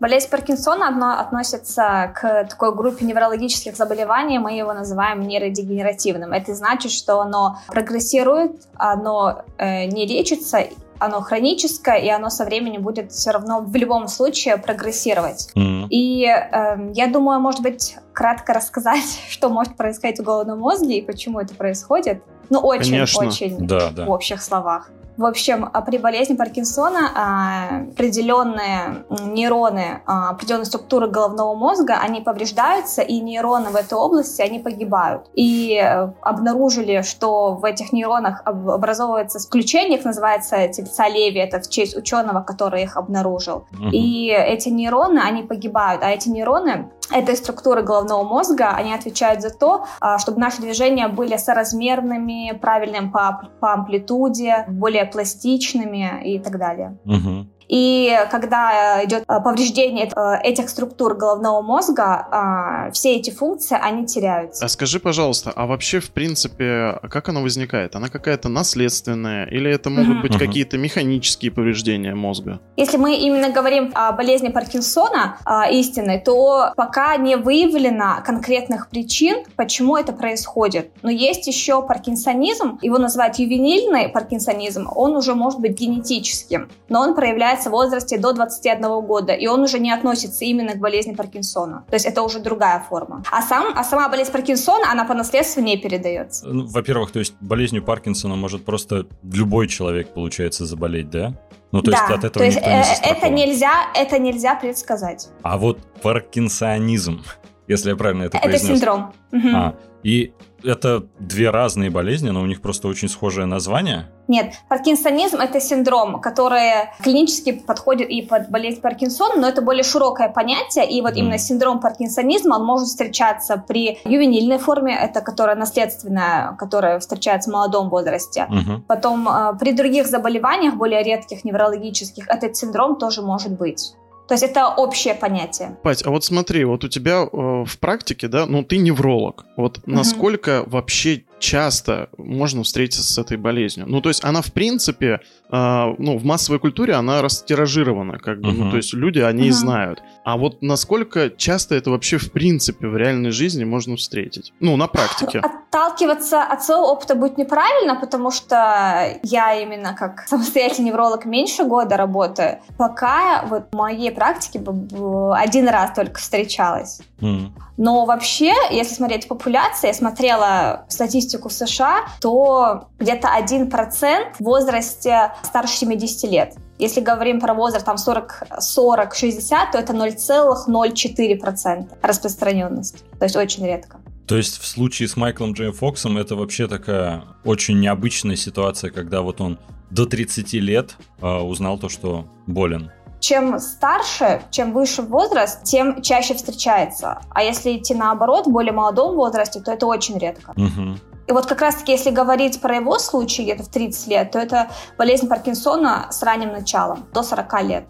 Болезнь 0.00 0.30
Паркинсона 0.30 0.88
одно 0.88 1.18
относится 1.18 2.12
к 2.14 2.44
такой 2.48 2.72
группе 2.74 3.04
неврологических 3.04 3.74
заболеваний, 3.74 4.38
мы 4.38 4.56
его 4.56 4.72
называем 4.72 5.26
нейродегенеративным. 5.26 6.32
Это 6.32 6.54
значит, 6.54 6.92
что 6.92 7.20
оно 7.20 7.58
прогрессирует, 7.66 8.52
оно 8.76 9.42
э, 9.56 9.86
не 9.86 10.06
лечится 10.06 10.58
оно 10.98 11.20
хроническое, 11.20 11.96
и 11.96 12.08
оно 12.08 12.30
со 12.30 12.44
временем 12.44 12.82
будет 12.82 13.12
все 13.12 13.30
равно 13.30 13.60
в 13.60 13.74
любом 13.74 14.08
случае 14.08 14.56
прогрессировать. 14.56 15.50
Mm-hmm. 15.54 15.86
И 15.90 16.24
э, 16.24 16.92
я 16.94 17.06
думаю, 17.06 17.40
может 17.40 17.62
быть, 17.62 17.96
кратко 18.12 18.52
рассказать, 18.52 19.20
что 19.28 19.48
может 19.48 19.76
происходить 19.76 20.20
в 20.20 20.22
головном 20.22 20.60
мозге 20.60 20.98
и 20.98 21.02
почему 21.02 21.40
это 21.40 21.54
происходит. 21.54 22.22
Ну, 22.50 22.60
очень-очень 22.60 23.66
да, 23.66 23.90
да. 23.90 24.06
в 24.06 24.10
общих 24.10 24.42
словах. 24.42 24.90
В 25.18 25.26
общем, 25.26 25.68
а 25.72 25.82
при 25.82 25.98
болезни 25.98 26.36
Паркинсона 26.36 27.10
а, 27.12 27.80
определенные 27.90 29.04
нейроны, 29.10 30.00
а, 30.06 30.30
определенные 30.30 30.66
структуры 30.66 31.08
головного 31.08 31.56
мозга, 31.56 31.98
они 32.00 32.20
повреждаются, 32.20 33.02
и 33.02 33.18
нейроны 33.18 33.70
в 33.70 33.74
этой 33.74 33.94
области, 33.94 34.40
они 34.42 34.60
погибают. 34.60 35.26
И 35.34 35.74
э, 35.74 36.12
обнаружили, 36.20 37.02
что 37.02 37.54
в 37.54 37.64
этих 37.64 37.92
нейронах 37.92 38.42
образовывается 38.44 39.40
включение, 39.40 39.98
их 39.98 40.04
называется 40.04 40.68
типцалеви, 40.68 41.40
это 41.40 41.60
в 41.60 41.68
честь 41.68 41.96
ученого, 41.96 42.42
который 42.42 42.84
их 42.84 42.96
обнаружил. 42.96 43.66
И 43.92 44.28
эти 44.28 44.68
нейроны, 44.68 45.18
они 45.18 45.42
погибают, 45.42 46.04
а 46.04 46.10
эти 46.10 46.28
нейроны 46.28 46.90
этой 47.10 47.36
структуры 47.36 47.82
головного 47.82 48.22
мозга, 48.22 48.70
они 48.70 48.92
отвечают 48.92 49.42
за 49.42 49.50
то, 49.50 49.84
а, 50.00 50.18
чтобы 50.18 50.40
наши 50.40 50.60
движения 50.60 51.08
были 51.08 51.36
соразмерными, 51.36 52.52
правильными 52.60 53.10
по, 53.10 53.48
по 53.60 53.72
амплитуде, 53.72 54.64
более 54.68 55.04
пластичными 55.04 56.22
и 56.24 56.38
так 56.38 56.58
далее. 56.58 56.98
Угу. 57.04 57.46
И 57.68 58.18
когда 58.30 59.04
идет 59.04 59.24
э, 59.28 59.40
повреждение 59.40 60.10
э, 60.14 60.42
этих 60.42 60.68
структур 60.70 61.14
головного 61.14 61.60
мозга, 61.62 62.26
а, 62.30 62.90
все 62.92 63.16
эти 63.16 63.30
функции, 63.30 63.78
они 63.80 64.06
теряются. 64.06 64.64
А 64.64 64.68
скажи, 64.68 64.98
пожалуйста, 65.00 65.52
а 65.54 65.66
вообще, 65.66 66.00
в 66.00 66.10
принципе, 66.10 66.98
как 67.10 67.28
она 67.28 67.40
возникает? 67.40 67.94
Она 67.94 68.08
какая-то 68.08 68.48
наследственная 68.48 69.44
или 69.46 69.70
это 69.70 69.90
могут 69.90 70.18
uh-huh. 70.18 70.22
быть 70.22 70.38
какие-то 70.38 70.78
механические 70.78 71.50
повреждения 71.50 72.14
мозга? 72.14 72.60
Если 72.76 72.96
мы 72.96 73.16
именно 73.16 73.50
говорим 73.50 73.92
о 73.94 74.12
болезни 74.12 74.48
Паркинсона 74.48 75.38
а, 75.44 75.68
истинной, 75.70 76.20
то 76.20 76.72
пока 76.76 77.16
не 77.16 77.36
выявлено 77.36 78.22
конкретных 78.24 78.88
причин, 78.88 79.44
почему 79.56 79.96
это 79.96 80.12
происходит. 80.12 80.90
Но 81.02 81.10
есть 81.10 81.46
еще 81.46 81.82
паркинсонизм, 81.82 82.78
его 82.82 82.98
называют 82.98 83.36
ювенильный 83.38 84.08
паркинсонизм, 84.08 84.88
он 84.94 85.16
уже 85.16 85.34
может 85.34 85.60
быть 85.60 85.78
генетическим, 85.78 86.70
но 86.88 87.00
он 87.00 87.14
проявляется 87.14 87.57
появляется 87.58 87.70
в 87.70 87.72
возрасте 87.72 88.18
до 88.18 88.32
21 88.32 89.06
года, 89.06 89.32
и 89.32 89.46
он 89.46 89.60
уже 89.60 89.78
не 89.78 89.92
относится 89.92 90.44
именно 90.44 90.72
к 90.72 90.78
болезни 90.78 91.14
Паркинсона. 91.14 91.84
То 91.88 91.96
есть 91.96 92.06
это 92.06 92.22
уже 92.22 92.38
другая 92.40 92.84
форма. 92.88 93.22
А, 93.30 93.42
сам, 93.42 93.74
а 93.76 93.84
сама 93.84 94.08
болезнь 94.08 94.32
Паркинсона, 94.32 94.90
она 94.92 95.04
по 95.04 95.14
наследству 95.14 95.62
не 95.62 95.76
передается. 95.76 96.46
Ну, 96.46 96.66
во-первых, 96.66 97.10
то 97.10 97.18
есть 97.18 97.34
болезнью 97.40 97.82
Паркинсона 97.82 98.36
может 98.36 98.64
просто 98.64 99.06
любой 99.22 99.68
человек, 99.68 100.14
получается, 100.14 100.66
заболеть, 100.66 101.10
да? 101.10 101.34
Ну, 101.72 101.82
то 101.82 101.90
да, 101.90 101.98
есть 101.98 102.10
от 102.10 102.24
этого 102.24 102.32
то 102.32 102.44
есть, 102.44 102.56
никто 102.56 102.70
не 102.70 102.76
э, 102.76 103.16
это 103.16 103.28
нельзя, 103.28 103.72
это 103.94 104.18
нельзя 104.18 104.54
предсказать. 104.54 105.28
А 105.42 105.58
вот 105.58 105.78
паркинсонизм, 106.02 107.22
если 107.68 107.90
я 107.90 107.96
правильно 107.96 108.24
это, 108.24 108.38
это 108.38 108.48
произнес. 108.48 108.70
Это 108.70 108.78
синдром. 108.78 109.12
А, 109.54 109.74
и 110.02 110.32
это 110.62 111.06
две 111.18 111.50
разные 111.50 111.90
болезни, 111.90 112.30
но 112.30 112.40
у 112.40 112.46
них 112.46 112.60
просто 112.60 112.88
очень 112.88 113.08
схожее 113.08 113.46
название. 113.46 114.08
Нет, 114.28 114.54
паркинсонизм– 114.68 115.36
это 115.40 115.58
синдром, 115.58 116.20
который 116.20 116.90
клинически 117.02 117.52
подходит 117.52 118.10
и 118.10 118.20
под 118.22 118.50
болезнь 118.50 118.80
Паркинсона, 118.80 119.36
но 119.36 119.48
это 119.48 119.62
более 119.62 119.82
широкое 119.82 120.28
понятие, 120.28 120.90
и 120.90 121.00
вот 121.00 121.14
mm. 121.14 121.16
именно 121.16 121.38
синдром 121.38 121.80
паркинсонизма, 121.80 122.56
он 122.56 122.64
может 122.64 122.88
встречаться 122.88 123.62
при 123.66 123.98
ювенильной 124.04 124.58
форме, 124.58 124.94
это 124.94 125.22
которая 125.22 125.56
наследственная, 125.56 126.54
которая 126.58 126.98
встречается 126.98 127.50
в 127.50 127.54
молодом 127.54 127.88
возрасте. 127.88 128.46
Mm-hmm. 128.50 128.82
Потом 128.86 129.26
э, 129.28 129.56
при 129.58 129.72
других 129.72 130.06
заболеваниях, 130.06 130.74
более 130.74 131.02
редких 131.02 131.44
неврологических, 131.44 132.28
этот 132.28 132.54
синдром 132.54 132.96
тоже 132.96 133.22
может 133.22 133.52
быть. 133.52 133.94
То 134.28 134.34
есть 134.34 134.44
это 134.44 134.68
общее 134.68 135.14
понятие. 135.14 135.78
Пать, 135.82 136.04
а 136.04 136.10
вот 136.10 136.22
смотри, 136.22 136.64
вот 136.64 136.84
у 136.84 136.88
тебя 136.88 137.22
э, 137.22 137.64
в 137.64 137.78
практике, 137.78 138.28
да, 138.28 138.44
ну 138.44 138.62
ты 138.62 138.76
невролог. 138.76 139.46
Вот 139.56 139.78
угу. 139.78 139.90
насколько 139.90 140.64
вообще 140.66 141.24
часто 141.38 142.08
можно 142.18 142.62
встретиться 142.62 143.02
с 143.02 143.18
этой 143.18 143.36
болезнью? 143.36 143.86
Ну, 143.88 144.00
то 144.00 144.08
есть 144.08 144.24
она, 144.24 144.42
в 144.42 144.52
принципе, 144.52 145.20
э, 145.50 145.94
ну, 145.98 146.18
в 146.18 146.24
массовой 146.24 146.58
культуре 146.58 146.94
она 146.94 147.22
растиражирована, 147.22 148.18
как 148.18 148.40
бы, 148.40 148.50
угу. 148.50 148.64
ну, 148.64 148.70
то 148.70 148.76
есть 148.76 148.94
люди 148.94 149.20
о 149.20 149.32
ней 149.32 149.50
угу. 149.50 149.56
знают. 149.56 150.02
А 150.24 150.36
вот 150.36 150.62
насколько 150.62 151.30
часто 151.30 151.74
это 151.74 151.90
вообще, 151.90 152.18
в 152.18 152.32
принципе, 152.32 152.88
в 152.88 152.96
реальной 152.96 153.30
жизни 153.30 153.64
можно 153.64 153.96
встретить? 153.96 154.52
Ну, 154.60 154.76
на 154.76 154.88
практике. 154.88 155.40
Отталкиваться 155.40 156.42
от 156.42 156.62
своего 156.62 156.92
опыта 156.92 157.14
будет 157.14 157.38
неправильно, 157.38 157.94
потому 157.96 158.30
что 158.30 159.18
я 159.22 159.54
именно 159.60 159.94
как 159.94 160.20
самостоятельный 160.26 160.90
невролог 160.90 161.24
меньше 161.24 161.64
года 161.64 161.96
работаю. 161.96 162.58
Пока 162.76 163.44
вот 163.46 163.68
в 163.72 163.76
моей 163.76 164.10
практике 164.10 164.58
один 164.58 165.68
раз 165.68 165.92
только 165.94 166.18
встречалась. 166.18 167.00
Mm. 167.20 167.52
Но 167.76 168.04
вообще, 168.04 168.52
если 168.70 168.94
смотреть 168.94 169.28
популяцию, 169.28 169.88
я 169.88 169.94
смотрела 169.94 170.84
статистику 170.88 171.50
США, 171.50 172.06
то 172.20 172.88
где-то 172.98 173.28
1% 173.28 174.34
в 174.38 174.44
возрасте 174.44 175.32
старше 175.42 175.74
70 175.78 176.30
лет. 176.30 176.54
Если 176.78 177.00
говорим 177.00 177.40
про 177.40 177.54
возраст 177.54 177.84
там 177.84 177.98
40, 177.98 178.44
40 178.60 179.14
60, 179.14 179.72
то 179.72 179.78
это 179.78 179.92
0,04% 179.92 181.88
распространенность. 182.02 183.04
То 183.18 183.24
есть 183.24 183.36
очень 183.36 183.66
редко. 183.66 183.98
То 184.26 184.36
есть 184.36 184.60
в 184.60 184.66
случае 184.66 185.08
с 185.08 185.16
Майклом 185.16 185.54
Джей 185.54 185.72
Фоксом 185.72 186.18
это 186.18 186.36
вообще 186.36 186.68
такая 186.68 187.24
очень 187.44 187.80
необычная 187.80 188.36
ситуация, 188.36 188.90
когда 188.90 189.22
вот 189.22 189.40
он 189.40 189.58
до 189.90 190.04
30 190.04 190.52
лет 190.54 190.96
э, 191.20 191.26
узнал 191.26 191.78
то, 191.78 191.88
что 191.88 192.26
болен. 192.46 192.90
Чем 193.20 193.58
старше, 193.58 194.42
чем 194.50 194.72
выше 194.72 195.02
возраст, 195.02 195.64
тем 195.64 196.02
чаще 196.02 196.34
встречается. 196.34 197.20
А 197.30 197.42
если 197.42 197.76
идти 197.76 197.94
наоборот, 197.94 198.46
в 198.46 198.50
более 198.50 198.72
молодом 198.72 199.16
возрасте, 199.16 199.60
то 199.60 199.72
это 199.72 199.86
очень 199.86 200.18
редко. 200.18 200.52
Угу. 200.52 200.98
И 201.28 201.32
вот 201.32 201.46
как 201.46 201.60
раз-таки, 201.60 201.92
если 201.92 202.10
говорить 202.10 202.60
про 202.60 202.76
его 202.76 202.98
случай 202.98 203.42
где-то 203.42 203.62
в 203.64 203.68
30 203.68 204.06
лет, 204.06 204.30
то 204.30 204.38
это 204.38 204.70
болезнь 204.96 205.28
Паркинсона 205.28 206.08
с 206.10 206.22
ранним 206.22 206.52
началом, 206.52 207.06
до 207.12 207.22
40 207.22 207.62
лет. 207.64 207.84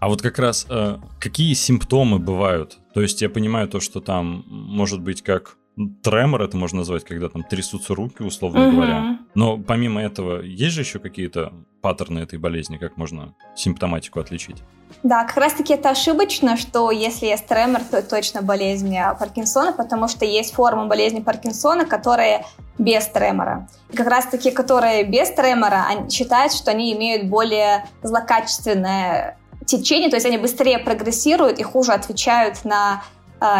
А 0.00 0.08
вот 0.08 0.22
как 0.22 0.38
раз 0.38 0.66
э, 0.68 0.96
какие 1.20 1.54
симптомы 1.54 2.18
бывают? 2.18 2.78
То 2.92 3.00
есть 3.00 3.22
я 3.22 3.30
понимаю 3.30 3.68
то, 3.68 3.80
что 3.80 4.00
там 4.00 4.44
может 4.46 5.00
быть 5.00 5.22
как 5.22 5.56
тремор 6.02 6.42
это 6.42 6.56
можно 6.56 6.78
назвать, 6.78 7.04
когда 7.04 7.28
там 7.28 7.42
трясутся 7.42 7.94
руки, 7.94 8.22
условно 8.22 8.58
mm-hmm. 8.58 8.72
говоря. 8.72 9.18
Но 9.34 9.58
помимо 9.58 10.00
этого, 10.02 10.40
есть 10.40 10.74
же 10.74 10.82
еще 10.82 10.98
какие-то 10.98 11.52
паттерны 11.80 12.20
этой 12.20 12.38
болезни, 12.38 12.76
как 12.76 12.96
можно 12.96 13.34
симптоматику 13.54 14.20
отличить? 14.20 14.62
Да, 15.02 15.24
как 15.24 15.36
раз-таки 15.36 15.74
это 15.74 15.90
ошибочно, 15.90 16.56
что 16.56 16.90
если 16.90 17.26
есть 17.26 17.46
тремор, 17.46 17.82
то 17.90 17.98
это 17.98 18.08
точно 18.08 18.42
болезнь 18.42 18.96
Паркинсона, 19.18 19.72
потому 19.72 20.08
что 20.08 20.24
есть 20.24 20.54
формы 20.54 20.86
болезни 20.86 21.20
Паркинсона, 21.20 21.84
которые 21.84 22.46
без 22.78 23.06
тремора. 23.08 23.68
И 23.90 23.96
как 23.96 24.06
раз-таки, 24.06 24.50
которые 24.50 25.04
без 25.04 25.30
тремора, 25.30 25.86
они 25.88 26.08
считают, 26.08 26.52
что 26.52 26.70
они 26.70 26.94
имеют 26.94 27.28
более 27.28 27.86
злокачественное 28.02 29.36
течение, 29.66 30.10
то 30.10 30.16
есть 30.16 30.26
они 30.26 30.38
быстрее 30.38 30.78
прогрессируют 30.78 31.58
и 31.58 31.62
хуже 31.62 31.92
отвечают 31.92 32.64
на 32.64 32.94
а, 32.94 33.02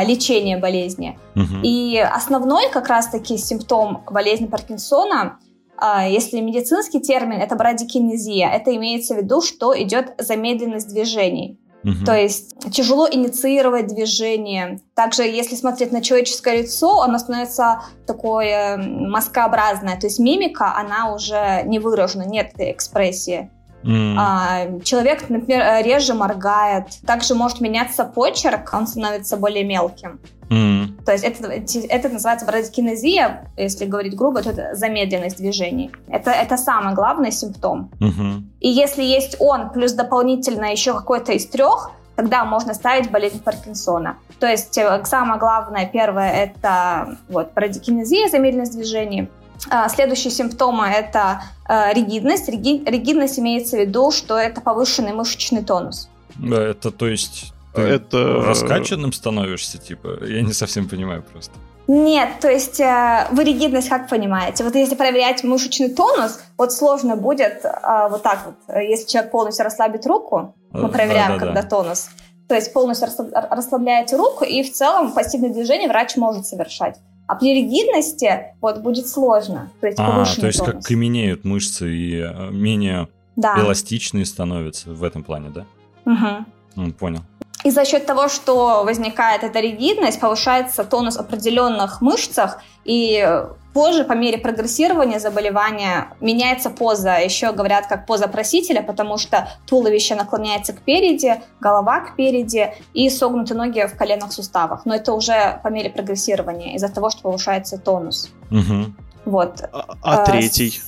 лечения 0.05 0.57
болезни. 0.57 1.19
Угу. 1.37 1.63
И 1.63 1.99
основной 1.99 2.71
как 2.71 2.89
раз-таки 2.89 3.37
симптом 3.37 4.03
болезни 4.11 4.47
Паркинсона, 4.47 5.39
а, 5.77 6.07
если 6.07 6.41
медицинский 6.41 7.01
термин, 7.01 7.41
это 7.41 7.57
брадикинезия. 7.57 8.49
Это 8.49 8.75
имеется 8.75 9.15
в 9.15 9.19
виду, 9.19 9.41
что 9.43 9.81
идет 9.81 10.15
замедленность 10.19 10.89
движений. 10.89 11.59
Угу. 11.85 12.05
То 12.07 12.17
есть 12.17 12.55
тяжело 12.73 13.07
инициировать 13.11 13.89
движение. 13.89 14.81
Также, 14.95 15.25
если 15.25 15.55
смотреть 15.55 15.93
на 15.93 16.01
человеческое 16.01 16.63
лицо, 16.63 17.03
оно 17.03 17.19
становится 17.19 17.83
такое 18.07 18.79
маскообразное. 18.79 20.01
То 20.01 20.07
есть 20.07 20.19
мимика, 20.19 20.75
она 20.77 21.13
уже 21.13 21.63
не 21.67 21.79
выражена, 21.79 22.23
нет 22.23 22.53
этой 22.55 22.73
экспрессии. 22.73 23.51
Mm. 23.85 24.17
А, 24.19 24.81
человек, 24.83 25.29
например, 25.29 25.85
реже 25.85 26.15
моргает. 26.15 26.87
Также 27.07 27.35
может 27.35 27.61
меняться 27.61 28.05
почерк, 28.05 28.71
он 28.73 28.87
становится 28.87 29.37
более 29.37 29.65
мелким. 29.65 30.19
Mm. 30.49 31.05
То 31.05 31.13
есть 31.13 31.25
это, 31.25 31.49
это 31.89 32.09
называется 32.09 32.47
брадикинезия, 32.47 33.51
если 33.57 33.87
говорить 33.87 34.15
грубо, 34.15 34.43
то 34.43 34.51
это 34.51 34.75
замедленность 34.75 35.37
движений. 35.37 35.91
Это, 36.09 36.31
это 36.31 36.57
самый 36.57 36.95
главный 36.95 37.33
симптом. 37.33 37.91
Mm-hmm. 38.01 38.43
И 38.61 38.69
если 38.69 39.03
есть 39.03 39.37
он, 39.41 39.71
плюс 39.71 39.93
дополнительно 39.93 40.67
еще 40.67 40.95
какой-то 40.95 41.33
из 41.33 41.47
трех, 41.47 41.91
тогда 42.17 42.45
можно 42.45 42.75
ставить 42.75 43.11
болезнь 43.11 43.43
Паркинсона. 43.43 44.17
То 44.39 44.47
есть 44.47 44.77
э, 44.79 45.05
самое 45.05 45.39
главное, 45.41 45.87
первое, 45.87 46.31
это 46.31 47.17
вот, 47.29 47.53
брадикинезия, 47.55 48.29
замедленность 48.29 48.77
движений. 48.77 49.29
А, 49.71 49.89
следующие 49.89 50.31
симптомы– 50.31 50.87
это 50.89 51.43
э, 51.69 51.93
ригидность. 51.95 52.49
Ригидность 52.49 53.39
имеется 53.39 53.77
в 53.77 53.81
виду, 53.81 54.11
что 54.11 54.37
это 54.37 54.61
повышенный 54.61 55.13
мышечный 55.13 55.63
тонус. 55.63 56.09
Да, 56.37 56.63
это 56.63 56.91
то 56.91 57.07
есть 57.07 57.53
ты 57.75 57.83
это... 57.83 58.43
раскачанным 58.43 59.13
становишься, 59.13 59.79
типа? 59.79 60.25
Я 60.25 60.43
не 60.43 60.53
совсем 60.53 60.89
понимаю 60.89 61.23
просто. 61.23 61.53
Нет, 61.87 62.41
то 62.41 62.51
есть 62.51 62.81
э, 62.81 63.27
вы 63.33 63.45
ригидность 63.45 63.91
как 63.91 64.09
понимаете? 64.09 64.65
Вот 64.65 64.75
если 64.75 64.95
проверять 64.95 65.45
мышечный 65.45 65.91
тонус, 65.91 66.41
вот 66.57 66.73
сложно 66.73 67.17
будет 67.17 67.65
э, 67.65 68.09
вот 68.11 68.23
так 68.23 68.47
вот, 68.47 68.77
если 68.77 69.07
человек 69.07 69.31
полностью 69.31 69.65
расслабит 69.65 70.07
руку, 70.07 70.55
мы 70.73 70.89
проверяем, 70.89 71.33
да, 71.33 71.39
да, 71.39 71.47
когда 71.47 71.63
да. 71.63 71.69
тонус, 71.69 72.09
то 72.49 72.55
есть 72.55 72.73
полностью 72.73 73.09
расслабляете 73.51 74.17
руку, 74.17 74.45
и 74.45 74.63
в 74.63 74.73
целом 74.73 75.13
пассивное 75.13 75.51
движение 75.51 75.89
врач 75.89 76.17
может 76.17 76.47
совершать. 76.47 76.99
А 77.27 77.37
при 77.37 77.55
ригидности 77.55 78.55
вот 78.61 78.79
будет 78.79 79.09
сложно. 79.09 79.71
То 79.81 79.87
есть, 79.87 79.99
а, 79.99 80.25
то 80.25 80.47
есть 80.47 80.59
тонус. 80.59 80.75
как 80.75 80.85
каменеют 80.85 81.45
мышцы 81.45 81.91
и 81.91 82.21
э, 82.21 82.51
менее 82.51 83.09
да. 83.37 83.59
эластичные 83.59 84.27
становятся 84.27 84.91
в 84.91 85.03
этом 85.03 85.25
плане, 85.25 85.51
да? 85.51 85.65
Угу. 86.05 86.93
Понял. 86.93 87.21
И 87.65 87.71
за 87.71 87.87
счет 87.87 88.05
того, 88.05 88.29
что 88.29 88.85
возникает 88.85 89.43
эта 89.43 89.61
ригидность, 89.61 90.21
повышается 90.21 90.85
тонус 90.85 91.17
определенных 91.17 92.03
мышцах, 92.03 92.61
и 92.85 93.27
позже, 93.75 94.05
по 94.05 94.15
мере 94.15 94.39
прогрессирования 94.39 95.19
заболевания, 95.19 96.09
меняется 96.21 96.71
поза. 96.71 97.19
Еще 97.19 97.53
говорят, 97.53 97.87
как 97.87 98.07
поза 98.07 98.29
просителя, 98.29 98.83
потому 98.83 99.19
что 99.19 99.49
туловище 99.67 100.15
наклоняется 100.15 100.73
к 100.73 100.81
переди, 100.81 101.35
голова 101.61 102.01
к 102.01 102.17
переди 102.17 102.69
и 102.95 103.11
согнуты 103.11 103.55
ноги 103.55 103.87
в 103.87 103.97
коленных 103.97 104.33
суставах. 104.33 104.87
Но 104.87 104.95
это 104.95 105.13
уже 105.13 105.61
по 105.63 105.69
мере 105.69 105.91
прогрессирования, 105.91 106.77
из-за 106.77 106.89
того, 106.89 107.11
что 107.11 107.23
повышается 107.23 107.77
тонус. 107.77 108.31
Угу. 108.51 108.95
Вот. 109.27 109.63
А, 109.73 109.85
а 110.03 110.25
третий? 110.25 110.81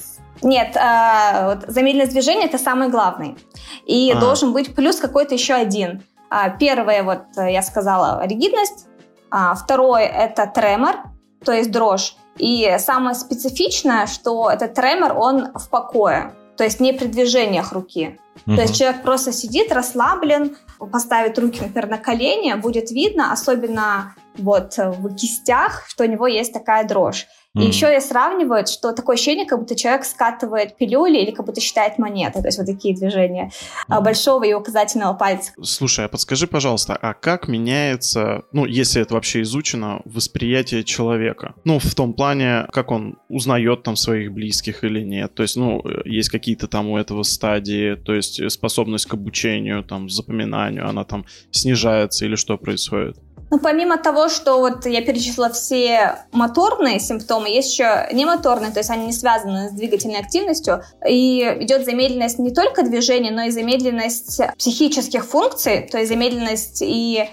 Нет, 0.42 0.76
э, 0.76 1.46
вот 1.46 1.64
замедленность 1.68 2.12
движения 2.12 2.44
это 2.44 2.58
самый 2.58 2.88
главный. 2.88 3.36
И 3.84 4.12
а. 4.12 4.20
должен 4.20 4.52
быть 4.52 4.74
плюс 4.74 4.96
какой-то 4.96 5.34
еще 5.34 5.52
один– 5.54 6.02
а, 6.28 6.50
первое, 6.50 7.02
вот 7.02 7.22
э, 7.36 7.52
я 7.52 7.62
сказала, 7.62 8.24
ригидность. 8.26 8.86
А, 9.30 9.54
второе– 9.54 10.06
это 10.06 10.46
тремор, 10.46 10.96
то 11.44 11.52
есть 11.52 11.70
дрожь. 11.70 12.16
И 12.38 12.76
самое 12.78 13.14
специфичное, 13.14 14.06
что 14.06 14.50
этот 14.50 14.74
тремор, 14.74 15.12
он 15.16 15.52
в 15.54 15.68
покое, 15.70 16.34
то 16.56 16.64
есть 16.64 16.80
не 16.80 16.92
при 16.92 17.06
движениях 17.06 17.72
руки. 17.72 18.18
Uh-huh. 18.46 18.56
То 18.56 18.62
есть 18.62 18.76
человек 18.76 19.02
просто 19.02 19.32
сидит 19.32 19.72
расслаблен, 19.72 20.56
поставит 20.92 21.38
руки, 21.38 21.60
например, 21.60 21.88
на 21.88 21.98
колени, 21.98 22.54
будет 22.54 22.90
видно, 22.90 23.32
особенно 23.32 24.14
вот 24.36 24.76
в 24.76 25.14
кистях, 25.14 25.84
что 25.88 26.04
у 26.04 26.06
него 26.06 26.26
есть 26.26 26.52
такая 26.52 26.86
дрожь. 26.86 27.26
И 27.56 27.60
mm. 27.60 27.66
еще 27.68 27.86
я 27.86 28.02
сравниваю, 28.02 28.66
что 28.66 28.92
такое 28.92 29.14
ощущение, 29.14 29.46
как 29.46 29.58
будто 29.58 29.74
человек 29.74 30.04
скатывает 30.04 30.76
пилюли 30.76 31.18
или 31.18 31.30
как 31.30 31.46
будто 31.46 31.60
считает 31.60 31.98
монеты. 31.98 32.42
То 32.42 32.48
есть 32.48 32.58
вот 32.58 32.66
такие 32.66 32.94
движения 32.94 33.50
mm. 33.88 34.02
большого 34.02 34.44
и 34.44 34.52
указательного 34.52 35.14
пальца. 35.14 35.52
Слушай, 35.62 36.04
а 36.04 36.08
подскажи, 36.08 36.46
пожалуйста, 36.46 36.98
а 37.00 37.14
как 37.14 37.48
меняется, 37.48 38.44
ну, 38.52 38.66
если 38.66 39.00
это 39.00 39.14
вообще 39.14 39.40
изучено, 39.40 40.02
восприятие 40.04 40.84
человека? 40.84 41.54
Ну, 41.64 41.78
в 41.78 41.94
том 41.94 42.12
плане, 42.12 42.66
как 42.72 42.90
он 42.90 43.16
узнает 43.30 43.82
там 43.82 43.96
своих 43.96 44.32
близких 44.32 44.84
или 44.84 45.00
нет. 45.00 45.34
То 45.34 45.42
есть, 45.42 45.56
ну, 45.56 45.82
есть 46.04 46.28
какие-то 46.28 46.68
там 46.68 46.88
у 46.88 46.98
этого 46.98 47.22
стадии, 47.22 47.94
то 47.94 48.14
есть 48.14 48.50
способность 48.50 49.06
к 49.06 49.14
обучению, 49.14 49.82
там, 49.82 50.10
запоминанию, 50.10 50.86
она 50.86 51.04
там 51.04 51.24
снижается 51.50 52.26
или 52.26 52.36
что 52.36 52.58
происходит? 52.58 53.16
Ну, 53.50 53.58
помимо 53.58 53.96
того, 53.96 54.28
что 54.28 54.58
вот 54.58 54.86
я 54.86 55.02
перечислила 55.02 55.50
все 55.50 56.18
моторные 56.32 56.98
симптомы, 56.98 57.48
есть 57.48 57.72
еще 57.72 58.08
немоторные, 58.12 58.72
то 58.72 58.80
есть 58.80 58.90
они 58.90 59.06
не 59.06 59.12
связаны 59.12 59.70
с 59.70 59.72
двигательной 59.72 60.18
активностью, 60.18 60.82
и 61.06 61.42
идет 61.60 61.84
замедленность 61.84 62.38
не 62.38 62.52
только 62.52 62.82
движения, 62.82 63.30
но 63.30 63.42
и 63.42 63.50
замедленность 63.50 64.40
психических 64.58 65.24
функций, 65.24 65.88
то 65.90 65.98
есть 65.98 66.10
замедленность 66.10 66.82
и 66.82 67.28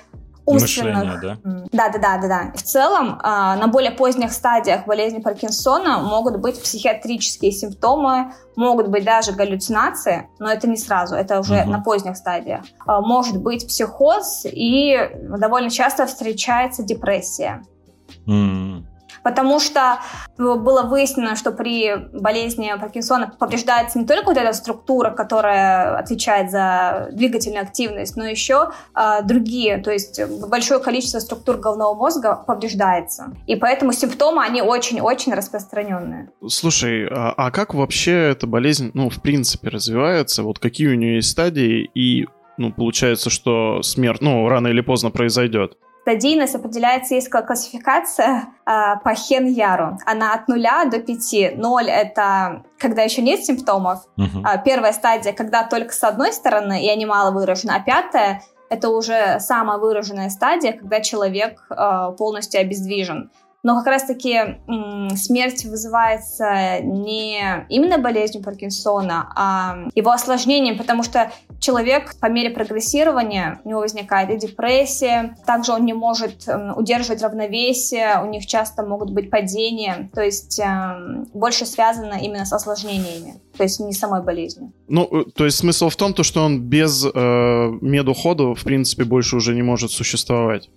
умственных. 0.45 0.95
Мышление, 0.95 1.37
да? 1.43 1.59
Да, 1.71 1.89
да, 1.89 1.99
да, 1.99 2.17
да, 2.17 2.27
да. 2.27 2.51
В 2.53 2.61
целом, 2.61 3.19
а, 3.23 3.55
на 3.55 3.67
более 3.67 3.91
поздних 3.91 4.31
стадиях 4.33 4.85
болезни 4.85 5.19
Паркинсона 5.19 5.99
могут 5.99 6.39
быть 6.39 6.61
психиатрические 6.61 7.51
симптомы, 7.51 8.33
могут 8.55 8.87
быть 8.87 9.03
даже 9.05 9.31
галлюцинации, 9.31 10.29
но 10.39 10.51
это 10.51 10.67
не 10.67 10.77
сразу, 10.77 11.15
это 11.15 11.39
уже 11.39 11.61
угу. 11.61 11.71
на 11.71 11.79
поздних 11.79 12.17
стадиях. 12.17 12.61
А, 12.85 13.01
может 13.01 13.41
быть 13.41 13.67
психоз 13.67 14.45
и 14.45 14.97
довольно 15.39 15.69
часто 15.69 16.05
встречается 16.05 16.83
депрессия. 16.83 17.63
Mm 18.27 18.83
потому 19.23 19.59
что 19.59 19.99
было 20.37 20.83
выяснено, 20.83 21.35
что 21.35 21.51
при 21.51 21.95
болезни 22.13 22.71
Паркинсона 22.79 23.33
повреждается 23.39 23.99
не 23.99 24.05
только 24.05 24.27
вот 24.27 24.37
эта 24.37 24.53
структура, 24.53 25.11
которая 25.11 25.97
отвечает 25.97 26.51
за 26.51 27.09
двигательную 27.11 27.63
активность, 27.63 28.15
но 28.15 28.25
еще 28.25 28.71
э, 28.95 29.23
другие, 29.23 29.77
то 29.77 29.91
есть 29.91 30.19
большое 30.47 30.79
количество 30.79 31.19
структур 31.19 31.57
головного 31.57 31.95
мозга 31.95 32.35
повреждается. 32.35 33.33
И 33.47 33.55
поэтому 33.55 33.93
симптомы, 33.93 34.43
они 34.43 34.61
очень-очень 34.61 35.33
распространенные. 35.33 36.29
Слушай, 36.47 37.07
а, 37.07 37.33
а 37.35 37.51
как 37.51 37.73
вообще 37.73 38.31
эта 38.31 38.47
болезнь, 38.47 38.91
ну, 38.93 39.09
в 39.09 39.21
принципе, 39.21 39.69
развивается? 39.69 40.43
Вот 40.43 40.59
какие 40.59 40.87
у 40.87 40.95
нее 40.95 41.15
есть 41.15 41.29
стадии 41.29 41.89
и 41.93 42.27
ну, 42.57 42.71
получается, 42.71 43.29
что 43.29 43.81
смерть, 43.81 44.21
ну, 44.21 44.47
рано 44.47 44.67
или 44.67 44.81
поздно 44.81 45.09
произойдет. 45.09 45.77
Стадийность 46.03 46.53
определяется, 46.53 47.15
есть 47.15 47.29
классификация 47.29 48.49
э, 48.65 48.99
по 49.05 49.15
Хен-Яру. 49.15 49.97
Она 50.05 50.33
от 50.33 50.49
нуля 50.49 50.83
до 50.83 50.99
пяти. 50.99 51.51
Ноль— 51.55 51.89
это 51.89 52.63
когда 52.77 53.03
еще 53.03 53.21
нет 53.21 53.45
симптомов. 53.45 53.99
Uh-huh. 54.17 54.41
А 54.43 54.57
первая 54.57 54.91
стадия, 54.91 55.31
когда 55.31 55.63
только 55.63 55.93
с 55.93 56.03
одной 56.03 56.33
стороны, 56.33 56.85
и 56.85 56.89
они 56.89 57.05
мало 57.05 57.31
выражены. 57.31 57.71
А 57.71 57.79
пятая— 57.79 58.41
это 58.69 58.89
уже 58.89 59.39
самая 59.39 59.77
выраженная 59.77 60.29
стадия, 60.29 60.73
когда 60.73 60.99
человек 60.99 61.65
э, 61.69 62.11
полностью 62.17 62.59
обездвижен. 62.59 63.31
Но 63.63 63.77
как 63.77 63.87
раз-таки 63.87 64.59
смерть 65.15 65.63
вызывается 65.63 66.81
не 66.81 67.65
именно 67.69 67.97
болезнью 67.97 68.43
Паркинсона, 68.43 69.31
а 69.35 69.77
его 69.95 70.11
осложнением, 70.11 70.77
потому 70.77 71.01
что 71.03 71.31
человек 71.59 72.15
по 72.19 72.27
мере 72.27 72.49
прогрессирования, 72.49 73.61
у 73.63 73.69
него 73.69 73.79
возникает 73.79 74.29
и 74.31 74.37
депрессия, 74.37 75.37
также 75.45 75.71
он 75.71 75.85
не 75.85 75.93
может 75.93 76.45
удерживать 76.75 77.23
равновесие, 77.23 78.21
у 78.21 78.27
них 78.27 78.45
часто 78.45 78.83
могут 78.83 79.11
быть 79.11 79.29
падения, 79.29 80.09
то 80.13 80.21
есть 80.21 80.59
э, 80.59 81.25
больше 81.33 81.65
связано 81.65 82.15
именно 82.15 82.45
с 82.45 82.51
осложнениями, 82.51 83.35
то 83.55 83.63
есть 83.63 83.79
не 83.79 83.93
самой 83.93 84.23
болезнью. 84.23 84.73
Ну, 84.89 85.07
э, 85.09 85.23
то 85.33 85.45
есть 85.45 85.57
смысл 85.57 85.87
в 85.87 85.95
том, 85.95 86.13
то, 86.13 86.23
что 86.23 86.43
он 86.43 86.59
без 86.59 87.05
э, 87.05 87.09
медухода, 87.81 88.53
в 88.53 88.63
принципе, 88.63 89.05
больше 89.05 89.37
уже 89.37 89.55
не 89.55 89.61
может 89.61 89.91
существовать. 89.91 90.69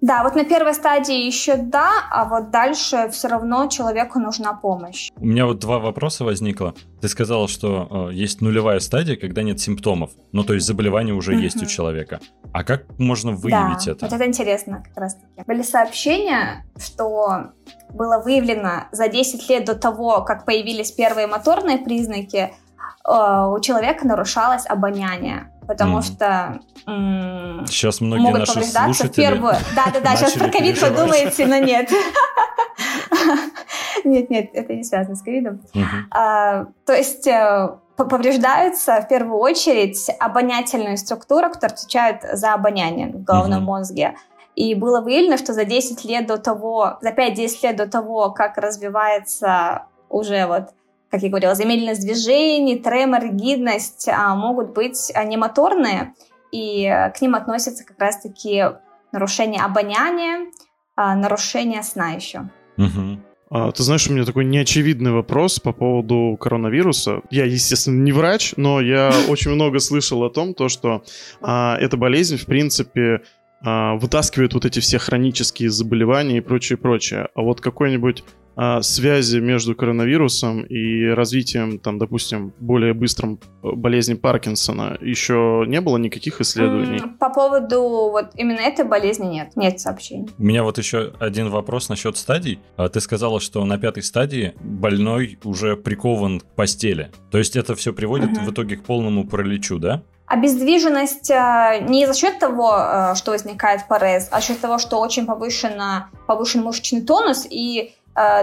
Да, 0.00 0.22
вот 0.24 0.34
на 0.34 0.44
первой 0.44 0.72
стадии 0.72 1.26
еще 1.26 1.56
да, 1.56 1.90
а 2.10 2.24
вот 2.24 2.50
дальше 2.50 3.10
все 3.12 3.28
равно 3.28 3.66
человеку 3.66 4.18
нужна 4.18 4.54
помощь. 4.54 5.10
У 5.16 5.26
меня 5.26 5.44
вот 5.44 5.58
два 5.58 5.78
вопроса 5.78 6.24
возникло. 6.24 6.74
Ты 7.02 7.08
сказала, 7.08 7.48
что 7.48 8.08
э, 8.10 8.14
есть 8.14 8.40
нулевая 8.40 8.80
стадия, 8.80 9.16
когда 9.16 9.42
нет 9.42 9.60
симптомов. 9.60 10.10
Ну, 10.32 10.42
то 10.42 10.54
есть 10.54 10.66
заболевание 10.66 11.14
уже 11.14 11.34
uh-huh. 11.34 11.42
есть 11.42 11.62
у 11.62 11.66
человека. 11.66 12.20
А 12.52 12.64
как 12.64 12.86
можно 12.98 13.32
выявить 13.32 13.84
да, 13.84 13.92
это? 13.92 14.06
Вот 14.06 14.12
это 14.14 14.26
интересно 14.26 14.82
как 14.86 14.96
раз 14.96 15.14
таки. 15.14 15.46
Были 15.46 15.62
сообщения, 15.62 16.64
что 16.78 17.50
было 17.90 18.22
выявлено 18.24 18.84
за 18.92 19.08
10 19.08 19.48
лет 19.50 19.66
до 19.66 19.74
того, 19.74 20.22
как 20.22 20.46
появились 20.46 20.92
первые 20.92 21.26
моторные 21.26 21.76
признаки, 21.76 22.52
э, 23.06 23.46
у 23.54 23.60
человека 23.60 24.06
нарушалось 24.06 24.64
обоняние 24.66 25.52
потому 25.70 25.98
mm. 25.98 26.02
что 26.02 26.60
м- 26.88 27.64
сейчас 27.68 28.00
многие 28.00 28.22
могут 28.22 28.40
наши 28.40 28.54
повреждаться 28.54 29.06
в 29.06 29.12
первую. 29.12 29.54
Да, 29.76 29.84
да, 29.94 30.00
да. 30.00 30.16
Сейчас 30.16 30.32
про 30.32 30.48
ковид 30.48 30.80
подумаете, 30.80 31.46
но 31.46 31.58
нет. 31.58 31.88
Нет, 34.04 34.30
нет, 34.30 34.50
это 34.54 34.72
не 34.74 34.82
связано 34.82 35.14
с 35.14 35.20
ковидом. 35.20 35.60
А, 36.10 36.64
то 36.86 36.94
есть 36.94 37.26
э, 37.26 37.76
повреждаются 37.96 39.02
в 39.02 39.08
первую 39.08 39.38
очередь 39.38 40.08
обонятельные 40.18 40.96
структуры, 40.96 41.50
которые 41.50 41.74
отвечают 41.74 42.22
за 42.32 42.54
обоняние 42.54 43.08
в 43.08 43.22
головном 43.22 43.64
мозге. 43.64 44.14
И 44.56 44.74
было 44.74 45.02
выявлено, 45.02 45.36
что 45.36 45.52
за 45.52 45.66
10 45.66 46.02
лет 46.06 46.26
до 46.26 46.38
того, 46.38 46.96
за 47.02 47.10
5-10 47.10 47.48
лет 47.62 47.76
до 47.76 47.86
того, 47.86 48.30
как 48.30 48.56
развивается 48.56 49.84
уже 50.08 50.46
вот 50.46 50.70
как 51.10 51.22
я 51.22 51.28
говорила, 51.28 51.54
замедленность 51.54 52.02
движений, 52.02 52.78
тремор, 52.78 53.22
ригидность 53.22 54.08
а, 54.08 54.34
могут 54.34 54.72
быть 54.72 55.10
а, 55.14 55.24
немоторные, 55.24 56.14
и 56.52 56.88
к 57.14 57.20
ним 57.20 57.34
относятся 57.34 57.84
как 57.84 57.98
раз-таки 57.98 58.64
нарушение 59.12 59.62
обоняния, 59.62 60.50
а, 60.96 61.14
нарушение 61.14 61.82
сна 61.82 62.10
еще. 62.10 62.50
Угу. 62.76 63.20
А, 63.50 63.72
ты 63.72 63.82
знаешь, 63.82 64.08
у 64.08 64.12
меня 64.12 64.24
такой 64.24 64.44
неочевидный 64.44 65.10
вопрос 65.10 65.58
по 65.58 65.72
поводу 65.72 66.36
коронавируса. 66.38 67.22
Я, 67.30 67.46
естественно, 67.46 68.00
не 68.00 68.12
врач, 68.12 68.54
но 68.56 68.80
я 68.80 69.12
очень 69.28 69.50
много 69.50 69.80
слышал 69.80 70.22
о 70.22 70.30
том, 70.30 70.54
то, 70.54 70.68
что 70.68 71.02
а, 71.40 71.76
эта 71.78 71.96
болезнь, 71.96 72.36
в 72.36 72.46
принципе, 72.46 73.22
а, 73.62 73.96
вытаскивает 73.96 74.54
вот 74.54 74.64
эти 74.64 74.78
все 74.78 74.98
хронические 74.98 75.70
заболевания 75.70 76.38
и 76.38 76.40
прочее, 76.40 76.78
прочее. 76.78 77.28
А 77.34 77.42
вот 77.42 77.60
какой-нибудь 77.60 78.24
связи 78.82 79.38
между 79.38 79.74
коронавирусом 79.74 80.62
и 80.62 81.06
развитием, 81.06 81.78
там, 81.78 81.98
допустим, 81.98 82.52
более 82.60 82.92
быстрым 82.92 83.40
э, 83.62 83.70
болезни 83.72 84.14
Паркинсона 84.14 84.98
еще 85.00 85.64
не 85.66 85.80
было 85.80 85.96
никаких 85.96 86.40
исследований? 86.40 87.00
По 87.18 87.30
поводу 87.30 87.80
вот 88.10 88.32
именно 88.36 88.60
этой 88.60 88.84
болезни 88.84 89.26
нет, 89.26 89.56
нет 89.56 89.80
сообщений. 89.80 90.28
У 90.38 90.42
меня 90.42 90.62
вот 90.62 90.78
еще 90.78 91.12
один 91.18 91.48
вопрос 91.48 91.88
насчет 91.88 92.16
стадий. 92.18 92.58
А, 92.76 92.88
ты 92.88 93.00
сказала, 93.00 93.40
что 93.40 93.64
на 93.64 93.78
пятой 93.78 94.02
стадии 94.02 94.54
больной 94.60 95.38
уже 95.44 95.76
прикован 95.76 96.40
к 96.40 96.44
постели. 96.44 97.10
То 97.30 97.38
есть 97.38 97.56
это 97.56 97.74
все 97.74 97.92
приводит 97.94 98.32
угу. 98.32 98.46
в 98.46 98.52
итоге 98.52 98.76
к 98.76 98.84
полному 98.84 99.26
параличу, 99.26 99.78
да? 99.78 100.02
Обездвиженность 100.26 101.30
э, 101.30 101.84
не 101.88 102.06
за 102.06 102.14
счет 102.14 102.38
того, 102.38 103.14
что 103.16 103.32
возникает 103.32 103.88
парез, 103.88 104.28
а 104.30 104.40
за 104.40 104.46
счет 104.46 104.60
того, 104.60 104.78
что 104.78 105.00
очень 105.00 105.26
повышена, 105.26 106.10
повышен 106.26 106.62
мышечный 106.62 107.00
тонус 107.00 107.46
и 107.50 107.94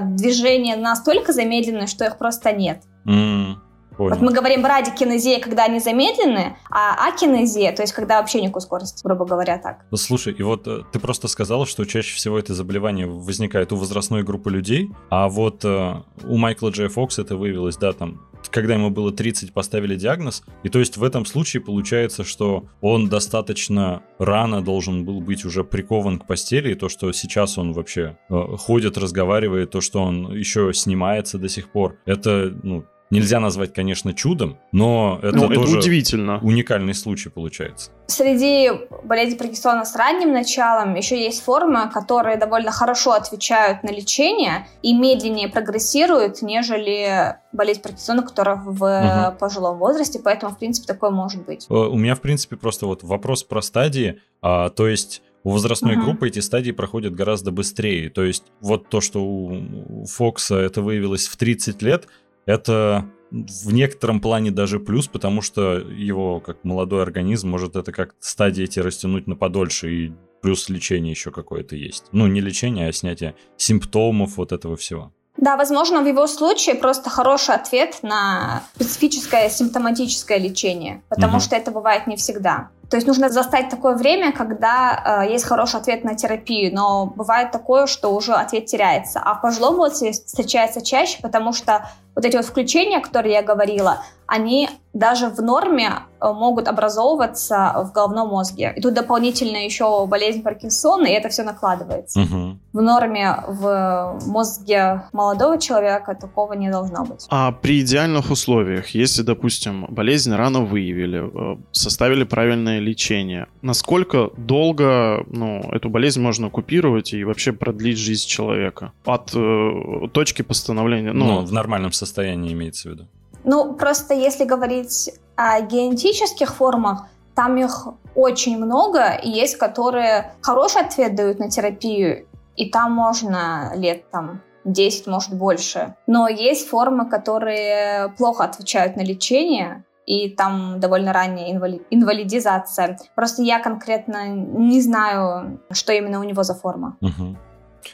движения 0.01 0.75
настолько 0.75 1.33
замедлены, 1.33 1.87
что 1.87 2.05
их 2.05 2.17
просто 2.17 2.51
нет. 2.51 2.83
Mm. 3.05 3.55
Понял. 3.97 4.11
Вот 4.11 4.21
мы 4.21 4.31
говорим 4.31 4.63
радикинезия, 4.63 5.39
когда 5.39 5.65
они 5.65 5.79
замедлены, 5.79 6.57
а 6.69 7.07
акинезия, 7.07 7.75
то 7.75 7.81
есть 7.81 7.93
когда 7.93 8.19
вообще 8.19 8.41
никакой 8.41 8.61
скорости, 8.61 9.01
грубо 9.03 9.25
говоря, 9.25 9.57
так. 9.57 9.85
Ну, 9.89 9.97
слушай, 9.97 10.33
и 10.33 10.43
вот 10.43 10.67
э, 10.67 10.83
ты 10.91 10.99
просто 10.99 11.27
сказала, 11.27 11.65
что 11.65 11.83
чаще 11.85 12.15
всего 12.15 12.37
это 12.37 12.53
заболевание 12.53 13.07
возникает 13.07 13.71
у 13.73 13.75
возрастной 13.75 14.23
группы 14.23 14.51
людей, 14.51 14.91
а 15.09 15.27
вот 15.27 15.65
э, 15.65 15.95
у 16.25 16.37
Майкла 16.37 16.69
Джей 16.69 16.89
Фокса 16.89 17.23
это 17.23 17.35
выявилось, 17.35 17.77
да, 17.77 17.91
там, 17.91 18.21
когда 18.51 18.75
ему 18.75 18.91
было 18.91 19.11
30, 19.11 19.51
поставили 19.51 19.95
диагноз, 19.95 20.43
и 20.61 20.69
то 20.69 20.77
есть 20.77 20.97
в 20.97 21.03
этом 21.03 21.25
случае 21.25 21.63
получается, 21.63 22.23
что 22.23 22.65
он 22.81 23.09
достаточно 23.09 24.03
рано 24.19 24.61
должен 24.61 25.05
был 25.05 25.21
быть 25.21 25.43
уже 25.43 25.63
прикован 25.63 26.19
к 26.19 26.27
постели, 26.27 26.71
и 26.71 26.75
то, 26.75 26.87
что 26.87 27.11
сейчас 27.13 27.57
он 27.57 27.73
вообще 27.73 28.17
э, 28.29 28.43
ходит, 28.59 28.97
разговаривает, 28.97 29.71
то, 29.71 29.81
что 29.81 30.03
он 30.03 30.33
еще 30.33 30.71
снимается 30.73 31.39
до 31.39 31.49
сих 31.49 31.69
пор, 31.69 31.97
это, 32.05 32.53
ну, 32.61 32.85
нельзя 33.09 33.39
назвать, 33.39 33.73
конечно, 33.73 34.13
чудом, 34.13 34.57
но 34.71 35.19
это 35.21 35.37
ну, 35.37 35.47
тоже 35.47 35.77
это 35.77 35.79
удивительно. 35.79 36.39
уникальный 36.41 36.93
случай 36.93 37.29
получается. 37.29 37.91
Среди 38.07 38.71
болезни 39.03 39.37
Паркинсона 39.37 39.85
с 39.85 39.95
ранним 39.95 40.31
началом 40.31 40.95
еще 40.95 41.21
есть 41.21 41.43
формы, 41.43 41.89
которые 41.93 42.37
довольно 42.37 42.71
хорошо 42.71 43.11
отвечают 43.11 43.83
на 43.83 43.89
лечение 43.89 44.67
и 44.81 44.93
медленнее 44.93 45.49
прогрессируют, 45.49 46.41
нежели 46.41 47.35
болезнь 47.51 47.81
Паркинсона, 47.81 48.23
которая 48.23 48.55
в 48.57 49.29
угу. 49.31 49.37
пожилом 49.37 49.77
возрасте, 49.77 50.19
поэтому, 50.23 50.53
в 50.53 50.57
принципе, 50.57 50.87
такое 50.87 51.09
может 51.09 51.45
быть. 51.45 51.65
Э, 51.69 51.73
у 51.73 51.97
меня, 51.97 52.15
в 52.15 52.21
принципе, 52.21 52.55
просто 52.55 52.85
вот 52.85 53.03
вопрос 53.03 53.43
про 53.43 53.61
стадии, 53.61 54.19
а, 54.41 54.69
то 54.69 54.87
есть 54.87 55.21
у 55.43 55.51
возрастной 55.51 55.95
uh-huh. 55.95 56.03
группы 56.03 56.27
эти 56.27 56.39
стадии 56.39 56.71
проходят 56.71 57.15
гораздо 57.15 57.51
быстрее. 57.51 58.09
То 58.09 58.23
есть 58.23 58.43
вот 58.59 58.89
то, 58.89 58.99
что 58.99 59.23
у 59.23 60.05
Фокса 60.05 60.57
это 60.57 60.81
выявилось 60.81 61.27
в 61.27 61.37
30 61.37 61.81
лет, 61.81 62.07
это 62.47 63.05
в 63.29 63.73
некотором 63.73 64.21
плане 64.21 64.51
даже 64.51 64.79
плюс, 64.79 65.07
потому 65.07 65.41
что 65.43 65.73
его, 65.77 66.39
как 66.39 66.63
молодой 66.63 67.03
организм, 67.03 67.49
может 67.49 67.75
это 67.75 67.91
как 67.91 68.15
стадии 68.19 68.63
эти 68.63 68.79
растянуть 68.79 69.27
на 69.27 69.35
подольше, 69.35 69.91
и 69.91 70.13
плюс 70.41 70.69
лечение 70.69 71.11
еще 71.11 71.31
какое-то 71.31 71.75
есть. 71.75 72.05
Ну, 72.13 72.25
не 72.27 72.41
лечение, 72.41 72.87
а 72.87 72.93
снятие 72.93 73.35
симптомов 73.57 74.37
вот 74.37 74.51
этого 74.51 74.75
всего. 74.77 75.11
Да, 75.35 75.55
возможно, 75.55 76.01
в 76.01 76.07
его 76.07 76.25
случае 76.25 76.75
просто 76.75 77.09
хороший 77.11 77.53
ответ 77.53 77.99
на 78.01 78.63
специфическое 78.75 79.49
симптоматическое 79.49 80.39
лечение, 80.39 81.03
потому 81.09 81.33
угу. 81.33 81.41
что 81.41 81.55
это 81.55 81.69
бывает 81.69 82.07
не 82.07 82.15
всегда. 82.15 82.69
То 82.89 82.95
есть 82.95 83.05
нужно 83.05 83.29
застать 83.29 83.69
такое 83.69 83.95
время, 83.95 84.31
когда 84.31 85.23
э, 85.25 85.31
есть 85.31 85.43
хороший 85.43 85.79
ответ 85.79 86.05
на 86.05 86.15
терапию, 86.15 86.73
но 86.73 87.05
бывает 87.05 87.51
такое, 87.51 87.85
что 87.85 88.15
уже 88.15 88.33
ответ 88.33 88.65
теряется. 88.65 89.19
А 89.19 89.35
в 89.35 89.41
пожилом 89.41 89.75
возрасте 89.75 90.11
встречается 90.11 90.81
чаще, 90.81 91.19
потому 91.21 91.51
что 91.51 91.89
вот 92.17 92.25
эти 92.25 92.35
вот 92.35 92.45
включения, 92.45 92.99
которые 92.99 93.35
я 93.35 93.43
говорила, 93.43 94.01
они 94.25 94.69
даже 94.93 95.29
в 95.29 95.41
норме 95.41 95.89
э, 96.19 96.33
могут 96.33 96.67
образовываться 96.67 97.73
в 97.85 97.91
головном 97.91 98.29
мозге. 98.29 98.73
И 98.75 98.81
тут 98.81 98.93
дополнительно 98.93 99.57
еще 99.57 100.05
болезнь 100.07 100.41
Паркинсона, 100.41 101.05
и 101.05 101.11
это 101.11 101.29
все 101.29 101.43
накладывается. 101.43 102.21
Угу. 102.21 102.57
В 102.73 102.81
норме 102.81 103.35
в 103.47 104.19
мозге 104.25 105.03
молодого 105.13 105.59
человека 105.59 106.15
такого 106.15 106.53
не 106.53 106.71
должно 106.71 107.05
быть. 107.05 107.27
А 107.29 107.51
при 107.51 107.81
идеальных 107.81 108.31
условиях, 108.31 108.89
если, 108.89 109.21
допустим, 109.21 109.85
болезнь 109.89 110.33
рано 110.33 110.61
выявили, 110.61 111.53
э, 111.53 111.57
составили 111.71 112.23
правильное 112.23 112.79
лечение, 112.79 113.45
насколько 113.61 114.31
долго 114.35 115.23
ну, 115.27 115.61
эту 115.71 115.89
болезнь 115.89 116.21
можно 116.21 116.49
купировать 116.49 117.13
и 117.13 117.23
вообще 117.23 117.51
продлить 117.51 117.99
жизнь 117.99 118.27
человека 118.27 118.91
от 119.05 119.31
э, 119.35 120.07
точки 120.11 120.41
постановления? 120.41 121.13
Ну, 121.13 121.25
ну, 121.25 121.41
в 121.45 121.53
нормальном 121.53 121.91
состоянии 121.91 122.06
имеется 122.53 122.89
в 122.89 122.91
виду. 122.91 123.07
Ну, 123.43 123.73
просто 123.73 124.13
если 124.13 124.45
говорить 124.45 125.11
о 125.35 125.61
генетических 125.61 126.55
формах, 126.55 127.05
там 127.35 127.55
их 127.57 127.87
очень 128.15 128.57
много, 128.57 129.13
и 129.13 129.29
есть, 129.29 129.57
которые 129.57 130.33
хороший 130.41 130.81
ответ 130.81 131.15
дают 131.15 131.39
на 131.39 131.49
терапию, 131.49 132.27
и 132.55 132.69
там 132.69 132.91
можно 132.91 133.71
лет 133.75 134.09
там 134.09 134.41
10, 134.65 135.07
может 135.07 135.33
больше. 135.33 135.95
Но 136.07 136.27
есть 136.27 136.67
формы, 136.67 137.07
которые 137.07 138.09
плохо 138.17 138.43
отвечают 138.43 138.95
на 138.97 139.01
лечение, 139.01 139.85
и 140.05 140.29
там 140.29 140.79
довольно 140.79 141.13
ранняя 141.13 141.53
инвали- 141.53 141.85
инвалидизация. 141.89 142.97
Просто 143.15 143.43
я 143.43 143.59
конкретно 143.59 144.27
не 144.27 144.81
знаю, 144.81 145.59
что 145.71 145.93
именно 145.93 146.19
у 146.19 146.23
него 146.23 146.43
за 146.43 146.55
форма. 146.55 146.97
Угу. 147.01 147.37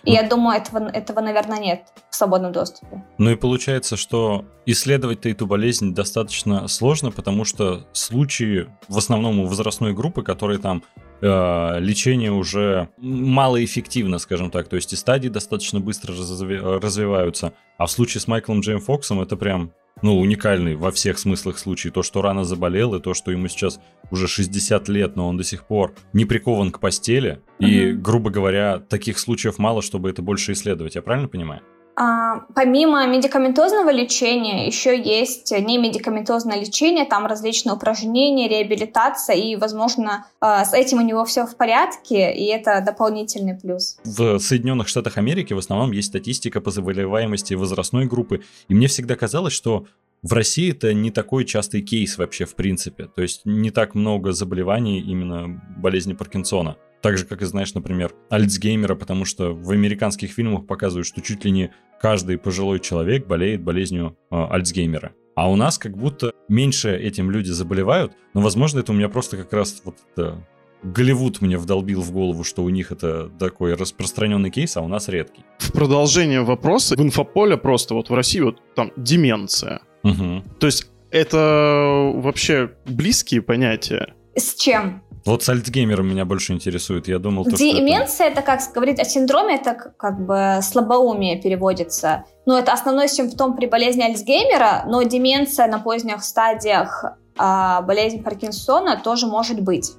И 0.03 0.11
я 0.11 0.27
думаю, 0.27 0.59
этого, 0.59 0.89
этого, 0.89 1.21
наверное, 1.21 1.59
нет 1.59 1.83
в 2.09 2.15
свободном 2.15 2.51
доступе. 2.51 3.03
Ну 3.17 3.31
и 3.31 3.35
получается, 3.35 3.97
что 3.97 4.45
исследовать 4.65 5.25
эту 5.25 5.45
болезнь 5.45 5.93
достаточно 5.93 6.67
сложно, 6.67 7.11
потому 7.11 7.45
что 7.45 7.87
случаи 7.93 8.67
в 8.87 8.97
основном 8.97 9.39
у 9.39 9.47
возрастной 9.47 9.93
группы, 9.93 10.23
которые 10.23 10.59
там 10.59 10.83
э, 11.21 11.79
лечение 11.79 12.31
уже 12.31 12.89
малоэффективно, 12.97 14.19
скажем 14.19 14.51
так, 14.51 14.67
то 14.67 14.75
есть 14.75 14.93
и 14.93 14.95
стадии 14.95 15.29
достаточно 15.29 15.79
быстро 15.79 16.13
разви- 16.13 16.79
развиваются, 16.79 17.53
а 17.77 17.85
в 17.85 17.91
случае 17.91 18.21
с 18.21 18.27
Майклом 18.27 18.61
Джейм 18.61 18.79
Фоксом 18.79 19.21
это 19.21 19.35
прям 19.35 19.71
ну, 20.01 20.19
уникальный 20.19 20.75
во 20.75 20.91
всех 20.91 21.17
смыслах 21.19 21.57
случай. 21.57 21.89
То, 21.89 22.03
что 22.03 22.21
рано 22.21 22.43
заболел, 22.43 22.95
и 22.95 22.99
то, 22.99 23.13
что 23.13 23.31
ему 23.31 23.47
сейчас 23.47 23.79
уже 24.11 24.27
60 24.27 24.89
лет, 24.89 25.15
но 25.15 25.27
он 25.27 25.37
до 25.37 25.43
сих 25.43 25.65
пор 25.65 25.93
не 26.11 26.25
прикован 26.25 26.71
к 26.71 26.79
постели. 26.79 27.41
И, 27.67 27.91
грубо 27.91 28.29
говоря, 28.29 28.79
таких 28.79 29.19
случаев 29.19 29.57
мало, 29.57 29.81
чтобы 29.81 30.09
это 30.09 30.21
больше 30.21 30.53
исследовать. 30.53 30.95
Я 30.95 31.01
правильно 31.01 31.27
понимаю? 31.27 31.61
А, 31.95 32.39
помимо 32.55 33.05
медикаментозного 33.05 33.91
лечения, 33.91 34.65
еще 34.65 34.99
есть 34.99 35.51
немедикаментозное 35.51 36.59
лечение, 36.59 37.05
там 37.05 37.27
различные 37.27 37.73
упражнения, 37.73 38.47
реабилитация, 38.47 39.35
и, 39.35 39.55
возможно, 39.55 40.25
а, 40.39 40.65
с 40.65 40.73
этим 40.73 40.97
у 40.97 41.01
него 41.01 41.23
все 41.25 41.45
в 41.45 41.55
порядке, 41.55 42.33
и 42.33 42.45
это 42.45 42.81
дополнительный 42.83 43.55
плюс. 43.55 43.97
В 44.03 44.39
Соединенных 44.39 44.87
Штатах 44.87 45.19
Америки 45.19 45.53
в 45.53 45.59
основном 45.59 45.91
есть 45.91 46.07
статистика 46.07 46.61
по 46.61 46.71
заболеваемости 46.71 47.53
возрастной 47.53 48.05
группы, 48.05 48.41
и 48.67 48.73
мне 48.73 48.87
всегда 48.87 49.15
казалось, 49.15 49.53
что 49.53 49.85
в 50.23 50.33
России 50.33 50.71
это 50.71 50.93
не 50.93 51.11
такой 51.11 51.45
частый 51.45 51.81
кейс 51.81 52.17
вообще 52.17 52.45
в 52.45 52.55
принципе, 52.55 53.05
то 53.05 53.21
есть 53.21 53.41
не 53.45 53.71
так 53.71 53.93
много 53.93 54.31
заболеваний 54.31 55.01
именно 55.01 55.61
болезни 55.77 56.13
Паркинсона. 56.13 56.77
Так 57.01 57.17
же, 57.17 57.25
как 57.25 57.41
и 57.41 57.45
знаешь, 57.45 57.73
например, 57.73 58.13
Альцгеймера, 58.29 58.95
потому 58.95 59.25
что 59.25 59.53
в 59.53 59.71
американских 59.71 60.31
фильмах 60.31 60.65
показывают, 60.65 61.05
что 61.05 61.21
чуть 61.21 61.43
ли 61.43 61.51
не 61.51 61.73
каждый 62.01 62.37
пожилой 62.37 62.79
человек 62.79 63.27
болеет 63.27 63.61
болезнью 63.61 64.17
э, 64.31 64.35
Альцгеймера. 64.35 65.11
А 65.35 65.51
у 65.51 65.57
нас 65.57 65.77
как 65.77 65.97
будто 65.97 66.31
меньше 66.47 66.95
этим 66.95 67.29
люди 67.29 67.49
заболевают, 67.49 68.13
но, 68.33 68.39
возможно, 68.39 68.79
это 68.79 68.93
у 68.93 68.95
меня 68.95 69.09
просто 69.09 69.35
как 69.35 69.51
раз 69.51 69.81
вот 69.83 69.97
это 70.13 70.47
Голливуд 70.83 71.41
мне 71.41 71.57
вдолбил 71.57 72.01
в 72.01 72.11
голову, 72.11 72.43
что 72.43 72.63
у 72.63 72.69
них 72.69 72.91
это 72.91 73.29
такой 73.39 73.73
распространенный 73.73 74.51
кейс, 74.51 74.75
а 74.75 74.81
у 74.81 74.87
нас 74.87 75.07
редкий. 75.07 75.45
В 75.57 75.71
продолжение 75.71 76.41
вопроса, 76.41 76.95
в 76.95 77.01
инфополе 77.01 77.57
просто 77.57 77.95
вот 77.95 78.09
в 78.09 78.13
России 78.13 78.41
вот 78.41 78.61
там 78.75 78.91
деменция. 78.97 79.81
Угу. 80.03 80.43
То 80.59 80.67
есть 80.67 80.87
это 81.11 82.11
вообще 82.15 82.71
близкие 82.85 83.41
понятия? 83.41 84.13
С 84.35 84.55
чем? 84.55 85.03
Вот 85.25 85.41
с 85.41 85.49
Альцгеймером 85.49 86.09
меня 86.09 86.25
больше 86.25 86.51
интересует. 86.51 87.07
Я 87.07 87.17
думал, 87.17 87.45
то, 87.45 87.55
Деменция, 87.55 88.27
это... 88.27 88.41
это 88.41 88.45
как 88.45 88.73
говорить 88.73 88.99
о 88.99 89.05
синдроме, 89.05 89.55
это 89.55 89.73
как 89.73 90.25
бы 90.25 90.59
слабоумие 90.61 91.41
переводится. 91.41 92.25
Ну, 92.45 92.57
это 92.57 92.73
основной 92.73 93.07
симптом 93.07 93.55
при 93.55 93.67
болезни 93.67 94.01
Альцгеймера, 94.01 94.83
но 94.87 95.01
деменция 95.03 95.67
на 95.67 95.79
поздних 95.79 96.23
стадиях 96.23 97.05
а, 97.37 97.81
болезни 97.81 98.21
Паркинсона 98.21 98.99
тоже 99.01 99.27
может 99.27 99.61
быть. 99.61 99.93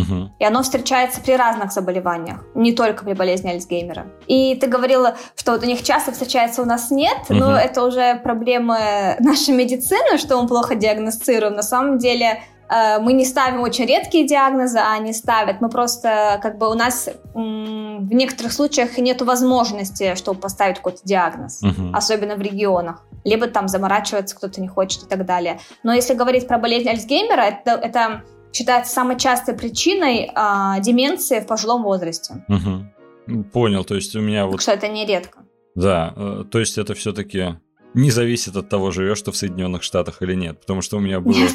Угу. 0.00 0.30
И 0.38 0.44
оно 0.44 0.62
встречается 0.62 1.20
при 1.20 1.32
разных 1.32 1.72
заболеваниях, 1.72 2.44
не 2.54 2.72
только 2.72 3.04
при 3.04 3.14
болезни 3.14 3.50
Альцгеймера. 3.50 4.06
И 4.26 4.54
ты 4.56 4.66
говорила, 4.66 5.16
что 5.36 5.52
вот 5.52 5.62
у 5.62 5.66
них 5.66 5.82
часто 5.82 6.12
встречается, 6.12 6.62
у 6.62 6.66
нас 6.66 6.90
нет, 6.90 7.18
угу. 7.28 7.38
но 7.38 7.56
это 7.58 7.84
уже 7.84 8.16
проблемы 8.16 9.16
нашей 9.20 9.54
медицины, 9.54 10.18
что 10.18 10.40
мы 10.40 10.48
плохо 10.48 10.74
диагностируем. 10.74 11.54
На 11.54 11.62
самом 11.62 11.98
деле 11.98 12.42
Э, 12.68 12.98
мы 12.98 13.12
не 13.12 13.24
ставим 13.24 13.60
очень 13.60 13.86
редкие 13.86 14.26
диагнозы, 14.26 14.78
а 14.78 14.94
они 14.94 15.12
ставят. 15.12 15.60
Мы 15.60 15.68
просто, 15.68 16.38
как 16.42 16.58
бы 16.58 16.70
у 16.70 16.74
нас 16.74 17.08
в 17.34 18.12
некоторых 18.12 18.52
случаях 18.52 18.98
нет 18.98 19.22
возможности, 19.22 20.14
чтобы 20.14 20.40
поставить 20.40 20.76
какой-то 20.76 21.00
диагноз, 21.04 21.62
uh-huh. 21.62 21.92
особенно 21.94 22.36
в 22.36 22.40
регионах. 22.40 23.02
Либо 23.24 23.46
там 23.46 23.68
заморачиваться 23.68 24.36
кто-то 24.36 24.60
не 24.60 24.68
хочет 24.68 25.04
и 25.04 25.06
так 25.06 25.24
далее. 25.24 25.58
Но 25.82 25.92
если 25.92 26.14
говорить 26.14 26.46
про 26.46 26.58
болезнь 26.58 26.88
Альцгеймера, 26.88 27.42
это, 27.42 27.72
это 27.72 28.22
считается 28.52 28.92
самой 28.92 29.18
частой 29.18 29.54
причиной 29.54 30.30
э, 30.34 30.80
деменции 30.82 31.40
в 31.40 31.46
пожилом 31.46 31.82
возрасте. 31.82 32.44
Угу. 32.48 33.44
Понял, 33.52 33.84
то 33.84 33.94
есть 33.94 34.14
у 34.16 34.20
меня 34.20 34.46
вот... 34.46 34.52
Так 34.52 34.60
что 34.62 34.72
это 34.72 34.88
не 34.88 35.06
редко. 35.06 35.40
Да, 35.74 36.12
э, 36.16 36.44
то 36.50 36.58
есть 36.58 36.78
это 36.78 36.94
все-таки 36.94 37.56
не 37.94 38.10
зависит 38.10 38.56
от 38.56 38.68
того, 38.68 38.90
живешь 38.90 39.22
ты 39.22 39.32
в 39.32 39.36
Соединенных 39.36 39.82
Штатах 39.82 40.22
или 40.22 40.34
нет. 40.34 40.60
Потому 40.60 40.82
что 40.82 40.96
у 40.96 41.00
меня 41.00 41.20
было... 41.20 41.34
Нет. 41.34 41.54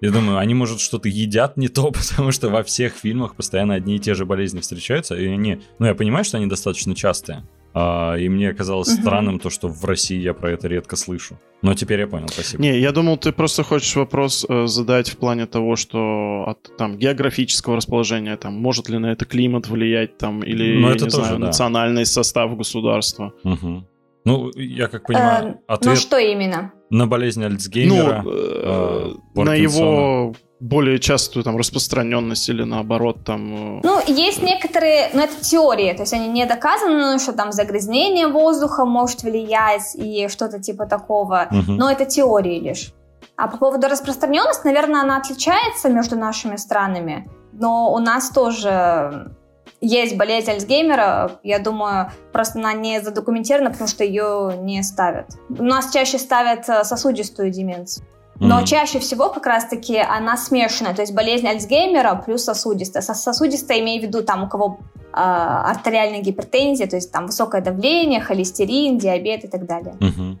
Я 0.00 0.10
думаю, 0.10 0.38
они, 0.38 0.54
может, 0.54 0.80
что-то 0.80 1.08
едят 1.08 1.56
не 1.56 1.68
то, 1.68 1.90
потому 1.92 2.32
что 2.32 2.48
во 2.48 2.62
всех 2.62 2.94
фильмах 2.94 3.36
постоянно 3.36 3.74
одни 3.74 3.96
и 3.96 3.98
те 3.98 4.14
же 4.14 4.24
болезни 4.24 4.60
встречаются, 4.60 5.14
и 5.14 5.26
они... 5.26 5.62
Ну, 5.78 5.86
я 5.86 5.94
понимаю, 5.94 6.24
что 6.24 6.38
они 6.38 6.46
достаточно 6.46 6.94
частые, 6.94 7.46
а, 7.72 8.16
и 8.16 8.28
мне 8.28 8.52
казалось 8.52 8.88
угу. 8.88 9.00
странным 9.00 9.38
то, 9.38 9.50
что 9.50 9.68
в 9.68 9.84
России 9.84 10.18
я 10.18 10.34
про 10.34 10.50
это 10.52 10.68
редко 10.68 10.96
слышу. 10.96 11.38
Но 11.62 11.74
теперь 11.74 12.00
я 12.00 12.06
понял, 12.06 12.28
спасибо. 12.28 12.62
Не, 12.62 12.78
я 12.78 12.90
думал, 12.92 13.18
ты 13.18 13.32
просто 13.32 13.62
хочешь 13.62 13.94
вопрос 13.94 14.46
э, 14.48 14.66
задать 14.66 15.10
в 15.10 15.18
плане 15.18 15.46
того, 15.46 15.76
что 15.76 16.44
от 16.46 16.76
там 16.76 16.96
географического 16.96 17.76
расположения, 17.76 18.36
там, 18.36 18.54
может 18.54 18.88
ли 18.88 18.98
на 18.98 19.12
это 19.12 19.24
климат 19.24 19.68
влиять, 19.68 20.16
там, 20.18 20.42
или, 20.42 20.78
ну, 20.78 20.88
это 20.88 21.04
не 21.04 21.10
тоже, 21.10 21.24
знаю, 21.24 21.38
да. 21.38 21.46
национальный 21.46 22.06
состав 22.06 22.56
государства. 22.56 23.32
Угу. 23.44 23.84
Ну, 24.24 24.50
я 24.54 24.88
как 24.88 25.06
понимаю, 25.06 25.48
э, 25.48 25.54
ответ... 25.66 25.94
Ну, 25.94 25.96
что 25.96 26.18
именно? 26.18 26.72
На 26.90 27.06
болезнь 27.06 27.44
Альцгеймера. 27.44 28.22
Ну, 28.22 28.30
э, 28.32 29.14
э, 29.36 29.42
на 29.42 29.54
его 29.54 30.34
более 30.60 30.98
частую 30.98 31.42
там 31.42 31.56
распространенность 31.56 32.48
или 32.48 32.64
наоборот 32.64 33.24
там... 33.24 33.78
Э, 33.78 33.80
ну, 33.82 34.00
есть 34.06 34.42
некоторые, 34.42 35.10
ну 35.14 35.22
это 35.22 35.40
теории, 35.42 35.92
то 35.94 36.02
есть 36.02 36.12
они 36.12 36.28
не 36.28 36.44
доказаны, 36.44 37.18
что 37.18 37.32
там 37.32 37.50
загрязнение 37.50 38.28
воздуха 38.28 38.84
может 38.84 39.22
влиять 39.22 39.94
и 39.94 40.28
что-то 40.28 40.60
типа 40.60 40.86
такого, 40.86 41.48
угу. 41.50 41.72
но 41.72 41.90
это 41.90 42.04
теории 42.04 42.60
лишь. 42.60 42.92
А 43.36 43.48
по 43.48 43.56
поводу 43.56 43.88
распространенности, 43.88 44.66
наверное, 44.66 45.00
она 45.00 45.16
отличается 45.16 45.88
между 45.88 46.16
нашими 46.16 46.56
странами, 46.56 47.28
но 47.52 47.92
у 47.92 47.98
нас 47.98 48.30
тоже 48.30 49.32
есть 49.80 50.18
болезнь 50.18 50.50
Альцгеймера, 50.50 51.40
я 51.42 51.58
думаю, 51.58 52.10
просто 52.32 52.58
она 52.58 52.74
не 52.74 53.00
задокументирована, 53.00 53.70
потому 53.70 53.88
что 53.88 54.04
ее 54.04 54.58
не 54.60 54.82
ставят. 54.82 55.28
У 55.48 55.62
нас 55.62 55.90
чаще 55.90 56.18
ставят 56.18 56.68
э, 56.68 56.84
сосудистую 56.84 57.50
деменцию. 57.50 58.06
Но 58.40 58.60
mm-hmm. 58.60 58.66
чаще 58.66 58.98
всего 58.98 59.28
как 59.28 59.46
раз-таки 59.46 59.98
она 59.98 60.36
смешана, 60.36 60.94
то 60.94 61.02
есть 61.02 61.14
болезнь 61.14 61.46
Альцгеймера 61.46 62.22
плюс 62.24 62.44
сосудистая. 62.44 63.02
Сосудистая 63.02 63.80
имею 63.80 64.00
в 64.00 64.04
виду 64.06 64.22
там 64.22 64.44
у 64.44 64.48
кого 64.48 64.78
э, 64.98 65.06
артериальная 65.12 66.22
гипертензия, 66.22 66.86
то 66.86 66.96
есть 66.96 67.12
там 67.12 67.26
высокое 67.26 67.60
давление, 67.60 68.20
холестерин, 68.20 68.96
диабет 68.98 69.44
и 69.44 69.48
так 69.48 69.66
далее. 69.66 69.94
Mm-hmm. 70.00 70.36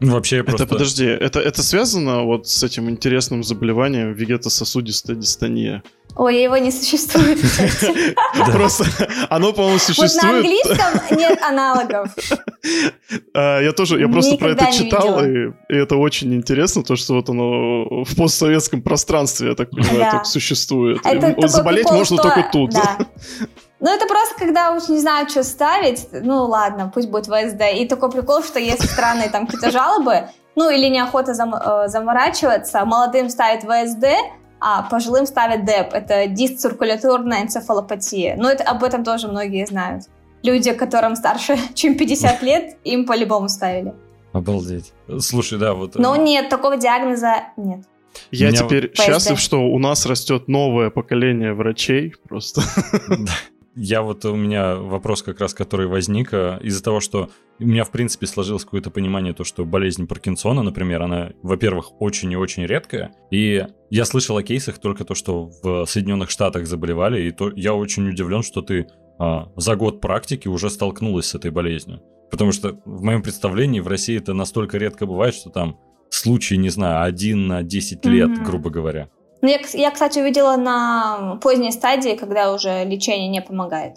Ну, 0.00 0.14
вообще 0.14 0.42
просто... 0.42 0.64
Это, 0.64 0.72
подожди, 0.72 1.04
это, 1.04 1.40
это 1.40 1.62
связано 1.62 2.22
вот 2.22 2.48
с 2.48 2.62
этим 2.62 2.88
интересным 2.88 3.44
заболеванием 3.44 4.12
вегетососудистая 4.14 5.14
дистония? 5.14 5.82
Ой, 6.16 6.42
его 6.42 6.56
не 6.56 6.72
существует, 6.72 7.38
Просто 8.52 8.84
оно, 9.28 9.52
по-моему, 9.52 9.78
существует. 9.78 10.12
Вот 10.14 10.22
на 10.22 10.30
английском 10.30 11.18
нет 11.18 11.42
аналогов. 11.42 12.08
А, 13.34 13.60
я 13.60 13.72
тоже, 13.72 14.00
я 14.00 14.08
просто 14.08 14.36
про 14.36 14.50
это 14.50 14.72
читал, 14.72 15.24
и 15.24 15.52
это 15.68 15.96
очень 15.96 16.34
интересно, 16.34 16.82
то, 16.82 16.96
что 16.96 17.14
вот 17.14 17.28
оно 17.28 18.04
в 18.04 18.16
постсоветском 18.16 18.82
пространстве, 18.82 19.50
я 19.50 19.54
так 19.54 19.70
понимаю, 19.70 20.10
так 20.10 20.26
существует. 20.26 21.00
Заболеть 21.46 21.90
можно 21.90 22.16
только 22.16 22.48
тут. 22.52 22.72
Ну, 23.80 23.88
это 23.88 24.06
просто, 24.06 24.34
когда 24.38 24.72
уж 24.72 24.88
не 24.88 24.98
знаю, 24.98 25.28
что 25.28 25.42
ставить, 25.42 26.08
ну, 26.12 26.44
ладно, 26.44 26.90
пусть 26.94 27.08
будет 27.08 27.26
ВСД. 27.26 27.62
И 27.74 27.88
такой 27.88 28.10
прикол, 28.10 28.42
что 28.42 28.58
есть 28.58 28.88
странные 28.90 29.30
там 29.30 29.46
какие-то 29.46 29.70
жалобы, 29.70 30.28
ну, 30.54 30.68
или 30.70 30.88
неохота 30.88 31.32
зам, 31.32 31.54
э, 31.54 31.88
заморачиваться, 31.88 32.84
молодым 32.84 33.30
ставят 33.30 33.62
ВСД, 33.62 34.04
а 34.60 34.82
пожилым 34.82 35.24
ставят 35.24 35.64
ДЭП. 35.64 35.94
Это 35.94 36.26
дисциркуляторная 36.26 37.42
энцефалопатия. 37.42 38.36
Но 38.36 38.50
это, 38.50 38.64
об 38.64 38.84
этом 38.84 39.02
тоже 39.02 39.28
многие 39.28 39.64
знают. 39.64 40.04
Люди, 40.42 40.72
которым 40.72 41.16
старше, 41.16 41.56
чем 41.74 41.96
50 41.96 42.42
лет, 42.42 42.76
им 42.84 43.06
по-любому 43.06 43.48
ставили. 43.48 43.94
Обалдеть. 44.32 44.92
Слушай, 45.20 45.58
да, 45.58 45.72
вот... 45.72 45.94
Но 45.94 46.14
э, 46.14 46.18
нет, 46.18 46.50
такого 46.50 46.76
диагноза 46.76 47.44
нет. 47.56 47.80
Я 48.30 48.48
Меня... 48.48 48.58
теперь 48.58 48.88
ПСД. 48.88 49.02
счастлив, 49.02 49.40
что 49.40 49.62
у 49.62 49.78
нас 49.78 50.04
растет 50.04 50.48
новое 50.48 50.90
поколение 50.90 51.54
врачей 51.54 52.14
просто. 52.28 52.60
Я 53.82 54.02
вот 54.02 54.26
у 54.26 54.36
меня 54.36 54.76
вопрос 54.76 55.22
как 55.22 55.40
раз, 55.40 55.54
который 55.54 55.86
возник 55.86 56.34
э, 56.34 56.58
из-за 56.62 56.82
того, 56.82 57.00
что 57.00 57.30
у 57.58 57.64
меня 57.64 57.84
в 57.84 57.90
принципе 57.90 58.26
сложилось 58.26 58.64
какое-то 58.64 58.90
понимание 58.90 59.32
то, 59.32 59.42
что 59.42 59.64
болезнь 59.64 60.06
Паркинсона, 60.06 60.62
например, 60.62 61.00
она, 61.00 61.30
во-первых, 61.42 61.98
очень 61.98 62.30
и 62.30 62.36
очень 62.36 62.66
редкая, 62.66 63.14
и 63.30 63.64
я 63.88 64.04
слышал 64.04 64.36
о 64.36 64.42
кейсах 64.42 64.80
только 64.80 65.06
то, 65.06 65.14
что 65.14 65.50
в 65.62 65.86
Соединенных 65.86 66.28
Штатах 66.28 66.66
заболевали, 66.66 67.22
и 67.22 67.30
то 67.30 67.50
я 67.56 67.72
очень 67.72 68.06
удивлен, 68.06 68.42
что 68.42 68.60
ты 68.60 68.86
а, 69.18 69.50
за 69.56 69.76
год 69.76 70.02
практики 70.02 70.46
уже 70.46 70.68
столкнулась 70.68 71.28
с 71.28 71.34
этой 71.34 71.50
болезнью, 71.50 72.02
потому 72.30 72.52
что 72.52 72.78
в 72.84 73.02
моем 73.02 73.22
представлении 73.22 73.80
в 73.80 73.88
России 73.88 74.18
это 74.18 74.34
настолько 74.34 74.76
редко 74.76 75.06
бывает, 75.06 75.34
что 75.34 75.48
там 75.48 75.78
случай, 76.10 76.58
не 76.58 76.68
знаю, 76.68 77.02
один 77.02 77.46
на 77.46 77.62
10 77.62 78.04
лет, 78.04 78.28
mm-hmm. 78.28 78.44
грубо 78.44 78.68
говоря. 78.68 79.08
Ну, 79.42 79.48
я, 79.48 79.58
я, 79.72 79.90
кстати, 79.90 80.18
увидела 80.18 80.56
на 80.56 81.38
поздней 81.42 81.72
стадии, 81.72 82.14
когда 82.16 82.52
уже 82.52 82.84
лечение 82.84 83.28
не 83.28 83.40
помогает. 83.40 83.96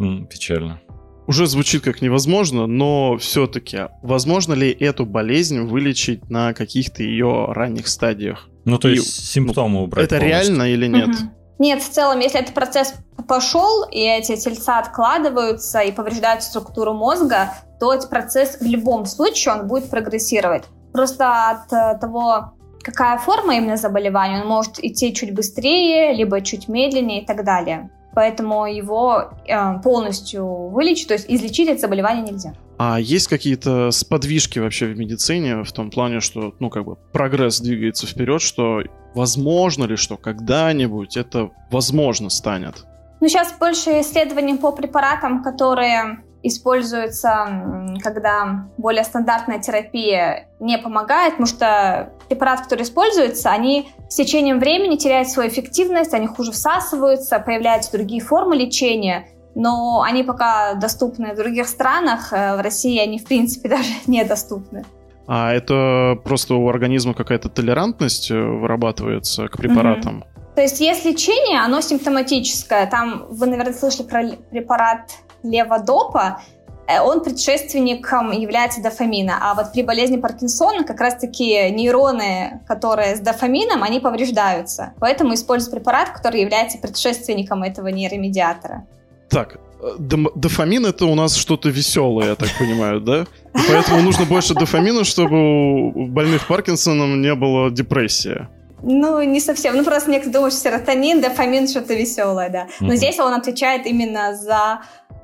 М, 0.00 0.26
печально. 0.26 0.80
Уже 1.26 1.46
звучит 1.46 1.82
как 1.82 2.00
невозможно, 2.00 2.66
но 2.66 3.18
все-таки 3.18 3.88
возможно 4.02 4.54
ли 4.54 4.70
эту 4.70 5.04
болезнь 5.04 5.60
вылечить 5.60 6.30
на 6.30 6.54
каких-то 6.54 7.02
ее 7.02 7.46
ранних 7.52 7.88
стадиях? 7.88 8.48
Ну, 8.64 8.78
то 8.78 8.88
И, 8.88 8.92
есть 8.94 9.30
симптомы 9.30 9.82
убрать 9.82 10.06
Это 10.06 10.16
полностью. 10.18 10.54
реально 10.54 10.62
или 10.72 10.86
нет? 10.86 11.08
Угу. 11.08 11.16
Нет, 11.58 11.82
в 11.82 11.90
целом, 11.90 12.20
если 12.20 12.40
этот 12.40 12.54
процесс 12.54 12.94
пошел, 13.26 13.84
и 13.90 14.00
эти 14.00 14.36
тельца 14.36 14.78
откладываются 14.78 15.80
и 15.80 15.92
повреждают 15.92 16.42
структуру 16.42 16.94
мозга, 16.94 17.52
то 17.80 17.92
этот 17.92 18.08
процесс 18.08 18.58
в 18.60 18.64
любом 18.64 19.04
случае 19.06 19.54
он 19.54 19.66
будет 19.66 19.90
прогрессировать. 19.90 20.64
Просто 20.92 21.50
от 21.50 21.72
э, 21.72 21.98
того, 22.00 22.52
какая 22.90 23.18
форма 23.18 23.56
именно 23.56 23.76
заболевания, 23.76 24.42
он 24.42 24.48
может 24.48 24.82
идти 24.82 25.14
чуть 25.14 25.34
быстрее, 25.34 26.14
либо 26.14 26.40
чуть 26.40 26.68
медленнее 26.68 27.22
и 27.22 27.26
так 27.26 27.44
далее. 27.44 27.90
Поэтому 28.14 28.66
его 28.66 29.30
э, 29.46 29.80
полностью 29.82 30.70
вылечить, 30.70 31.08
то 31.08 31.14
есть 31.14 31.26
излечить 31.28 31.68
это 31.68 31.80
заболевание 31.80 32.24
нельзя. 32.24 32.54
А 32.78 32.98
есть 32.98 33.28
какие-то 33.28 33.90
сподвижки 33.90 34.58
вообще 34.58 34.86
в 34.86 34.96
медицине 34.96 35.62
в 35.64 35.72
том 35.72 35.90
плане, 35.90 36.20
что, 36.20 36.54
ну, 36.58 36.70
как 36.70 36.84
бы 36.84 36.96
прогресс 37.12 37.60
двигается 37.60 38.06
вперед, 38.06 38.40
что 38.40 38.82
возможно 39.14 39.84
ли, 39.84 39.96
что 39.96 40.16
когда-нибудь 40.16 41.16
это 41.16 41.50
возможно 41.70 42.30
станет? 42.30 42.86
Ну, 43.20 43.28
сейчас 43.28 43.52
больше 43.58 44.00
исследований 44.00 44.54
по 44.54 44.70
препаратам, 44.72 45.42
которые 45.42 46.22
используется, 46.42 47.84
когда 48.02 48.68
более 48.76 49.04
стандартная 49.04 49.58
терапия 49.58 50.48
не 50.60 50.78
помогает, 50.78 51.32
потому 51.32 51.46
что 51.46 52.12
препараты, 52.28 52.64
которые 52.64 52.84
используются, 52.84 53.50
они 53.50 53.90
с 54.08 54.16
течением 54.16 54.58
времени 54.58 54.96
теряют 54.96 55.28
свою 55.28 55.50
эффективность, 55.50 56.14
они 56.14 56.26
хуже 56.26 56.52
всасываются, 56.52 57.38
появляются 57.40 57.92
другие 57.92 58.22
формы 58.22 58.56
лечения, 58.56 59.26
но 59.54 60.02
они 60.02 60.22
пока 60.22 60.74
доступны 60.74 61.32
в 61.32 61.36
других 61.36 61.66
странах, 61.66 62.32
э, 62.32 62.56
в 62.56 62.60
России 62.60 62.98
они 62.98 63.18
в 63.18 63.24
принципе 63.24 63.68
даже 63.76 63.90
недоступны. 64.06 64.84
А 65.26 65.52
это 65.52 66.18
просто 66.24 66.54
у 66.54 66.68
организма 66.68 67.12
какая-то 67.12 67.48
толерантность 67.50 68.30
э, 68.30 68.34
вырабатывается 68.34 69.48
к 69.48 69.58
препаратам? 69.58 70.18
Угу. 70.18 70.26
То 70.54 70.62
есть 70.62 70.80
есть 70.80 71.04
лечение, 71.04 71.60
оно 71.60 71.80
симптоматическое. 71.80 72.86
Там 72.86 73.26
вы, 73.28 73.46
наверное, 73.46 73.74
слышали 73.74 74.06
про 74.06 74.24
препарат 74.50 75.12
леводопа, 75.42 76.40
э, 76.86 77.00
он 77.00 77.22
предшественником 77.22 78.32
является 78.32 78.82
дофамина. 78.82 79.38
А 79.40 79.54
вот 79.54 79.72
при 79.72 79.82
болезни 79.82 80.16
Паркинсона 80.16 80.84
как 80.84 81.00
раз-таки 81.00 81.70
нейроны, 81.70 82.60
которые 82.66 83.16
с 83.16 83.20
дофамином, 83.20 83.82
они 83.82 84.00
повреждаются. 84.00 84.92
Поэтому 85.00 85.34
используют 85.34 85.74
препарат, 85.74 86.10
который 86.10 86.40
является 86.40 86.78
предшественником 86.78 87.62
этого 87.62 87.88
нейромедиатора. 87.88 88.86
Так, 89.28 89.58
э, 89.80 89.96
дофамин 90.34 90.86
это 90.86 91.06
у 91.06 91.14
нас 91.14 91.36
что-то 91.36 91.68
веселое, 91.68 92.28
я 92.28 92.34
так 92.34 92.48
понимаю, 92.58 93.00
да? 93.00 93.26
И 93.54 93.68
поэтому 93.68 94.02
нужно 94.02 94.24
больше 94.24 94.54
дофамина, 94.54 95.04
чтобы 95.04 95.90
у 95.90 96.06
больных 96.06 96.46
Паркинсоном 96.46 97.20
не 97.20 97.34
было 97.34 97.70
депрессии. 97.70 98.46
Ну, 98.82 99.22
не 99.22 99.40
совсем. 99.40 99.76
Ну, 99.76 99.84
просто 99.84 100.10
некоторые 100.10 100.34
думают, 100.34 100.54
что 100.54 100.62
серотонин, 100.62 101.20
дофамин, 101.20 101.68
что-то 101.68 101.94
веселое, 101.94 102.48
да. 102.48 102.68
Но 102.80 102.94
здесь 102.94 103.18
он 103.18 103.34
отвечает 103.34 103.86
именно 103.86 104.36
за 104.36 104.80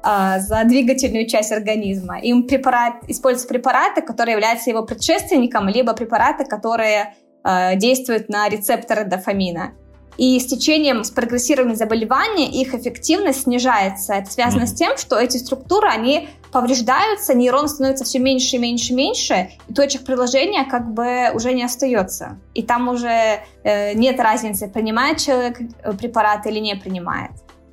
а, 0.07 0.39
за 0.39 0.65
двигательную 0.65 1.27
часть 1.27 1.51
организма. 1.51 2.19
Им 2.21 2.47
препарат, 2.47 2.97
используются 3.09 3.49
препараты, 3.49 4.03
которые 4.03 4.35
являются 4.35 4.69
его 4.69 4.85
предшественником, 4.85 5.67
либо 5.67 5.95
препараты, 5.95 6.45
которые 6.45 7.15
э, 7.43 7.77
действуют 7.77 8.29
на 8.29 8.47
рецепторы 8.51 9.05
дофамина. 9.05 9.73
И 10.19 10.39
с 10.39 10.45
течением, 10.47 11.05
с 11.05 11.11
прогрессированием 11.11 11.75
заболевания 11.75 12.51
их 12.51 12.75
эффективность 12.75 13.45
снижается. 13.45 14.13
Это 14.13 14.31
связано 14.31 14.65
mm-hmm. 14.65 14.67
с 14.67 14.75
тем, 14.75 14.99
что 14.99 15.19
эти 15.19 15.39
структуры, 15.39 15.89
они 15.89 16.29
повреждаются, 16.53 17.33
нейрон 17.33 17.67
становится 17.67 18.05
все 18.05 18.19
меньше 18.19 18.57
и 18.57 18.59
меньше 18.59 18.93
и 18.93 18.97
меньше, 18.97 19.51
и 19.69 19.73
точек 19.73 20.05
приложения 20.05 20.67
как 20.67 20.93
бы 20.93 21.31
уже 21.33 21.55
не 21.55 21.65
остается. 21.65 22.39
И 22.53 22.63
там 22.63 22.89
уже 22.89 23.41
э, 23.65 23.95
нет 23.95 24.21
разницы, 24.21 24.69
принимает 24.69 25.17
человек 25.17 25.59
препарат 25.99 26.47
или 26.47 26.59
не 26.59 26.77
принимает. 26.77 27.31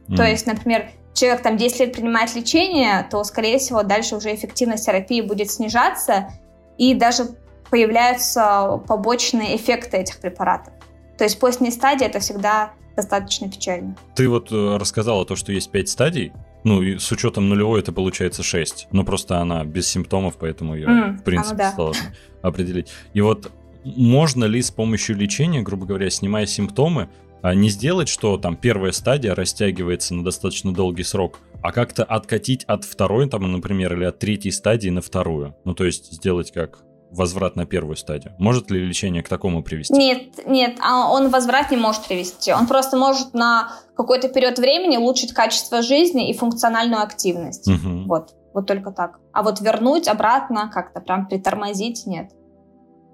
Mm-hmm. 0.07 0.15
То 0.15 0.23
есть, 0.23 0.47
например, 0.47 0.89
человек 1.13 1.41
там 1.41 1.57
10 1.57 1.79
лет 1.79 1.93
принимает 1.93 2.35
лечение, 2.35 3.07
то, 3.09 3.23
скорее 3.23 3.59
всего, 3.59 3.83
дальше 3.83 4.15
уже 4.15 4.33
эффективность 4.33 4.85
терапии 4.85 5.21
будет 5.21 5.51
снижаться, 5.51 6.31
и 6.77 6.93
даже 6.93 7.29
появляются 7.69 8.81
побочные 8.87 9.55
эффекты 9.55 9.97
этих 9.97 10.19
препаратов. 10.19 10.73
То 11.17 11.23
есть 11.23 11.39
поздняя 11.39 11.71
стадия 11.71 12.07
это 12.07 12.19
всегда 12.19 12.73
достаточно 12.95 13.49
печально. 13.49 13.95
Ты 14.15 14.27
вот 14.27 14.51
э, 14.51 14.77
рассказала 14.77 15.25
то, 15.25 15.35
что 15.35 15.51
есть 15.51 15.71
5 15.71 15.89
стадий, 15.89 16.33
ну, 16.63 16.81
и 16.81 16.97
с 16.97 17.11
учетом 17.11 17.49
нулевой 17.49 17.79
это 17.79 17.91
получается 17.91 18.43
6. 18.43 18.89
Но 18.91 19.03
просто 19.03 19.39
она 19.39 19.63
без 19.63 19.87
симптомов, 19.87 20.35
поэтому 20.37 20.75
ее, 20.75 20.87
mm, 20.87 21.17
в 21.17 21.23
принципе, 21.23 21.57
да. 21.57 21.71
сложно 21.73 22.13
определить. 22.41 22.89
И 23.13 23.21
вот 23.21 23.51
можно 23.83 24.45
ли 24.45 24.61
с 24.61 24.69
помощью 24.69 25.15
лечения, 25.15 25.61
грубо 25.61 25.85
говоря, 25.85 26.09
снимая 26.09 26.45
симптомы, 26.45 27.09
а 27.41 27.55
не 27.55 27.69
сделать, 27.69 28.07
что 28.07 28.37
там 28.37 28.55
первая 28.55 28.91
стадия 28.91 29.35
растягивается 29.35 30.13
на 30.13 30.23
достаточно 30.23 30.73
долгий 30.73 31.03
срок, 31.03 31.39
а 31.61 31.71
как-то 31.71 32.03
откатить 32.03 32.63
от 32.65 32.83
второй, 32.83 33.29
там, 33.29 33.51
например, 33.51 33.93
или 33.95 34.05
от 34.05 34.19
третьей 34.19 34.51
стадии 34.51 34.89
на 34.89 35.01
вторую. 35.01 35.55
Ну, 35.65 35.73
то 35.73 35.85
есть 35.85 36.11
сделать 36.11 36.51
как 36.51 36.79
возврат 37.11 37.55
на 37.55 37.65
первую 37.65 37.97
стадию. 37.97 38.33
Может 38.39 38.71
ли 38.71 38.79
лечение 38.85 39.21
к 39.21 39.29
такому 39.29 39.63
привести? 39.63 39.93
Нет, 39.93 40.45
нет, 40.47 40.77
а 40.81 41.11
он 41.11 41.29
возврат 41.29 41.69
не 41.69 41.77
может 41.77 42.07
привести. 42.07 42.53
Он 42.53 42.67
просто 42.67 42.97
может 42.97 43.33
на 43.33 43.73
какой-то 43.95 44.29
период 44.29 44.57
времени 44.57 44.97
улучшить 44.97 45.33
качество 45.33 45.81
жизни 45.81 46.29
и 46.29 46.33
функциональную 46.33 47.01
активность. 47.01 47.67
Угу. 47.67 48.05
Вот, 48.07 48.35
вот 48.53 48.65
только 48.65 48.91
так. 48.91 49.19
А 49.33 49.43
вот 49.43 49.59
вернуть 49.59 50.07
обратно, 50.07 50.71
как-то 50.73 51.01
прям 51.01 51.27
притормозить, 51.27 52.05
нет. 52.05 52.31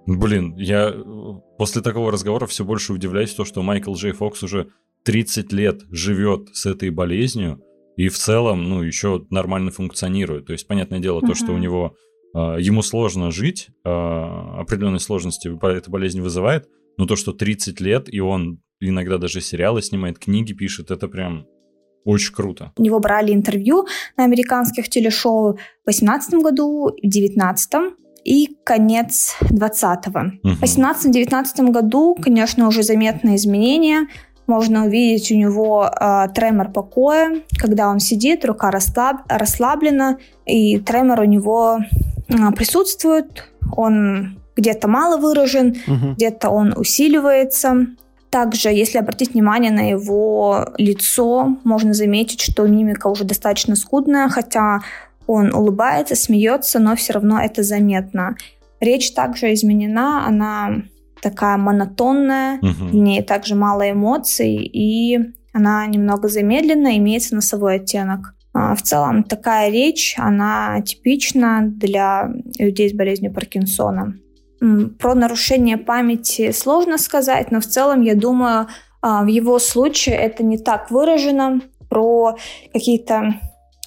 Блин, 0.07 0.55
я 0.55 0.89
э, 0.89 1.03
после 1.57 1.81
такого 1.81 2.11
разговора 2.11 2.47
все 2.47 2.63
больше 2.63 2.93
удивляюсь, 2.93 3.33
то, 3.33 3.43
что 3.43 3.61
Майкл 3.61 3.93
Джей 3.93 4.13
Фокс 4.13 4.41
уже 4.41 4.69
30 5.03 5.51
лет 5.51 5.81
живет 5.91 6.55
с 6.55 6.65
этой 6.65 6.89
болезнью 6.91 7.61
и 7.97 8.07
в 8.07 8.17
целом, 8.17 8.63
ну, 8.63 8.83
еще 8.83 9.25
нормально 9.29 9.71
функционирует. 9.71 10.45
То 10.45 10.53
есть, 10.53 10.65
понятное 10.65 10.99
дело, 10.99 11.21
то, 11.21 11.33
что 11.33 11.51
у 11.51 11.57
него 11.57 11.95
э, 12.33 12.57
ему 12.61 12.83
сложно 12.83 13.31
жить, 13.31 13.67
э, 13.83 13.89
определенные 13.89 14.99
сложности 14.99 15.49
эта 15.61 15.91
болезнь 15.91 16.21
вызывает, 16.21 16.69
но 16.97 17.05
то, 17.05 17.17
что 17.17 17.33
30 17.33 17.81
лет, 17.81 18.13
и 18.13 18.21
он 18.21 18.61
иногда 18.79 19.17
даже 19.17 19.41
сериалы 19.41 19.81
снимает, 19.81 20.19
книги 20.19 20.53
пишет, 20.53 20.89
это 20.89 21.09
прям 21.09 21.47
очень 22.05 22.33
круто. 22.33 22.71
У 22.77 22.81
него 22.81 22.99
брали 22.99 23.33
интервью 23.33 23.87
на 24.15 24.23
американских 24.23 24.87
телешоу 24.87 25.53
в 25.53 25.85
2018 25.85 26.35
году, 26.35 26.91
в 26.91 27.01
2019 27.01 27.71
и 28.27 28.57
конец 28.65 29.37
20-го. 29.41 30.49
Угу. 30.49 30.57
В 30.57 30.63
2018-2019 30.63 31.71
году, 31.71 32.17
конечно, 32.21 32.67
уже 32.67 32.83
заметные 32.83 33.37
изменения. 33.37 34.07
Можно 34.47 34.85
увидеть 34.85 35.31
у 35.31 35.35
него 35.35 35.89
э, 35.89 36.27
тремор 36.35 36.71
покоя, 36.71 37.41
когда 37.57 37.87
он 37.87 37.99
сидит, 37.99 38.43
рука 38.45 38.69
расслаб, 38.69 39.21
расслаблена, 39.29 40.17
и 40.45 40.77
тремор 40.79 41.21
у 41.21 41.25
него 41.25 41.79
э, 42.27 42.51
присутствует. 42.55 43.49
Он 43.75 44.39
где-то 44.57 44.89
мало 44.89 45.17
выражен, 45.17 45.77
угу. 45.87 46.13
где-то 46.15 46.49
он 46.49 46.73
усиливается. 46.75 47.87
Также, 48.29 48.69
если 48.69 48.97
обратить 48.97 49.33
внимание 49.33 49.71
на 49.71 49.89
его 49.89 50.67
лицо, 50.77 51.57
можно 51.63 51.93
заметить, 51.93 52.41
что 52.41 52.67
мимика 52.67 53.07
уже 53.07 53.23
достаточно 53.23 53.77
скудная, 53.77 54.27
хотя 54.27 54.81
он 55.27 55.53
улыбается, 55.53 56.15
смеется, 56.15 56.79
но 56.79 56.95
все 56.95 57.13
равно 57.13 57.39
это 57.39 57.61
заметно. 57.61 58.35
Речь 58.79 59.11
также 59.11 59.53
изменена, 59.53 60.25
она 60.25 60.83
такая 61.21 61.57
монотонная, 61.57 62.57
угу. 62.59 62.87
в 62.89 62.95
ней 62.95 63.21
также 63.21 63.55
мало 63.55 63.91
эмоций, 63.91 64.55
и 64.55 65.19
она 65.53 65.85
немного 65.87 66.29
замедлена, 66.29 66.97
имеется 66.97 67.35
носовой 67.35 67.75
оттенок. 67.75 68.35
А, 68.53 68.75
в 68.75 68.81
целом 68.81 69.23
такая 69.23 69.69
речь, 69.69 70.15
она 70.17 70.81
типична 70.81 71.61
для 71.63 72.31
людей 72.57 72.89
с 72.89 72.93
болезнью 72.93 73.33
Паркинсона. 73.33 74.15
Про 74.99 75.13
нарушение 75.13 75.77
памяти 75.77 76.51
сложно 76.51 76.97
сказать, 76.97 77.51
но 77.51 77.59
в 77.59 77.65
целом, 77.65 78.01
я 78.01 78.15
думаю, 78.15 78.67
а, 79.01 79.23
в 79.23 79.27
его 79.27 79.59
случае 79.59 80.15
это 80.15 80.43
не 80.43 80.57
так 80.57 80.89
выражено. 80.89 81.61
Про 81.89 82.37
какие-то 82.73 83.35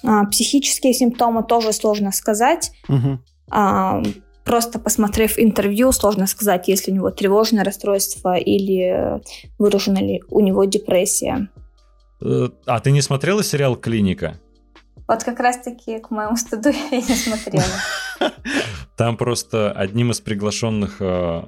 а, 0.03 0.25
психические 0.25 0.93
симптомы 0.93 1.43
тоже 1.43 1.73
сложно 1.73 2.11
сказать. 2.11 2.71
Угу. 2.87 3.19
А, 3.51 4.01
просто 4.43 4.79
посмотрев 4.79 5.37
интервью, 5.37 5.91
сложно 5.91 6.27
сказать, 6.27 6.67
есть 6.67 6.87
ли 6.87 6.93
у 6.93 6.95
него 6.95 7.11
тревожное 7.11 7.63
расстройство 7.63 8.35
или 8.35 9.21
выражена 9.59 9.99
ли 9.99 10.21
у 10.29 10.39
него 10.39 10.65
депрессия. 10.65 11.49
Э, 12.21 12.49
а 12.65 12.79
ты 12.79 12.91
не 12.91 13.01
смотрела 13.01 13.43
сериал 13.43 13.75
«Клиника»? 13.75 14.39
Вот 15.07 15.23
как 15.23 15.39
раз-таки 15.39 15.99
к 15.99 16.09
моему 16.11 16.37
стыду 16.37 16.69
я 16.91 16.97
не 16.97 17.15
смотрела. 17.15 17.65
Там 18.97 19.17
просто 19.17 19.71
одним 19.71 20.11
из 20.11 20.21
приглашенных 20.21 20.97
э, 20.99 21.43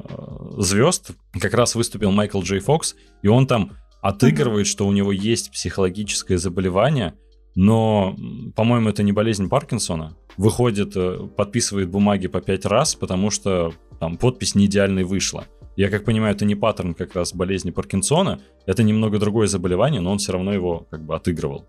звезд 0.58 1.12
как 1.40 1.54
раз 1.54 1.76
выступил 1.76 2.12
Майкл 2.12 2.42
Джей 2.42 2.60
Фокс, 2.60 2.96
и 3.22 3.28
он 3.28 3.48
там 3.48 3.74
отыгрывает, 4.02 4.68
что 4.68 4.88
у 4.88 4.92
него 4.92 5.12
есть 5.12 5.52
психологическое 5.52 6.38
заболевание, 6.38 7.14
но, 7.56 8.16
по-моему, 8.56 8.90
это 8.90 9.04
не 9.04 9.12
болезнь 9.12 9.50
Паркинсона. 9.50 10.16
Выходит, 10.38 10.96
э, 10.96 11.28
подписывает 11.36 11.90
бумаги 11.90 12.28
по 12.28 12.42
пять 12.42 12.66
раз, 12.66 12.96
потому 12.96 13.30
что 13.30 13.74
там 14.00 14.18
подпись 14.18 14.56
не 14.56 14.66
идеальной 14.66 15.04
вышла. 15.04 15.46
Я 15.76 15.90
как 15.90 16.06
понимаю, 16.06 16.36
это 16.36 16.46
не 16.46 16.56
паттерн 16.56 16.94
как 16.94 17.16
раз 17.16 17.34
болезни 17.34 17.72
Паркинсона, 17.72 18.40
это 18.66 18.84
немного 18.84 19.18
другое 19.18 19.48
заболевание, 19.48 20.02
но 20.02 20.12
он 20.12 20.20
все 20.20 20.32
равно 20.34 20.54
его 20.54 20.86
как 20.92 21.02
бы 21.02 21.16
отыгрывал. 21.16 21.66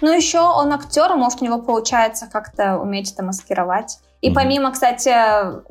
Ну, 0.00 0.16
еще 0.16 0.40
он 0.40 0.72
актер, 0.72 1.14
может, 1.16 1.42
у 1.42 1.44
него 1.44 1.60
получается 1.60 2.26
как-то 2.26 2.78
уметь 2.78 3.12
это 3.12 3.22
маскировать. 3.22 3.98
И 4.22 4.30
помимо, 4.30 4.70
кстати, 4.70 5.08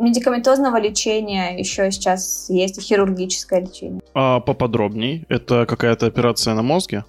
медикаментозного 0.02 0.80
лечения, 0.80 1.58
еще 1.58 1.92
сейчас 1.92 2.50
есть 2.50 2.78
и 2.78 2.82
хирургическое 2.82 3.62
лечение. 3.62 4.02
А 4.14 4.40
поподробней, 4.40 5.26
это 5.30 5.66
какая-то 5.66 6.08
операция 6.08 6.56
на 6.56 6.64
мозге? 6.64 7.06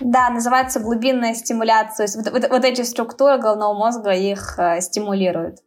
Да, 0.00 0.30
называется 0.30 0.80
глубинная 0.80 1.34
стимуляция. 1.34 1.96
То 1.96 2.02
есть 2.02 2.16
вот, 2.16 2.30
вот, 2.32 2.50
вот 2.50 2.64
эти 2.64 2.82
структуры 2.82 3.38
головного 3.38 3.74
мозга 3.74 4.12
их 4.12 4.58
э, 4.58 4.80
стимулируют. 4.80 5.58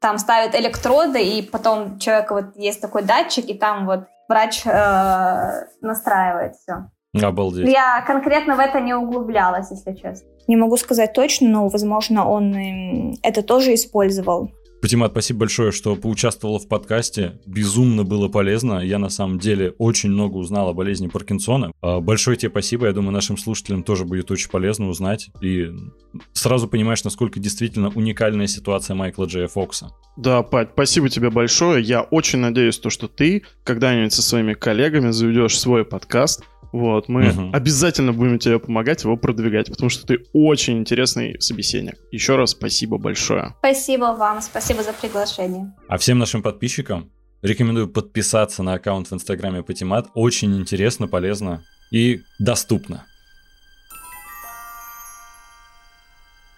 Там 0.00 0.18
ставят 0.18 0.54
электроды, 0.54 1.22
и 1.22 1.42
потом 1.42 1.98
человека 1.98 2.34
вот 2.34 2.56
есть 2.56 2.80
такой 2.80 3.02
датчик, 3.02 3.46
и 3.48 3.54
там 3.54 3.86
вот 3.86 4.04
врач 4.28 4.62
э, 4.64 5.66
настраивает 5.80 6.56
все. 6.56 6.90
Обалдеть. 7.22 7.68
Я 7.68 8.02
конкретно 8.06 8.56
в 8.56 8.60
это 8.60 8.80
не 8.80 8.94
углублялась, 8.94 9.70
если 9.70 9.94
честно. 9.94 10.28
Не 10.46 10.56
могу 10.56 10.76
сказать 10.76 11.12
точно, 11.12 11.48
но, 11.48 11.68
возможно, 11.68 12.28
он 12.28 13.16
это 13.22 13.42
тоже 13.42 13.74
использовал. 13.74 14.50
Патимат, 14.80 15.12
спасибо 15.12 15.40
большое, 15.40 15.72
что 15.72 15.94
поучаствовала 15.94 16.58
в 16.58 16.66
подкасте. 16.66 17.38
Безумно 17.44 18.02
было 18.02 18.28
полезно. 18.28 18.80
Я 18.80 18.98
на 18.98 19.10
самом 19.10 19.38
деле 19.38 19.74
очень 19.76 20.10
много 20.10 20.36
узнал 20.36 20.70
о 20.70 20.72
болезни 20.72 21.06
Паркинсона. 21.08 21.72
А, 21.82 22.00
большое 22.00 22.38
тебе 22.38 22.50
спасибо. 22.50 22.86
Я 22.86 22.92
думаю, 22.92 23.12
нашим 23.12 23.36
слушателям 23.36 23.82
тоже 23.82 24.06
будет 24.06 24.30
очень 24.30 24.48
полезно 24.48 24.88
узнать. 24.88 25.28
И 25.42 25.68
сразу 26.32 26.66
понимаешь, 26.66 27.04
насколько 27.04 27.38
действительно 27.38 27.90
уникальная 27.90 28.46
ситуация 28.46 28.94
Майкла 28.94 29.26
Джея 29.26 29.48
Фокса. 29.48 29.90
Да, 30.16 30.42
Пать, 30.42 30.70
спасибо 30.72 31.10
тебе 31.10 31.28
большое. 31.28 31.84
Я 31.84 32.00
очень 32.00 32.38
надеюсь, 32.38 32.78
то, 32.78 32.88
что 32.88 33.06
ты 33.06 33.42
когда-нибудь 33.64 34.14
со 34.14 34.22
своими 34.22 34.54
коллегами 34.54 35.10
заведешь 35.10 35.58
свой 35.58 35.84
подкаст, 35.84 36.42
вот, 36.72 37.08
мы 37.08 37.30
угу. 37.30 37.50
обязательно 37.52 38.12
будем 38.12 38.38
тебе 38.38 38.58
помогать 38.58 39.04
его 39.04 39.16
продвигать, 39.16 39.68
потому 39.68 39.90
что 39.90 40.06
ты 40.06 40.24
очень 40.32 40.78
интересный 40.78 41.40
собеседник. 41.40 41.96
Еще 42.12 42.36
раз 42.36 42.50
спасибо 42.50 42.98
большое. 42.98 43.54
Спасибо 43.58 44.16
вам, 44.16 44.40
спасибо 44.40 44.82
за 44.82 44.92
приглашение. 44.92 45.72
А 45.88 45.98
всем 45.98 46.18
нашим 46.18 46.42
подписчикам 46.42 47.10
рекомендую 47.42 47.88
подписаться 47.88 48.62
на 48.62 48.74
аккаунт 48.74 49.08
в 49.08 49.14
Инстаграме 49.14 49.62
Патимат. 49.62 50.08
Очень 50.14 50.56
интересно, 50.58 51.08
полезно 51.08 51.64
и 51.90 52.20
доступно. 52.38 53.04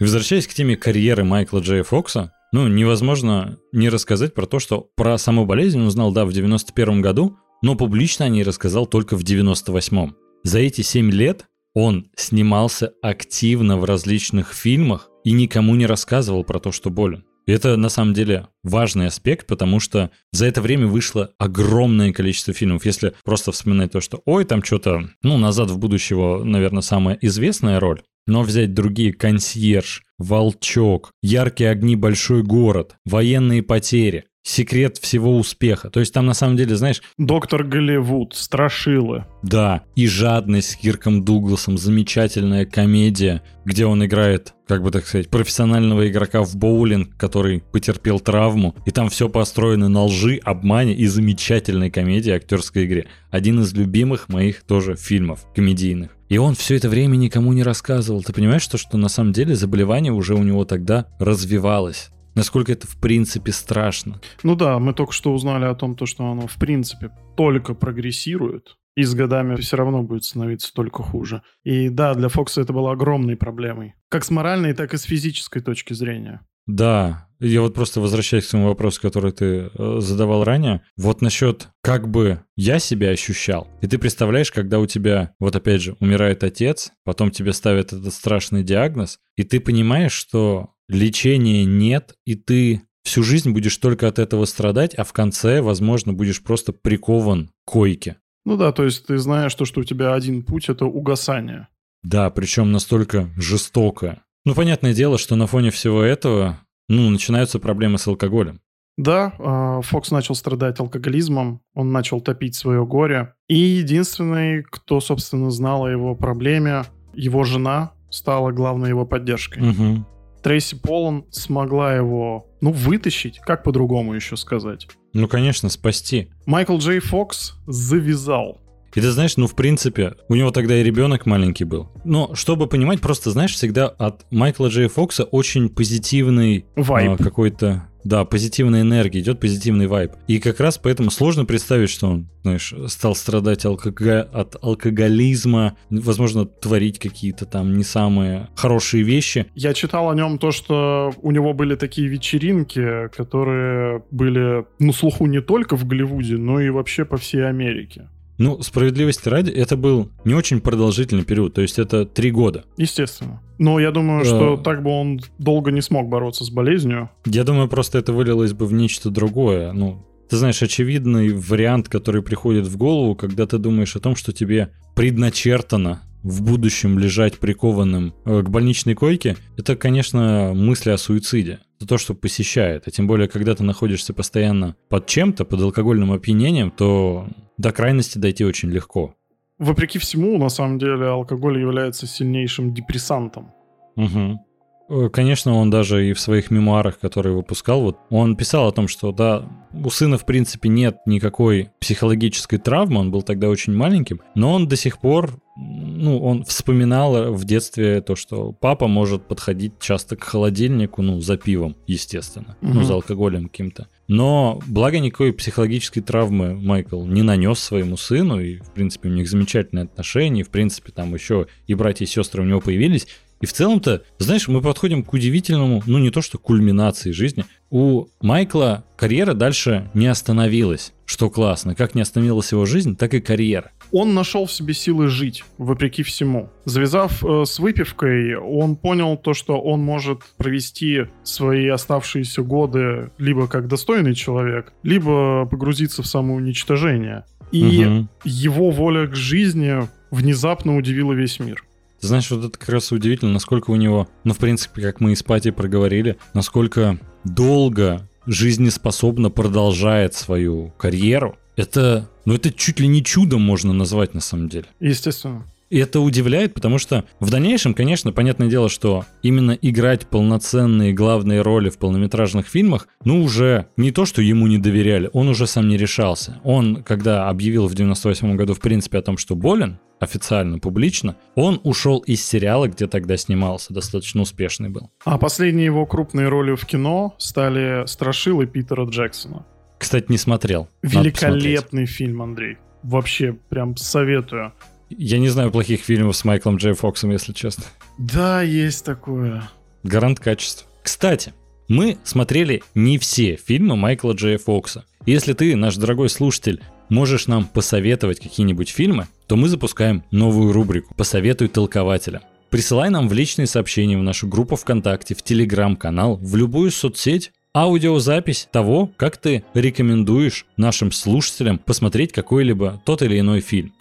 Возвращаясь 0.01 0.49
к 0.49 0.55
теме 0.55 0.77
карьеры 0.77 1.23
Майкла 1.23 1.61
Джея 1.61 1.85
Фокса, 1.85 2.33
ну, 2.51 2.67
невозможно 2.67 3.59
не 3.73 3.89
рассказать 3.89 4.35
про 4.35 4.47
то, 4.47 4.59
что 4.59 4.89
про 4.97 5.17
саму 5.17 5.47
болезнь 5.47 5.81
он 5.81 5.87
узнал, 5.87 6.13
да, 6.13 6.27
в 6.27 6.33
91 6.33 7.01
году, 7.01 7.39
но 7.63 7.75
публично 7.75 8.27
о 8.27 8.29
ней 8.29 8.43
рассказал 8.43 8.87
только 8.87 9.17
в 9.17 9.23
98-м. 9.23 10.17
За 10.45 10.59
эти 10.59 10.83
7 10.83 11.11
лет 11.11 11.47
он 11.75 12.11
снимался 12.17 12.93
активно 13.01 13.79
в 13.79 13.85
различных 13.85 14.53
фильмах 14.53 15.09
и 15.25 15.33
никому 15.33 15.75
не 15.75 15.87
рассказывал 15.87 16.45
про 16.45 16.59
то, 16.59 16.73
что 16.73 16.91
болен. 16.91 17.25
Это 17.47 17.77
на 17.77 17.89
самом 17.89 18.15
деле 18.15 18.49
важный 18.63 19.07
аспект, 19.07 19.47
потому 19.47 19.81
что 19.81 20.11
за 20.31 20.47
это 20.47 20.61
время 20.61 20.87
вышло 20.87 21.33
огромное 21.39 22.13
количество 22.13 22.55
фильмов. 22.55 22.85
Если 22.85 23.15
просто 23.25 23.51
вспоминать 23.51 23.93
то, 23.93 24.01
что 24.01 24.23
ой, 24.27 24.45
там 24.45 24.63
что-то, 24.63 25.11
ну, 25.23 25.39
назад 25.39 25.71
в 25.71 25.79
будущего, 25.79 26.45
наверное, 26.45 26.83
самая 26.83 27.19
известная 27.21 27.81
роль, 27.81 28.03
но 28.27 28.43
взять 28.43 28.75
другие 28.75 29.13
«Консьерж», 29.13 30.05
«Волчок», 30.19 31.11
«Яркие 31.23 31.71
огни. 31.71 31.97
Большой 31.97 32.45
город», 32.45 32.95
«Военные 33.05 33.63
потери», 33.63 34.27
секрет 34.43 34.99
всего 34.99 35.37
успеха. 35.37 35.91
То 35.91 36.01
есть 36.01 36.13
там 36.13 36.27
на 36.27 36.35
самом 36.35 36.57
деле, 36.57 36.77
знаешь... 36.77 37.03
Доктор 37.19 37.65
Голливуд, 37.65 38.35
Страшилы. 38.35 39.27
Да, 39.43 39.83
и 39.95 40.07
«Жадность» 40.07 40.71
с 40.71 40.77
Кирком 40.77 41.25
Дугласом, 41.25 41.79
замечательная 41.79 42.67
комедия, 42.67 43.43
где 43.65 43.87
он 43.87 44.05
играет, 44.05 44.55
как 44.67 44.83
бы 44.83 44.91
так 44.91 45.07
сказать, 45.07 45.29
профессионального 45.29 46.09
игрока 46.09 46.43
в 46.43 46.57
боулинг, 46.57 47.17
который 47.17 47.63
потерпел 47.73 48.19
травму, 48.19 48.75
и 48.85 48.91
там 48.91 49.09
все 49.09 49.29
построено 49.29 49.89
на 49.89 50.05
лжи, 50.05 50.41
обмане 50.43 50.95
и 50.95 51.07
замечательной 51.07 51.91
комедии, 51.91 52.33
актерской 52.33 52.87
игре. 52.87 53.07
Один 53.31 53.61
из 53.61 53.73
любимых 53.73 54.29
моих 54.29 54.63
тоже 54.63 54.97
фильмов 54.97 55.47
комедийных. 55.55 56.11
И 56.29 56.39
он 56.39 56.55
все 56.55 56.77
это 56.77 56.89
время 56.89 57.17
никому 57.17 57.53
не 57.53 57.63
рассказывал. 57.63 58.23
Ты 58.23 58.33
понимаешь, 58.33 58.63
что, 58.63 58.79
что 58.79 58.97
на 58.97 59.09
самом 59.09 59.33
деле 59.33 59.55
заболевание 59.55 60.13
уже 60.13 60.35
у 60.35 60.43
него 60.43 60.65
тогда 60.65 61.07
развивалось? 61.19 62.09
Насколько 62.35 62.73
это 62.73 62.87
в 62.87 62.97
принципе 63.01 63.53
страшно? 63.53 64.21
Ну 64.43 64.57
да, 64.57 64.79
мы 64.79 64.95
только 64.95 65.13
что 65.13 65.33
узнали 65.33 65.65
о 65.65 65.75
том, 65.75 65.97
то, 65.97 66.07
что 66.07 66.31
оно 66.31 66.47
в 66.47 66.57
принципе 66.57 67.11
только 67.37 67.75
прогрессирует, 67.75 68.77
и 68.97 69.05
с 69.05 69.15
годами 69.15 69.57
все 69.57 69.77
равно 69.77 70.03
будет 70.03 70.25
становиться 70.25 70.73
только 70.73 71.03
хуже. 71.03 71.43
И 71.65 71.89
да, 71.89 72.15
для 72.15 72.29
Фокса 72.29 72.61
это 72.61 72.73
было 72.73 72.93
огромной 72.93 73.37
проблемой. 73.37 73.95
Как 74.09 74.25
с 74.25 74.31
моральной, 74.31 74.75
так 74.75 74.95
и 74.95 74.99
с 74.99 75.03
физической 75.03 75.61
точки 75.61 75.95
зрения. 75.95 76.41
Да, 76.67 77.29
я 77.41 77.61
вот 77.61 77.75
просто 77.75 78.01
возвращаюсь 78.01 78.45
к 78.45 78.49
своему 78.49 78.69
вопросу, 78.69 79.01
который 79.01 79.33
ты 79.33 79.71
э, 79.75 79.97
задавал 79.99 80.45
ранее. 80.45 80.83
Вот 80.97 81.21
насчет, 81.21 81.71
как 81.83 82.09
бы 82.09 82.45
я 82.55 82.79
себя 82.79 83.11
ощущал. 83.11 83.67
И 83.81 83.89
ты 83.89 83.99
представляешь, 83.99 84.53
когда 84.53 84.79
у 84.79 84.87
тебя, 84.87 85.35
вот 85.41 85.57
опять 85.57 85.83
же, 85.83 85.97
умирает 85.99 86.45
отец, 86.45 86.93
потом 87.05 87.33
тебе 87.33 87.53
ставят 87.53 87.93
этот 87.93 88.15
страшный 88.15 88.63
диагноз, 88.63 89.19
и 89.35 89.43
ты 89.43 89.59
понимаешь, 89.59 90.13
что 90.13 90.72
лечения 90.89 91.65
нет, 91.65 92.15
и 92.25 92.35
ты 92.35 92.83
всю 93.05 93.23
жизнь 93.23 93.51
будешь 93.51 93.77
только 93.77 94.09
от 94.09 94.19
этого 94.19 94.45
страдать, 94.45 94.95
а 94.95 95.05
в 95.05 95.13
конце, 95.13 95.61
возможно, 95.61 96.13
будешь 96.13 96.43
просто 96.43 96.73
прикован 96.73 97.49
к 97.49 97.71
койке. 97.73 98.17
Ну 98.45 98.57
да, 98.57 98.73
то 98.73 98.85
есть 98.85 99.07
ты 99.07 99.19
знаешь 99.19 99.55
то, 99.55 99.65
что 99.65 99.81
у 99.81 99.85
тебя 99.85 100.15
один 100.15 100.43
путь— 100.43 100.69
это 100.69 100.85
угасание. 100.85 101.69
Да, 102.03 102.31
причем 102.31 102.73
настолько 102.73 103.31
жестокое. 103.37 104.23
Ну, 104.45 104.55
понятное 104.55 104.93
дело, 104.93 105.19
что 105.19 105.37
на 105.37 105.47
фоне 105.47 105.71
всего 105.71 106.03
этого, 106.03 106.59
ну, 106.89 107.09
начинаются 107.11 107.61
проблемы 107.61 107.99
с 107.99 108.07
алкоголем. 108.09 108.61
Да, 108.99 109.33
а, 109.39 109.81
Фокс 109.81 110.11
начал 110.11 110.35
страдать 110.35 110.79
алкоголизмом, 110.81 111.63
он 111.75 111.93
начал 111.93 112.21
топить 112.21 112.55
свое 112.55 112.85
горе. 112.85 113.35
И 113.49 113.57
единственный, 113.57 114.63
кто, 114.65 115.01
собственно, 115.01 115.51
знал 115.51 115.85
о 115.85 115.91
его 115.91 116.15
проблеме, 116.15 116.85
его 117.15 117.45
жена 117.45 117.93
стала 118.11 118.51
главной 118.51 118.91
его 118.91 119.07
поддержкой. 119.07 119.71
Угу. 119.71 120.07
Трейси 120.43 120.77
Полон 120.77 121.25
смогла 121.31 121.95
его, 121.95 122.47
ну, 122.61 122.73
вытащить, 122.73 123.39
как 123.39 123.63
по-другому 123.63 124.15
еще 124.15 124.37
сказать. 124.37 124.89
Ну, 125.13 125.29
конечно, 125.29 125.69
спасти. 125.69 126.31
Майкл 126.47 126.79
Джей 126.79 127.01
Фокс 127.01 127.55
завязал. 127.67 128.61
И 128.95 129.01
ты 129.01 129.11
знаешь, 129.11 129.37
ну, 129.39 129.47
в 129.47 129.55
принципе, 129.55 130.17
у 130.29 130.35
него 130.35 130.51
тогда 130.51 130.79
и 130.79 130.83
ребенок 130.83 131.25
маленький 131.25 131.65
был. 131.65 131.89
Но, 132.05 132.35
чтобы 132.35 132.67
понимать, 132.67 133.01
просто, 133.01 133.31
знаешь, 133.31 133.55
всегда 133.55 133.89
от 133.89 134.27
Майкла 134.31 134.67
Джей 134.67 134.89
Фокса 134.89 135.25
очень 135.25 135.71
позитивный... 135.71 136.67
Вайб. 136.77 137.13
А, 137.13 137.23
какой-то 137.23 137.89
да, 138.05 138.25
позитивная 138.25 138.83
энергия, 138.83 139.21
идет 139.21 139.41
позитивный 139.41 139.87
вайб. 139.87 140.13
И 140.27 140.39
как 140.39 140.61
раз 140.61 140.79
поэтому 140.79 141.11
сложно 141.11 141.45
представить, 141.45 141.91
что 141.91 142.09
он, 142.09 142.29
знаешь, 142.43 142.75
стал 142.89 143.15
страдать 143.15 143.65
алкого... 143.65 144.21
от 144.21 144.57
алкоголизма, 144.63 145.77
возможно, 145.91 146.45
творить 146.47 146.99
какие-то 146.99 147.47
там 147.47 147.77
не 147.77 147.85
самые 147.85 148.49
хорошие 148.57 149.03
вещи. 149.03 149.47
Я 149.55 149.75
читал 149.75 150.11
о 150.11 150.15
нем 150.15 150.39
то, 150.39 150.51
что 150.51 151.13
у 151.23 151.31
него 151.31 151.53
были 151.53 151.77
такие 151.77 152.09
вечеринки, 152.09 153.09
которые 153.09 154.03
были 154.11 154.65
на 154.79 154.93
слуху 154.93 155.27
не 155.27 155.41
только 155.41 155.77
в 155.77 155.87
Голливуде, 155.87 156.37
но 156.37 156.61
и 156.61 156.71
вообще 156.71 157.05
по 157.05 157.17
всей 157.17 157.47
Америке. 157.47 158.09
Ну, 158.43 158.61
справедливости 158.61 159.29
ради, 159.29 159.51
это 159.51 159.77
был 159.77 160.11
не 160.25 160.35
очень 160.35 160.61
продолжительный 160.61 161.25
период, 161.25 161.55
то 161.55 161.63
есть 161.63 161.79
это 161.79 162.05
три 162.05 162.33
года. 162.33 162.65
Естественно. 162.77 163.41
Но 163.59 163.79
я 163.79 163.93
думаю, 163.93 164.25
что 164.25 164.55
а... 164.55 164.57
так 164.57 164.83
бы 164.83 164.91
он 164.91 165.21
долго 165.39 165.71
не 165.71 165.81
смог 165.81 166.09
бороться 166.09 166.45
с 166.45 166.51
болезнью. 166.51 167.09
Я 167.25 167.45
думаю, 167.45 167.69
просто 167.69 167.99
это 167.99 168.13
вылилось 168.13 168.53
бы 168.53 168.67
в 168.67 168.73
нечто 168.73 169.11
другое. 169.11 169.73
Ну, 169.73 170.05
ты 170.29 170.37
знаешь, 170.39 170.61
очевидный 170.61 171.33
вариант, 171.33 171.89
который 171.89 172.23
приходит 172.23 172.67
в 172.67 172.77
голову, 172.77 173.15
когда 173.15 173.47
ты 173.47 173.59
думаешь 173.59 173.95
о 173.95 174.01
том, 174.01 174.17
что 174.17 174.33
тебе 174.33 174.71
предначертано 174.97 176.03
в 176.25 176.43
будущем 176.43 176.99
лежать 176.99 177.39
прикованным 177.39 178.15
э, 178.25 178.43
к 178.43 178.49
больничной 178.49 178.95
койке, 178.95 179.37
это, 179.57 179.77
конечно, 179.77 180.53
мысли 180.55 180.91
о 180.91 180.99
суициде. 180.99 181.61
Это 181.83 181.89
то, 181.89 181.99
что 181.99 182.15
посещает. 182.15 182.87
А 182.87 182.93
тем 182.93 183.09
более, 183.09 183.27
когда 183.27 183.57
ты 183.57 183.65
находишься 183.65 184.15
постоянно 184.15 184.77
под 184.89 185.09
чем-то, 185.09 185.45
под 185.45 185.63
алкогольным 185.63 186.13
опьянением, 186.13 186.71
то 186.71 187.27
до 187.59 187.73
крайности 187.73 188.19
дойти 188.19 188.45
очень 188.45 188.71
легко. 188.71 189.17
Вопреки 189.59 189.99
всему, 189.99 190.39
на 190.39 190.49
самом 190.49 190.79
деле, 190.79 191.07
алкоголь 191.07 191.61
является 191.61 192.07
сильнейшим 192.07 192.73
депрессантом. 192.73 193.51
Угу. 193.97 194.47
Э, 194.93 195.09
конечно, 195.09 195.55
он 195.55 195.71
даже 195.71 196.09
и 196.09 196.13
в 196.13 196.21
своих 196.21 196.51
мемуарах, 196.51 196.99
которые 196.99 197.35
выпускал, 197.35 197.83
вот 197.83 197.99
он 198.11 198.37
писал 198.37 198.69
о 198.69 198.73
том, 198.73 198.89
что 198.89 199.13
да, 199.13 199.45
у 199.73 199.91
сына, 199.91 200.19
в 200.19 200.27
принципе, 200.27 200.69
нет 200.69 200.99
никакой 201.07 201.71
психологической 201.81 202.59
травмы, 202.59 203.01
он 203.01 203.11
был 203.11 203.23
тогда 203.23 203.49
очень 203.49 203.75
маленьким, 203.75 204.21
но 204.35 204.53
он 204.53 204.69
до 204.69 204.77
сих 204.77 204.99
пор 204.99 205.41
ну, 205.55 206.19
он 206.19 206.45
вспоминал 206.45 207.33
в 207.33 207.45
детстве 207.45 208.01
то, 208.01 208.17
что 208.17 208.53
папа 208.53 208.89
может 208.89 209.29
подходить 209.29 209.75
часто 209.81 210.17
к 210.17 210.25
холодильнику, 210.25 211.03
ну, 211.03 211.21
за 211.21 211.37
пивом, 211.37 211.77
естественно, 211.87 212.57
угу. 212.63 212.73
ну, 212.73 212.83
за 212.85 212.95
алкоголем 212.95 213.49
каким-то. 213.49 213.89
Но, 214.09 214.61
благо, 214.67 214.99
никакой 214.99 215.33
психологической 215.33 216.03
травмы 216.03 216.55
Майкл 216.55 217.05
не 217.05 217.23
нанес 217.23 217.59
своему 217.59 217.97
сыну, 217.97 218.41
и, 218.41 218.59
в 218.59 218.73
принципе, 218.73 219.11
у 219.11 219.13
них 219.13 219.29
замечательные 219.29 219.85
отношения, 219.85 220.41
и, 220.41 220.45
в 220.45 220.51
принципе, 220.51 220.91
там 220.91 221.15
еще 221.15 221.47
и 221.67 221.75
братья 221.75 222.05
и 222.07 222.09
сестры 222.09 222.43
у 222.43 222.47
него 222.47 222.61
появились. 222.61 223.07
И 223.43 223.47
в 223.47 223.53
целом-то, 223.53 224.05
знаешь, 224.19 224.47
мы 224.47 224.63
подходим 224.63 225.03
к 225.03 225.13
удивительному, 225.13 225.83
ну 225.85 225.99
не 225.99 226.11
то 226.11 226.23
что 226.23 226.39
кульминации 226.39 227.11
жизни. 227.11 227.45
У 227.71 228.07
Майкла 228.21 228.85
карьера 228.97 229.35
дальше 229.35 229.91
не 229.95 230.07
остановилась, 230.07 230.93
что 231.07 231.29
классно. 231.29 231.75
Как 231.75 231.97
не 231.97 232.03
остановилась 232.03 232.53
его 232.53 232.65
жизнь, 232.67 232.97
так 232.97 233.13
и 233.15 233.21
карьера. 233.21 233.73
Он 233.91 234.15
нашел 234.15 234.47
в 234.47 234.53
себе 234.53 234.75
силы 234.75 235.09
жить, 235.09 235.45
вопреки 235.59 236.05
всему. 236.05 236.51
Завязав 236.67 237.25
э, 237.25 237.45
с 237.45 237.59
выпивкой, 237.59 238.37
он 238.37 238.77
понял 238.77 239.17
то, 239.17 239.35
что 239.35 239.61
он 239.61 239.81
может 239.81 240.21
провести 240.37 241.07
свои 241.25 241.67
оставшиеся 241.67 242.43
годы 242.43 243.11
либо 243.19 243.49
как 243.49 243.67
достойный 243.67 244.15
человек, 244.15 244.73
либо 244.85 245.47
погрузиться 245.47 246.03
в 246.03 246.07
самоуничтожение. 246.07 247.25
И 247.51 247.85
угу. 247.85 248.09
его 248.25 248.71
воля 248.71 249.09
к 249.09 249.17
жизни 249.17 249.89
внезапно 250.13 250.77
удивила 250.77 251.13
весь 251.13 251.41
мир. 251.41 251.65
Знаешь, 252.03 252.31
вот 252.33 252.45
это 252.45 252.59
как 252.59 252.69
раз 252.69 252.91
удивительно, 252.91 253.33
насколько 253.33 253.71
у 253.71 253.77
него, 253.77 254.09
ну, 254.25 254.35
в 254.35 254.39
принципе, 254.39 254.83
как 254.83 254.99
мы 254.99 255.13
и 255.13 255.15
с 255.15 255.23
Пати 255.23 255.53
проговорили, 255.53 256.19
насколько 256.35 256.99
долго 257.23 258.09
жизнеспособно 258.27 259.31
продолжает 259.31 260.15
свою 260.15 260.73
карьеру. 260.79 261.39
Это, 261.55 262.11
ну, 262.25 262.35
это 262.35 262.53
чуть 262.53 262.81
ли 262.81 262.89
не 262.89 263.05
чудом 263.05 263.43
можно 263.43 263.73
назвать 263.73 264.15
на 264.15 264.21
самом 264.21 264.49
деле. 264.49 264.67
Естественно. 264.81 265.45
И 265.73 265.79
это 265.79 266.01
удивляет, 266.01 266.53
потому 266.53 266.77
что 266.77 267.07
в 267.19 267.31
дальнейшем, 267.31 267.73
конечно, 267.73 268.13
понятное 268.13 268.49
дело, 268.49 268.69
что 268.69 269.07
именно 269.23 269.53
играть 269.53 270.07
полноценные 270.07 270.93
главные 270.93 271.41
роли 271.41 271.71
в 271.71 271.79
полнометражных 271.79 272.47
фильмах, 272.47 272.89
ну 273.07 273.23
уже 273.23 273.69
не 273.79 273.91
то, 273.91 274.05
что 274.05 274.21
ему 274.21 274.47
не 274.49 274.59
доверяли, 274.59 275.09
он 275.15 275.29
уже 275.29 275.47
сам 275.47 275.69
не 275.69 275.79
решался. 275.79 276.43
Он, 276.45 276.83
когда 276.83 277.31
объявил 277.31 277.69
в 277.69 277.75
98 277.75 278.37
году, 278.37 278.53
в 278.53 278.61
принципе, 278.61 278.99
о 278.99 279.03
том, 279.03 279.17
что 279.17 279.35
болен, 279.35 279.79
официально, 279.99 280.59
публично, 280.59 281.17
он 281.37 281.59
ушел 281.65 282.01
из 282.01 282.23
сериала, 282.23 282.69
где 282.69 282.87
тогда 282.87 283.17
снимался, 283.17 283.73
достаточно 283.73 284.21
успешный 284.21 284.69
был. 284.69 284.91
А 285.07 285.17
последние 285.17 285.65
его 285.65 285.87
крупные 285.87 286.29
роли 286.29 286.55
в 286.55 286.67
кино 286.67 287.15
стали 287.17 287.87
«Страшилы» 287.87 288.47
Питера 288.47 288.85
Джексона. 288.85 289.47
Кстати, 289.79 290.05
не 290.11 290.19
смотрел. 290.19 290.69
Великолепный 290.83 291.87
фильм, 291.87 292.21
Андрей. 292.21 292.59
Вообще, 292.83 293.33
прям 293.49 293.77
советую. 293.77 294.53
Я 294.99 295.19
не 295.19 295.29
знаю 295.29 295.51
плохих 295.51 295.81
фильмов 295.81 296.17
с 296.17 296.25
Майклом 296.25 296.57
Джей 296.57 296.75
Фоксом, 296.75 297.11
если 297.11 297.33
честно. 297.33 297.65
Да, 297.99 298.43
есть 298.43 298.85
такое. 298.85 299.51
Гарант 299.83 300.21
качества. 300.21 300.67
Кстати, 300.83 301.33
мы 301.69 301.99
смотрели 302.05 302.63
не 302.75 302.99
все 302.99 303.37
фильмы 303.37 303.77
Майкла 303.77 304.13
Джея 304.13 304.39
Фокса. 304.39 304.85
Если 305.07 305.33
ты, 305.33 305.57
наш 305.57 305.77
дорогой 305.77 306.09
слушатель, 306.09 306.61
можешь 306.89 307.27
нам 307.27 307.47
посоветовать 307.47 308.21
какие-нибудь 308.21 308.69
фильмы, 308.69 309.09
то 309.27 309.37
мы 309.37 309.49
запускаем 309.49 310.05
новую 310.11 310.53
рубрику 310.53 310.95
«Посоветуй 310.95 311.49
толкователя». 311.49 312.23
Присылай 312.51 312.91
нам 312.91 313.09
в 313.09 313.13
личные 313.15 313.47
сообщения 313.47 313.97
в 313.97 314.03
нашу 314.03 314.29
группу 314.29 314.57
ВКонтакте, 314.57 315.15
в 315.15 315.23
Телеграм-канал, 315.23 316.17
в 316.17 316.37
любую 316.37 316.71
соцсеть 316.71 317.33
аудиозапись 317.55 318.49
того, 318.53 318.91
как 318.97 319.17
ты 319.17 319.45
рекомендуешь 319.55 320.47
нашим 320.57 320.93
слушателям 320.93 321.59
посмотреть 321.59 322.13
какой-либо 322.13 322.83
тот 322.85 323.03
или 323.03 323.19
иной 323.19 323.41
фильм. 323.41 323.73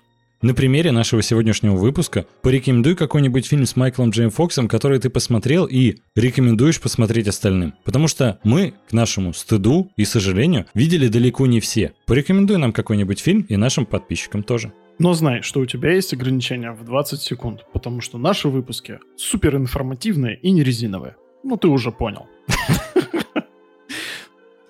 На 0.42 0.56
примере 0.56 0.92
нашего 0.92 1.22
сегодняшнего 1.22 1.76
выпуска 1.76 2.26
порекомендуй 2.42 2.96
какой-нибудь 2.96 3.46
фильм 3.46 3.68
с 3.68 3.76
Майклом 3.76 4.10
Джейм 4.10 4.32
Фоксом, 4.32 4.68
который 4.68 4.98
ты 4.98 5.12
посмотрел 5.12 5.68
и 5.68 5.98
рекомендуешь 6.16 6.82
посмотреть 6.82 7.28
остальным. 7.28 7.76
Потому 7.84 8.08
что 8.08 8.40
мы, 8.44 8.74
к 8.90 8.92
нашему 8.92 9.34
стыду 9.34 9.92
и 9.98 10.04
сожалению, 10.04 10.66
видели 10.74 11.10
далеко 11.10 11.46
не 11.46 11.60
все. 11.60 11.94
Порекомендуй 12.08 12.58
нам 12.58 12.74
какой-нибудь 12.74 13.20
фильм 13.20 13.46
и 13.50 13.56
нашим 13.56 13.86
подписчикам 13.86 14.42
тоже. 14.42 14.74
Но 14.98 15.14
знай, 15.14 15.44
что 15.44 15.60
у 15.60 15.68
тебя 15.68 15.94
есть 15.94 16.12
ограничения 16.12 16.72
в 16.72 16.86
20 16.86 17.22
секунд, 17.22 17.68
потому 17.72 18.02
что 18.02 18.18
наши 18.18 18.48
выпуски 18.48 18.98
супер 19.18 19.58
информативные 19.58 20.38
и 20.38 20.50
не 20.50 20.64
резиновые. 20.64 21.18
Ну, 21.44 21.56
ты 21.56 21.68
уже 21.68 21.92
понял. 21.92 22.26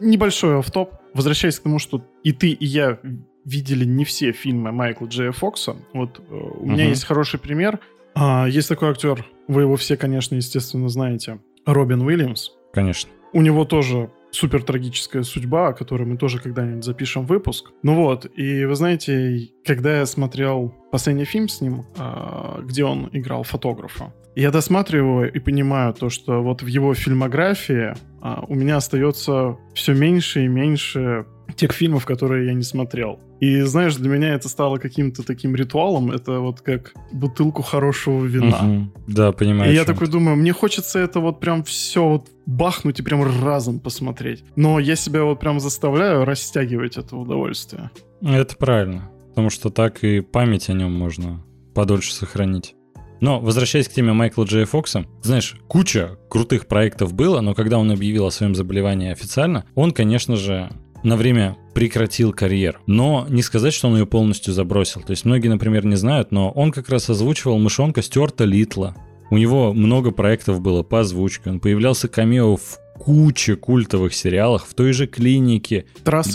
Небольшой 0.02 0.60
автоп. 0.60 0.96
Возвращаясь 1.14 1.60
к 1.60 1.64
тому, 1.64 1.80
что 1.80 2.06
и 2.26 2.34
ты, 2.34 2.52
и 2.52 2.66
я 2.66 3.00
видели 3.46 3.86
не 3.86 4.06
все 4.06 4.32
фильмы 4.32 4.72
Майкла 4.72 5.08
Джея 5.08 5.32
Фокса. 5.32 5.76
Вот 5.94 6.20
э, 6.20 6.34
у 6.34 6.66
меня 6.66 6.86
есть 6.86 7.06
хороший 7.06 7.40
пример. 7.40 7.80
А, 8.14 8.46
есть 8.48 8.70
такой 8.70 8.90
актер, 8.90 9.26
вы 9.48 9.62
его 9.62 9.76
все, 9.76 9.98
конечно, 9.98 10.36
естественно, 10.36 10.90
знаете. 10.90 11.40
Робин 11.66 12.02
Уильямс. 12.02 12.52
Конечно. 12.74 13.12
У 13.34 13.42
него 13.42 13.66
тоже 13.66 14.10
супер 14.32 14.64
трагическая 14.64 15.24
судьба, 15.24 15.70
о 15.70 15.74
которой 15.74 16.04
мы 16.04 16.18
тоже 16.18 16.40
когда-нибудь 16.40 16.84
запишем 16.84 17.26
выпуск. 17.26 17.72
Ну 17.84 17.96
вот, 17.96 18.26
и 18.36 18.66
вы 18.66 18.76
знаете, 18.76 19.50
когда 19.66 20.00
я 20.00 20.06
смотрел 20.06 20.74
последний 20.92 21.26
фильм 21.26 21.48
с 21.48 21.62
ним, 21.62 21.86
а, 21.98 22.62
где 22.62 22.84
он 22.84 23.10
играл 23.12 23.44
фотографа, 23.44 24.14
я 24.36 24.52
досматриваю 24.52 25.32
и 25.32 25.40
понимаю 25.40 25.94
то, 25.94 26.10
что 26.10 26.42
вот 26.42 26.62
в 26.62 26.68
его 26.68 26.94
фильмографии 26.94 27.94
а, 28.22 28.44
у 28.48 28.56
меня 28.56 28.78
остается 28.78 29.58
все 29.74 29.94
меньше 29.94 30.46
и 30.46 30.48
меньше 30.48 31.26
тех 31.56 31.72
фильмов, 31.72 32.06
которые 32.06 32.48
я 32.48 32.54
не 32.54 32.64
смотрел. 32.64 33.20
И 33.40 33.62
знаешь, 33.62 33.96
для 33.96 34.10
меня 34.10 34.34
это 34.34 34.50
стало 34.50 34.78
каким-то 34.78 35.24
таким 35.24 35.56
ритуалом. 35.56 36.12
Это 36.12 36.40
вот 36.40 36.62
как 36.62 36.94
бутылку 37.12 37.62
хорошего 37.62 38.26
вина. 38.26 38.58
Угу. 38.58 38.92
Да, 39.08 39.32
понимаю. 39.32 39.72
И 39.72 39.76
я 39.76 39.86
такой 39.86 40.08
думаю, 40.08 40.38
мне 40.38 40.54
хочется 40.54 41.00
это 41.00 41.20
вот 41.20 41.40
прям 41.40 41.64
все 41.64 42.08
вот 42.08 42.28
бахнуть 42.46 43.00
и 43.00 43.04
прям 43.04 43.24
разом 43.44 43.80
посмотреть. 43.80 44.44
Но 44.56 44.80
я 44.80 44.96
себя 44.96 45.24
вот 45.24 45.40
прям 45.40 45.60
заставляю 45.60 46.26
растягивать 46.26 46.98
это 46.98 47.16
удовольствие. 47.16 47.92
Это 48.22 48.56
правильно. 48.56 49.10
Потому 49.30 49.50
что 49.50 49.70
так 49.70 50.04
и 50.04 50.22
память 50.22 50.70
о 50.70 50.74
нем 50.74 50.94
можно 50.94 51.44
подольше 51.74 52.14
сохранить. 52.14 52.76
Но, 53.22 53.40
возвращаясь 53.40 53.88
к 53.88 53.94
теме 53.94 54.14
Майкла 54.14 54.46
Джея 54.46 54.66
Фокса, 54.66 55.06
знаешь, 55.22 55.56
куча 55.68 56.18
крутых 56.28 56.68
проектов 56.68 57.14
было, 57.14 57.40
но 57.42 57.54
когда 57.54 57.78
он 57.78 57.92
объявил 57.92 58.26
о 58.26 58.32
своем 58.32 58.56
заболевании 58.56 59.12
официально, 59.12 59.64
он, 59.76 59.92
конечно 59.92 60.36
же, 60.36 60.72
на 61.04 61.18
время 61.18 61.58
прекратил 61.74 62.34
карьеру. 62.34 62.80
Но 62.86 63.26
не 63.30 63.42
сказать, 63.42 63.74
что 63.74 63.88
он 63.88 63.98
ее 63.98 64.06
полностью 64.06 64.54
забросил. 64.54 65.02
То 65.02 65.12
есть 65.12 65.26
многие, 65.26 65.48
например, 65.48 65.86
не 65.86 65.96
знают, 65.96 66.32
но 66.32 66.52
он 66.52 66.72
как 66.72 66.90
раз 66.90 67.10
озвучивал 67.10 67.58
мышонка 67.60 68.02
Стюарта 68.02 68.44
Литла. 68.44 68.96
У 69.30 69.38
него 69.38 69.74
много 69.74 70.12
проектов 70.12 70.62
было 70.62 70.84
по 70.84 71.00
озвучке. 71.02 71.50
Он 71.50 71.60
появлялся 71.60 72.08
камео 72.08 72.58
в 72.58 72.80
куче 73.00 73.56
культовых 73.56 74.14
сериалах, 74.14 74.68
в 74.68 74.74
той 74.74 74.92
же 74.94 75.08
клинике. 75.08 75.86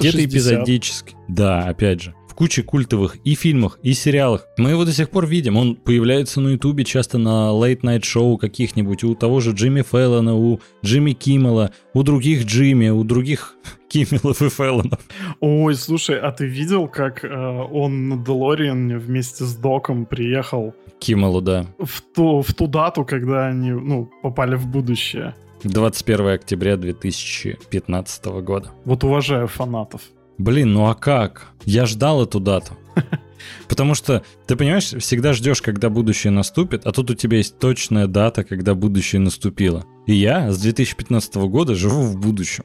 где-то 0.08 0.24
эпизодически. 0.24 1.14
Да, 1.28 1.64
опять 1.66 2.02
же 2.02 2.14
куче 2.36 2.62
культовых 2.62 3.16
и 3.24 3.34
фильмах, 3.34 3.80
и 3.82 3.94
сериалах. 3.94 4.46
Мы 4.58 4.70
его 4.70 4.84
до 4.84 4.92
сих 4.92 5.10
пор 5.10 5.26
видим. 5.26 5.56
Он 5.56 5.74
появляется 5.74 6.40
на 6.40 6.50
Ютубе 6.50 6.84
часто 6.84 7.18
на 7.18 7.50
лейт-найт 7.50 8.04
шоу 8.04 8.36
каких-нибудь 8.36 9.02
у 9.02 9.14
того 9.14 9.40
же 9.40 9.52
Джимми 9.52 9.80
Фэллона, 9.80 10.36
у 10.36 10.60
Джимми 10.84 11.12
Киммела, 11.12 11.72
у 11.94 12.02
других 12.02 12.44
Джимми, 12.44 12.90
у 12.90 13.02
других 13.02 13.54
Киммелов 13.88 14.42
и 14.42 14.48
Фэллонов. 14.48 15.00
Ой, 15.40 15.74
слушай, 15.74 16.18
а 16.18 16.32
ты 16.32 16.46
видел, 16.46 16.88
как 16.88 17.24
э, 17.24 17.28
он 17.28 18.08
на 18.08 18.16
Делориан 18.16 18.98
вместе 18.98 19.44
с 19.44 19.54
Доком 19.54 20.06
приехал? 20.06 20.74
Киммелу, 20.98 21.40
да. 21.40 21.66
В 21.78 22.00
ту, 22.00 22.42
в 22.42 22.54
ту 22.54 22.66
дату, 22.66 23.04
когда 23.04 23.46
они 23.46 23.70
ну, 23.70 24.10
попали 24.22 24.56
в 24.56 24.66
будущее. 24.66 25.34
21 25.62 26.28
октября 26.28 26.76
2015 26.76 28.24
года. 28.26 28.70
Вот 28.84 29.04
уважаю 29.04 29.48
фанатов. 29.48 30.02
Блин, 30.38 30.72
ну 30.72 30.86
а 30.86 30.94
как? 30.94 31.46
Я 31.64 31.86
ждал 31.86 32.22
эту 32.22 32.40
дату. 32.40 32.74
Потому 33.68 33.94
что, 33.94 34.22
ты 34.46 34.56
понимаешь, 34.56 34.90
всегда 34.90 35.32
ждешь, 35.32 35.62
когда 35.62 35.88
будущее 35.88 36.30
наступит, 36.30 36.86
а 36.86 36.92
тут 36.92 37.10
у 37.10 37.14
тебя 37.14 37.38
есть 37.38 37.58
точная 37.58 38.06
дата, 38.06 38.44
когда 38.44 38.74
будущее 38.74 39.20
наступило. 39.20 39.84
И 40.06 40.14
я 40.14 40.50
с 40.50 40.58
2015 40.58 41.36
года 41.36 41.74
живу 41.74 42.02
в 42.02 42.18
будущем. 42.18 42.64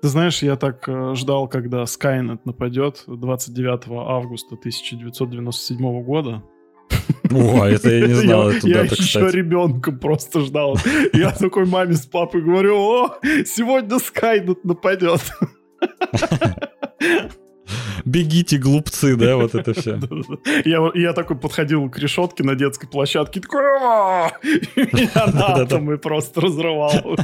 Ты 0.00 0.08
знаешь, 0.08 0.42
я 0.42 0.56
так 0.56 0.88
э, 0.88 1.14
ждал, 1.16 1.48
когда 1.48 1.82
Skynet 1.82 2.40
нападет 2.44 3.02
29 3.06 3.88
августа 3.88 4.54
1997 4.54 6.02
года. 6.04 6.42
О, 7.30 7.64
это 7.64 7.90
я 7.90 8.06
не 8.06 8.14
знал 8.14 8.50
эту 8.50 8.68
дату, 8.68 8.68
Я 8.68 8.84
еще 8.84 9.30
ребенком 9.30 9.98
просто 9.98 10.40
ждал. 10.40 10.78
Я 11.12 11.32
такой 11.32 11.66
маме 11.66 11.94
с 11.94 12.06
папой 12.06 12.42
говорю, 12.42 12.76
о, 12.76 13.18
сегодня 13.44 13.96
Skynet 13.96 14.60
нападет. 14.62 15.20
Бегите, 18.04 18.56
глупцы, 18.56 19.16
да, 19.16 19.36
вот 19.36 19.54
это 19.54 19.74
все. 19.74 20.00
Я, 20.64 20.90
я 20.94 21.12
такой 21.12 21.36
подходил 21.36 21.90
к 21.90 21.98
решетке 21.98 22.42
на 22.42 22.54
детской 22.54 22.88
площадке, 22.88 23.40
такой, 23.40 23.60
меня 24.74 25.26
на 25.26 25.62
атомы 25.62 25.98
просто 25.98 26.40
разрывал. 26.40 26.92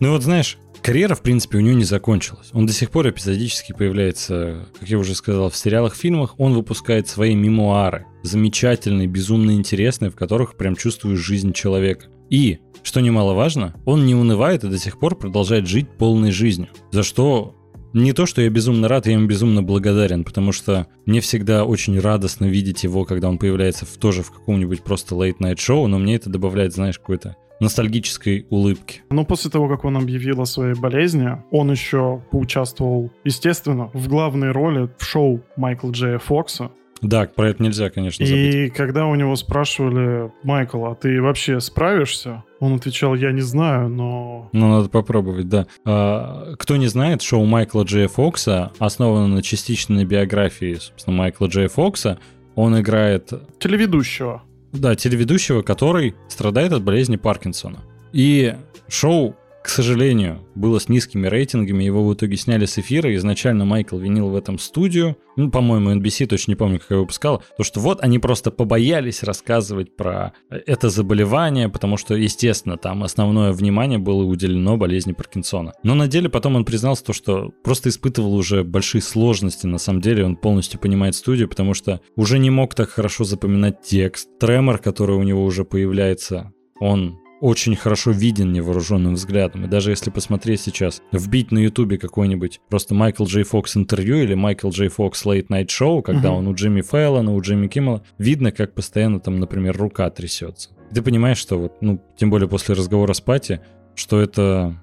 Ну 0.00 0.12
вот 0.12 0.22
знаешь, 0.22 0.56
карьера, 0.82 1.14
в 1.14 1.20
принципе, 1.20 1.58
у 1.58 1.60
него 1.60 1.76
не 1.76 1.84
закончилась. 1.84 2.48
Он 2.54 2.64
до 2.64 2.72
сих 2.72 2.90
пор 2.90 3.10
эпизодически 3.10 3.74
появляется, 3.74 4.66
как 4.78 4.88
я 4.88 4.98
уже 4.98 5.14
сказал, 5.14 5.50
в 5.50 5.56
сериалах, 5.56 5.94
фильмах. 5.94 6.34
Он 6.38 6.54
выпускает 6.54 7.06
свои 7.06 7.34
мемуары, 7.34 8.06
замечательные, 8.22 9.06
безумно 9.06 9.50
интересные, 9.52 10.10
в 10.10 10.16
которых 10.16 10.56
прям 10.56 10.74
чувствуешь 10.74 11.18
жизнь 11.18 11.52
человека. 11.52 12.06
И, 12.30 12.60
что 12.82 13.00
немаловажно, 13.00 13.74
он 13.84 14.06
не 14.06 14.14
унывает 14.14 14.64
и 14.64 14.68
до 14.68 14.78
сих 14.78 14.98
пор 14.98 15.16
продолжает 15.16 15.66
жить 15.66 15.88
полной 15.98 16.30
жизнью. 16.30 16.68
За 16.92 17.02
что 17.02 17.54
не 17.92 18.14
то, 18.14 18.24
что 18.24 18.40
я 18.40 18.48
безумно 18.48 18.88
рад, 18.88 19.06
я 19.06 19.12
ему 19.12 19.26
безумно 19.26 19.62
благодарен, 19.62 20.24
потому 20.24 20.52
что 20.52 20.86
мне 21.04 21.20
всегда 21.20 21.64
очень 21.64 21.98
радостно 21.98 22.46
видеть 22.46 22.84
его, 22.84 23.04
когда 23.04 23.28
он 23.28 23.36
появляется 23.36 23.84
в, 23.84 23.98
тоже 23.98 24.22
в 24.22 24.30
каком-нибудь 24.30 24.82
просто 24.82 25.14
late-night 25.14 25.58
шоу, 25.58 25.88
но 25.88 25.98
мне 25.98 26.14
это 26.14 26.30
добавляет, 26.30 26.72
знаешь, 26.72 26.98
какой-то 26.98 27.36
ностальгической 27.60 28.46
улыбки. 28.50 29.02
Но 29.10 29.24
после 29.24 29.50
того, 29.50 29.68
как 29.68 29.84
он 29.84 29.96
объявил 29.96 30.40
о 30.40 30.46
своей 30.46 30.74
болезни, 30.74 31.30
он 31.50 31.70
еще 31.70 32.22
поучаствовал, 32.30 33.12
естественно, 33.24 33.90
в 33.94 34.08
главной 34.08 34.50
роли 34.50 34.88
в 34.98 35.04
шоу 35.04 35.42
Майкла 35.56 35.90
Джея 35.90 36.18
Фокса. 36.18 36.70
Да, 37.02 37.24
про 37.24 37.48
это 37.48 37.62
нельзя, 37.62 37.88
конечно, 37.88 38.26
забыть. 38.26 38.54
И 38.54 38.68
когда 38.68 39.06
у 39.06 39.14
него 39.14 39.34
спрашивали, 39.34 40.30
Майкл, 40.42 40.84
а 40.84 40.94
ты 40.94 41.22
вообще 41.22 41.58
справишься? 41.60 42.44
Он 42.58 42.74
отвечал, 42.74 43.14
я 43.14 43.32
не 43.32 43.40
знаю, 43.40 43.88
но... 43.88 44.50
Ну, 44.52 44.68
надо 44.68 44.90
попробовать, 44.90 45.48
да. 45.48 45.66
А, 45.86 46.54
кто 46.58 46.76
не 46.76 46.88
знает, 46.88 47.22
шоу 47.22 47.46
Майкла 47.46 47.84
Джея 47.84 48.08
Фокса 48.08 48.72
основано 48.78 49.28
на 49.28 49.42
частичной 49.42 50.04
биографии, 50.04 50.74
собственно, 50.74 51.16
Майкла 51.16 51.46
Джея 51.46 51.68
Фокса. 51.68 52.18
Он 52.54 52.78
играет... 52.78 53.32
Телеведущего. 53.58 54.42
Да, 54.72 54.94
телеведущего, 54.94 55.62
который 55.62 56.14
страдает 56.28 56.72
от 56.72 56.82
болезни 56.82 57.16
Паркинсона. 57.16 57.80
И 58.12 58.54
шоу 58.88 59.36
к 59.62 59.68
сожалению, 59.68 60.46
было 60.54 60.78
с 60.78 60.88
низкими 60.88 61.26
рейтингами, 61.26 61.84
его 61.84 62.06
в 62.06 62.14
итоге 62.14 62.36
сняли 62.36 62.64
с 62.64 62.78
эфира, 62.78 63.14
изначально 63.14 63.66
Майкл 63.66 63.98
винил 63.98 64.30
в 64.30 64.36
этом 64.36 64.58
студию, 64.58 65.18
ну, 65.36 65.50
по-моему, 65.50 65.92
NBC, 65.92 66.26
точно 66.26 66.52
не 66.52 66.56
помню, 66.56 66.80
как 66.80 66.90
я 66.90 66.96
выпускал, 66.96 67.42
то, 67.56 67.62
что 67.62 67.80
вот 67.80 68.02
они 68.02 68.18
просто 68.18 68.50
побоялись 68.50 69.22
рассказывать 69.22 69.94
про 69.96 70.32
это 70.48 70.88
заболевание, 70.88 71.68
потому 71.68 71.98
что, 71.98 72.14
естественно, 72.14 72.78
там 72.78 73.04
основное 73.04 73.52
внимание 73.52 73.98
было 73.98 74.24
уделено 74.24 74.76
болезни 74.78 75.12
Паркинсона. 75.12 75.74
Но 75.82 75.94
на 75.94 76.08
деле 76.08 76.30
потом 76.30 76.56
он 76.56 76.64
признался 76.64 77.04
то, 77.04 77.12
что 77.12 77.52
просто 77.62 77.90
испытывал 77.90 78.34
уже 78.34 78.64
большие 78.64 79.02
сложности, 79.02 79.66
на 79.66 79.78
самом 79.78 80.00
деле 80.00 80.24
он 80.24 80.36
полностью 80.36 80.80
понимает 80.80 81.14
студию, 81.14 81.48
потому 81.48 81.74
что 81.74 82.00
уже 82.16 82.38
не 82.38 82.50
мог 82.50 82.74
так 82.74 82.88
хорошо 82.88 83.24
запоминать 83.24 83.82
текст. 83.82 84.28
Тремор, 84.38 84.78
который 84.78 85.16
у 85.16 85.22
него 85.22 85.44
уже 85.44 85.64
появляется, 85.64 86.52
он 86.80 87.19
очень 87.40 87.74
хорошо 87.74 88.10
виден 88.10 88.52
невооруженным 88.52 89.14
взглядом. 89.14 89.64
И 89.64 89.68
даже 89.68 89.90
если 89.90 90.10
посмотреть 90.10 90.60
сейчас, 90.60 91.02
вбить 91.10 91.50
на 91.50 91.58
ютубе 91.58 91.98
какой-нибудь 91.98 92.60
просто 92.68 92.94
Майкл 92.94 93.24
Джей 93.24 93.44
Фокс 93.44 93.76
интервью 93.76 94.18
или 94.18 94.34
Майкл 94.34 94.68
Джей 94.68 94.88
Фокс 94.88 95.24
Late 95.24 95.48
Night 95.48 95.68
Show, 95.68 96.02
когда 96.02 96.28
uh-huh. 96.28 96.38
он 96.38 96.48
у 96.48 96.54
Джимми 96.54 96.82
Фэллона, 96.82 97.34
у 97.34 97.40
Джимми 97.40 97.68
Киммела, 97.68 98.02
видно, 98.18 98.52
как 98.52 98.74
постоянно 98.74 99.20
там, 99.20 99.40
например, 99.40 99.76
рука 99.76 100.08
трясется. 100.10 100.70
И 100.90 100.94
ты 100.94 101.02
понимаешь, 101.02 101.38
что 101.38 101.58
вот, 101.58 101.72
ну, 101.80 102.02
тем 102.16 102.30
более 102.30 102.48
после 102.48 102.74
разговора 102.74 103.14
с 103.14 103.20
Пати, 103.20 103.60
что 103.94 104.20
это 104.20 104.76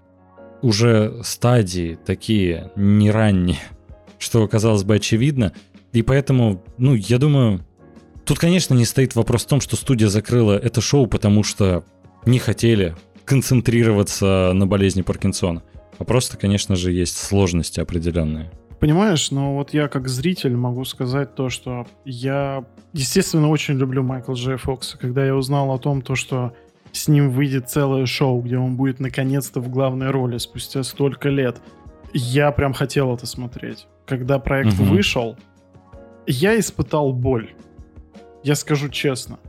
уже 0.62 1.22
стадии 1.24 2.00
такие 2.06 2.72
не 2.76 3.12
ранние, 3.12 3.60
что, 4.18 4.48
казалось 4.48 4.84
бы, 4.84 4.96
очевидно. 4.96 5.54
И 5.94 6.02
поэтому, 6.02 6.64
ну, 6.78 6.96
я 6.96 7.20
думаю, 7.20 7.66
тут, 8.26 8.40
конечно, 8.40 8.74
не 8.74 8.86
стоит 8.86 9.16
вопрос 9.16 9.46
в 9.46 9.48
том, 9.48 9.62
что 9.62 9.76
студия 9.76 10.10
закрыла 10.10 10.58
это 10.58 10.82
шоу, 10.82 11.08
потому 11.08 11.44
что 11.44 11.86
не 12.28 12.40
хотели 12.40 12.96
концентрироваться 13.26 14.52
на 14.54 14.68
болезни 14.68 15.02
Паркинсона. 15.02 15.64
А 15.98 16.04
просто, 16.04 16.38
конечно 16.38 16.76
же, 16.76 16.92
есть 16.92 17.18
сложности 17.18 17.80
определенные. 17.80 18.52
Понимаешь, 18.80 19.32
но 19.32 19.56
вот 19.56 19.74
я 19.74 19.88
как 19.88 20.08
зритель 20.08 20.56
могу 20.56 20.86
сказать 20.86 21.34
то, 21.34 21.50
что 21.50 21.88
я, 22.06 22.64
естественно, 22.94 23.50
очень 23.50 23.74
люблю 23.74 24.04
Майкла 24.04 24.34
Джей 24.34 24.58
Фокса. 24.58 24.98
Когда 25.00 25.26
я 25.26 25.36
узнал 25.36 25.72
о 25.72 25.80
том, 25.80 26.04
то, 26.04 26.16
что 26.16 26.54
с 26.92 27.08
ним 27.08 27.32
выйдет 27.32 27.70
целое 27.70 28.06
шоу, 28.06 28.42
где 28.42 28.58
он 28.58 28.76
будет 28.76 29.00
наконец-то 29.00 29.60
в 29.62 29.70
главной 29.70 30.12
роли 30.12 30.38
спустя 30.38 30.84
столько 30.84 31.30
лет, 31.30 31.58
я 32.14 32.52
прям 32.52 32.74
хотел 32.74 33.14
это 33.14 33.26
смотреть. 33.26 33.88
Когда 34.06 34.38
проект 34.38 34.80
угу. 34.80 34.84
вышел, 34.84 35.36
я 36.28 36.58
испытал 36.60 37.14
боль. 37.14 37.50
Я 38.44 38.56
скажу 38.56 38.90
честно. 38.90 39.40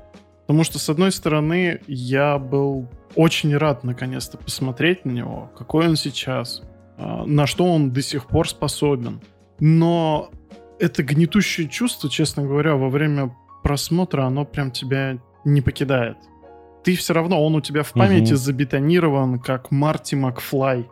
Потому 0.49 0.65
что, 0.65 0.79
с 0.79 0.89
одной 0.89 1.13
стороны, 1.13 1.83
я 1.87 2.39
был 2.39 2.89
очень 3.15 3.55
рад 3.55 3.85
наконец-то 3.85 4.39
посмотреть 4.39 5.05
на 5.05 5.11
него, 5.11 5.53
какой 5.55 5.89
он 5.89 5.97
сейчас, 5.97 6.63
а, 6.97 7.27
на 7.27 7.47
что 7.47 7.67
он 7.67 7.93
до 7.93 8.01
сих 8.01 8.27
пор 8.27 8.49
способен. 8.49 9.21
Но 9.61 10.31
это 10.79 11.03
гнетущее 11.03 11.69
чувство, 11.69 12.09
честно 12.09 12.45
говоря, 12.45 12.77
во 12.77 12.89
время 12.89 13.37
просмотра, 13.63 14.23
оно 14.23 14.47
прям 14.47 14.71
тебя 14.71 15.19
не 15.45 15.61
покидает. 15.61 16.17
Ты 16.83 16.97
все 16.97 17.13
равно, 17.13 17.45
он 17.45 17.55
у 17.55 17.61
тебя 17.61 17.83
в 17.83 17.93
памяти 17.93 18.33
угу. 18.33 18.39
забетонирован, 18.39 19.41
как 19.41 19.71
Марти 19.71 20.15
Макфлай, 20.15 20.89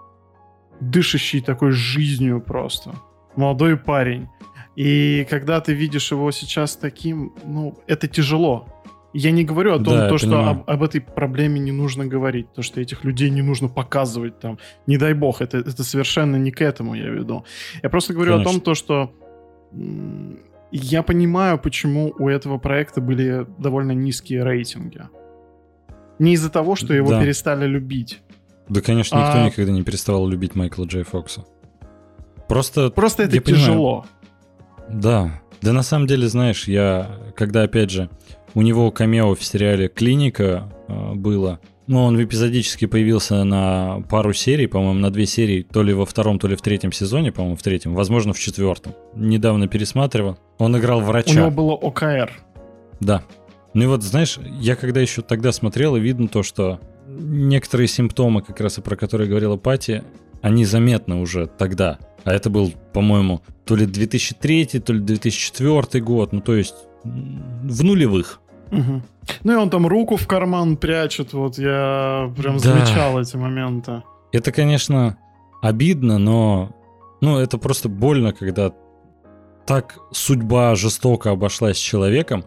дышащий 0.80 1.40
такой 1.40 1.70
жизнью 1.70 2.42
просто. 2.42 2.92
Молодой 3.36 3.78
парень. 3.78 4.28
И 4.76 5.26
когда 5.30 5.62
ты 5.62 5.72
видишь 5.72 6.12
его 6.12 6.30
сейчас 6.30 6.76
таким, 6.76 7.32
ну, 7.42 7.78
это 7.86 8.06
тяжело. 8.06 8.68
Я 9.18 9.30
не 9.30 9.44
говорю 9.44 9.72
о 9.72 9.78
том, 9.78 9.94
да, 9.94 10.08
то, 10.10 10.18
что 10.18 10.46
об, 10.46 10.68
об 10.68 10.82
этой 10.82 11.00
проблеме 11.00 11.58
не 11.58 11.72
нужно 11.72 12.04
говорить, 12.04 12.52
то, 12.52 12.60
что 12.60 12.82
этих 12.82 13.02
людей 13.02 13.30
не 13.30 13.40
нужно 13.40 13.68
показывать 13.68 14.38
там. 14.40 14.58
Не 14.86 14.98
дай 14.98 15.14
бог, 15.14 15.40
это, 15.40 15.56
это 15.56 15.84
совершенно 15.84 16.36
не 16.36 16.50
к 16.50 16.60
этому 16.60 16.94
я 16.94 17.08
веду. 17.08 17.44
Я 17.82 17.88
просто 17.88 18.12
говорю 18.12 18.32
Конечно. 18.32 18.50
о 18.50 18.52
том, 18.52 18.60
то, 18.60 18.74
что 18.74 19.12
я 20.70 21.02
понимаю, 21.02 21.58
почему 21.58 22.12
у 22.18 22.28
этого 22.28 22.58
проекта 22.58 23.00
были 23.00 23.46
довольно 23.56 23.92
низкие 23.92 24.44
рейтинги. 24.44 25.00
Не 26.18 26.34
из-за 26.34 26.50
того, 26.50 26.76
что 26.76 26.92
его 26.92 27.08
да. 27.08 27.22
перестали 27.22 27.66
любить. 27.66 28.20
Да, 28.68 28.82
конечно, 28.82 29.16
никто 29.16 29.38
а... 29.38 29.46
никогда 29.46 29.72
не 29.72 29.82
переставал 29.82 30.28
любить 30.28 30.54
Майкла 30.54 30.84
Джей 30.84 31.04
Фокса. 31.04 31.46
Просто... 32.48 32.90
Просто 32.90 33.22
это 33.22 33.38
тяжело. 33.38 34.04
Понимаю. 34.86 35.02
Да. 35.02 35.42
Да 35.62 35.72
на 35.72 35.82
самом 35.82 36.06
деле, 36.06 36.28
знаешь, 36.28 36.68
я, 36.68 37.18
когда, 37.34 37.62
опять 37.62 37.90
же, 37.90 38.10
у 38.56 38.62
него 38.62 38.90
камео 38.90 39.34
в 39.34 39.44
сериале 39.44 39.88
«Клиника» 39.88 40.72
э, 40.88 41.12
было. 41.12 41.60
Ну, 41.86 42.02
он 42.04 42.20
эпизодически 42.20 42.86
появился 42.86 43.44
на 43.44 44.02
пару 44.08 44.32
серий, 44.32 44.66
по-моему, 44.66 44.98
на 44.98 45.10
две 45.10 45.26
серии, 45.26 45.62
то 45.62 45.82
ли 45.82 45.92
во 45.92 46.06
втором, 46.06 46.38
то 46.38 46.48
ли 46.48 46.56
в 46.56 46.62
третьем 46.62 46.90
сезоне, 46.90 47.32
по-моему, 47.32 47.56
в 47.56 47.62
третьем, 47.62 47.94
возможно, 47.94 48.32
в 48.32 48.38
четвертом. 48.38 48.94
Недавно 49.14 49.68
пересматривал. 49.68 50.38
Он 50.56 50.74
играл 50.78 51.02
врача. 51.02 51.32
У 51.32 51.34
него 51.34 51.50
было 51.50 51.74
ОКР. 51.74 52.32
Да. 52.98 53.22
Ну 53.74 53.84
и 53.84 53.86
вот, 53.88 54.02
знаешь, 54.02 54.38
я 54.58 54.74
когда 54.74 55.02
еще 55.02 55.20
тогда 55.20 55.52
смотрел, 55.52 55.94
и 55.96 56.00
видно 56.00 56.26
то, 56.26 56.42
что 56.42 56.80
некоторые 57.06 57.88
симптомы, 57.88 58.40
как 58.40 58.58
раз 58.58 58.78
и 58.78 58.80
про 58.80 58.96
которые 58.96 59.28
говорила 59.28 59.58
Пати, 59.58 60.02
они 60.40 60.64
заметны 60.64 61.16
уже 61.16 61.46
тогда. 61.46 61.98
А 62.24 62.32
это 62.32 62.48
был, 62.48 62.72
по-моему, 62.94 63.42
то 63.66 63.76
ли 63.76 63.84
2003, 63.84 64.80
то 64.80 64.94
ли 64.94 65.00
2004 65.00 66.02
год, 66.02 66.32
ну 66.32 66.40
то 66.40 66.56
есть 66.56 66.74
в 67.04 67.84
нулевых. 67.84 68.40
Угу. 68.70 69.02
Ну 69.44 69.52
и 69.52 69.56
он 69.56 69.70
там 69.70 69.86
руку 69.86 70.16
в 70.16 70.26
карман 70.26 70.76
прячет, 70.76 71.32
вот 71.32 71.58
я 71.58 72.32
прям 72.36 72.58
да. 72.58 72.70
замечал 72.70 73.20
эти 73.20 73.36
моменты. 73.36 74.02
Это, 74.32 74.52
конечно, 74.52 75.16
обидно, 75.62 76.18
но 76.18 76.70
ну, 77.20 77.38
это 77.38 77.58
просто 77.58 77.88
больно, 77.88 78.32
когда 78.32 78.72
так 79.66 79.98
судьба 80.12 80.74
жестоко 80.74 81.30
обошлась 81.30 81.76
с 81.76 81.80
человеком. 81.80 82.44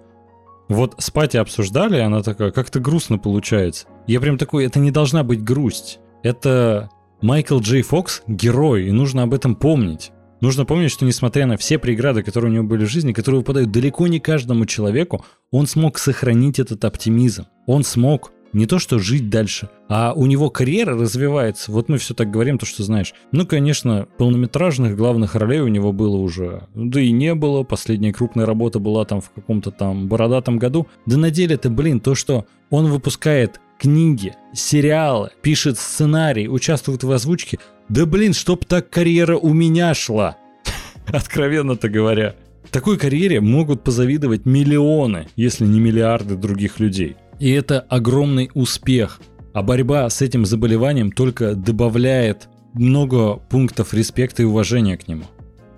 Вот 0.70 0.96
с 1.00 1.10
Пати 1.10 1.38
обсуждали, 1.38 1.98
она 2.00 2.22
такая, 2.22 2.52
как-то 2.52 2.80
грустно 2.80 3.18
получается. 3.18 3.88
Я 4.08 4.20
прям 4.20 4.38
такой, 4.38 4.66
это 4.66 4.80
не 4.80 4.92
должна 4.92 5.24
быть 5.24 5.44
грусть. 5.44 6.00
Это 6.22 6.90
Майкл 7.22 7.60
Джей 7.60 7.82
Фокс 7.82 8.22
герой, 8.28 8.86
и 8.86 8.92
нужно 8.92 9.24
об 9.24 9.34
этом 9.34 9.56
помнить. 9.56 10.12
Нужно 10.42 10.66
помнить, 10.66 10.92
что 10.92 11.06
несмотря 11.06 11.46
на 11.46 11.58
все 11.58 11.78
преграды, 11.78 12.24
которые 12.24 12.52
у 12.52 12.54
него 12.54 12.64
были 12.66 12.86
в 12.86 12.90
жизни, 12.90 13.14
которые 13.14 13.40
выпадают 13.40 13.72
далеко 13.72 14.08
не 14.08 14.20
каждому 14.20 14.66
человеку, 14.66 15.26
он 15.52 15.68
смог 15.68 15.98
сохранить 15.98 16.60
этот 16.60 16.86
оптимизм. 16.86 17.46
Он 17.66 17.84
смог 17.84 18.32
не 18.54 18.66
то 18.66 18.80
что 18.80 19.00
жить 19.00 19.30
дальше, 19.30 19.70
а 19.90 20.14
у 20.16 20.26
него 20.26 20.50
карьера 20.50 20.98
развивается. 20.98 21.72
Вот 21.72 21.90
мы 21.90 21.98
все 21.98 22.14
так 22.14 22.32
говорим, 22.32 22.58
то 22.58 22.66
что 22.66 22.84
знаешь. 22.84 23.14
Ну, 23.32 23.46
конечно, 23.46 24.08
полнометражных 24.18 24.96
главных 24.96 25.36
ролей 25.36 25.60
у 25.60 25.68
него 25.68 25.92
было 25.92 26.18
уже, 26.18 26.68
да 26.74 27.00
и 27.00 27.12
не 27.12 27.36
было. 27.36 27.64
Последняя 27.64 28.14
крупная 28.14 28.46
работа 28.46 28.80
была 28.80 29.06
там 29.06 29.22
в 29.22 29.30
каком-то 29.32 29.72
там 29.72 30.08
бородатом 30.08 30.58
году. 30.58 30.88
Да 31.06 31.18
на 31.18 31.32
деле 31.32 31.56
это, 31.56 31.70
блин, 31.70 32.00
то, 32.00 32.16
что 32.16 32.46
он 32.70 32.88
выпускает 32.88 33.60
книги, 33.78 34.36
сериалы, 34.54 35.30
пишет 35.42 35.78
сценарий, 35.78 36.50
участвует 36.50 37.04
в 37.04 37.12
озвучке, 37.12 37.60
да 37.90 38.06
блин, 38.06 38.34
чтоб 38.34 38.64
так 38.66 38.90
карьера 38.90 39.38
у 39.38 39.54
меня 39.54 39.94
шла. 39.94 40.38
откровенно-то 41.08 41.90
говоря. 41.90 42.36
Такой 42.72 42.98
карьере 42.98 43.42
могут 43.42 43.84
позавидовать 43.84 44.46
миллионы, 44.46 45.28
если 45.36 45.66
не 45.66 45.80
миллиарды 45.80 46.36
других 46.36 46.80
людей. 46.80 47.16
И 47.40 47.50
это 47.50 47.80
огромный 47.80 48.52
успех. 48.54 49.20
А 49.54 49.64
борьба 49.64 50.08
с 50.10 50.22
этим 50.22 50.46
заболеванием 50.46 51.12
только 51.12 51.56
добавляет 51.56 52.48
много 52.74 53.38
пунктов 53.38 53.94
респекта 53.94 54.44
и 54.44 54.46
уважения 54.46 54.98
к 54.98 55.08
нему. 55.08 55.24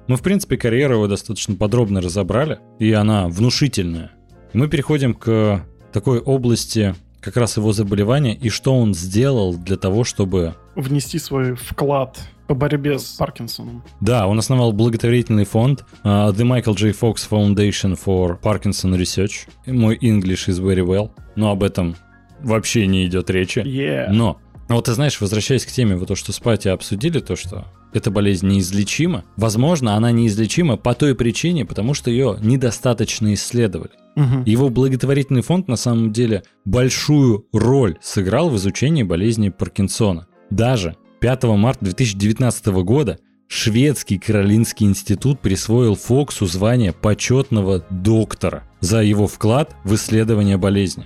Мы, 0.07 0.17
в 0.17 0.21
принципе, 0.21 0.57
карьеру 0.57 0.95
его 0.95 1.07
достаточно 1.07 1.55
подробно 1.55 2.01
разобрали, 2.01 2.59
и 2.79 2.91
она 2.91 3.29
внушительная. 3.29 4.11
Мы 4.51 4.67
переходим 4.67 5.13
к 5.13 5.63
такой 5.93 6.19
области 6.19 6.95
как 7.21 7.37
раз 7.37 7.55
его 7.57 7.71
заболевания 7.71 8.35
и 8.35 8.49
что 8.49 8.75
он 8.75 8.93
сделал 8.93 9.53
для 9.55 9.77
того, 9.77 10.03
чтобы... 10.03 10.55
Внести 10.75 11.19
свой 11.19 11.55
вклад 11.55 12.19
по 12.47 12.55
борьбе 12.55 12.99
с 12.99 13.13
Паркинсоном. 13.13 13.83
Да, 14.01 14.27
он 14.27 14.37
основал 14.39 14.73
благотворительный 14.73 15.45
фонд 15.45 15.85
uh, 16.03 16.33
The 16.33 16.43
Michael 16.43 16.75
J. 16.75 16.89
Fox 16.89 17.29
Foundation 17.29 17.97
for 17.97 18.39
Parkinson 18.41 18.97
Research. 18.97 19.47
Мой 19.65 19.97
English 20.01 20.49
is 20.49 20.59
very 20.59 20.85
well, 20.85 21.11
но 21.35 21.51
об 21.51 21.63
этом 21.63 21.95
вообще 22.41 22.87
не 22.87 23.05
идет 23.05 23.29
речи. 23.29 23.59
Yeah. 23.59 24.09
Но, 24.09 24.39
вот 24.67 24.85
ты 24.85 24.93
знаешь, 24.93 25.21
возвращаясь 25.21 25.65
к 25.65 25.71
теме, 25.71 25.95
вот 25.95 26.07
то, 26.07 26.15
что 26.15 26.33
с 26.33 26.39
Пати 26.39 26.67
обсудили, 26.67 27.19
то, 27.19 27.35
что 27.35 27.67
эта 27.93 28.11
болезнь 28.11 28.47
неизлечима, 28.47 29.25
возможно, 29.37 29.95
она 29.95 30.11
неизлечима 30.11 30.77
по 30.77 30.93
той 30.93 31.15
причине, 31.15 31.65
потому 31.65 31.93
что 31.93 32.09
ее 32.09 32.37
недостаточно 32.41 33.33
исследовали. 33.33 33.91
Угу. 34.15 34.43
Его 34.45 34.69
благотворительный 34.69 35.41
фонд 35.41 35.67
на 35.67 35.75
самом 35.75 36.11
деле 36.11 36.43
большую 36.65 37.47
роль 37.53 37.97
сыграл 38.01 38.49
в 38.49 38.57
изучении 38.57 39.03
болезни 39.03 39.49
Паркинсона. 39.49 40.27
Даже 40.49 40.95
5 41.21 41.43
марта 41.43 41.85
2019 41.85 42.65
года 42.83 43.19
шведский 43.47 44.17
Каролинский 44.17 44.87
институт 44.87 45.39
присвоил 45.39 45.95
Фоксу 45.95 46.45
звание 46.45 46.93
почетного 46.93 47.85
доктора 47.89 48.63
за 48.79 49.01
его 49.01 49.27
вклад 49.27 49.75
в 49.83 49.95
исследование 49.95 50.57
болезни. 50.57 51.05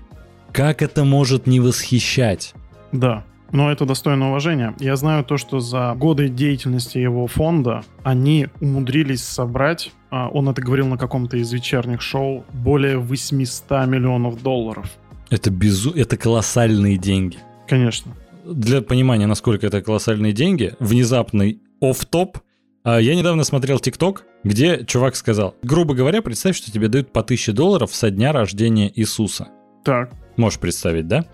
Как 0.52 0.82
это 0.82 1.04
может 1.04 1.48
не 1.48 1.60
восхищать? 1.60 2.54
Да, 2.92 3.26
но 3.52 3.72
это 3.72 3.86
достойно 3.86 4.30
уважения. 4.30 4.76
Я 4.80 4.96
знаю 4.96 5.24
то, 5.24 5.38
что 5.38 5.60
за 5.60 5.94
годы 5.96 6.30
деятельности 6.30 6.98
его 6.98 7.28
фонда 7.28 7.84
они 8.04 8.48
умудрились 8.62 9.24
собрать, 9.24 9.92
а, 10.10 10.30
он 10.30 10.50
это 10.50 10.62
говорил 10.62 10.88
на 10.88 10.98
каком-то 10.98 11.38
из 11.38 11.52
вечерних 11.52 12.02
шоу, 12.02 12.46
более 12.54 12.98
800 12.98 13.88
миллионов 13.88 14.42
долларов. 14.42 14.90
Это 15.30 15.50
безу... 15.50 15.92
это 15.92 16.18
колоссальные 16.18 16.98
деньги. 16.98 17.38
Конечно. 17.68 18.14
Для 18.46 18.82
понимания, 18.82 19.26
насколько 19.26 19.66
это 19.66 19.82
колоссальные 19.82 20.34
деньги, 20.34 20.74
внезапный 20.80 21.60
оф-топ. 21.82 22.38
А, 22.84 23.00
Я 23.00 23.16
недавно 23.16 23.44
смотрел 23.44 23.80
ТикТок, 23.80 24.24
где 24.44 24.86
чувак 24.86 25.16
сказал, 25.16 25.56
грубо 25.64 25.96
говоря, 25.96 26.22
представь, 26.22 26.56
что 26.56 26.72
тебе 26.72 26.88
дают 26.88 27.12
по 27.12 27.22
1000 27.22 27.54
долларов 27.54 27.94
со 27.94 28.12
дня 28.12 28.32
рождения 28.32 28.92
Иисуса. 28.96 29.48
Так, 29.84 30.12
Можешь 30.38 30.60
представить, 30.60 31.08
да? 31.08 31.26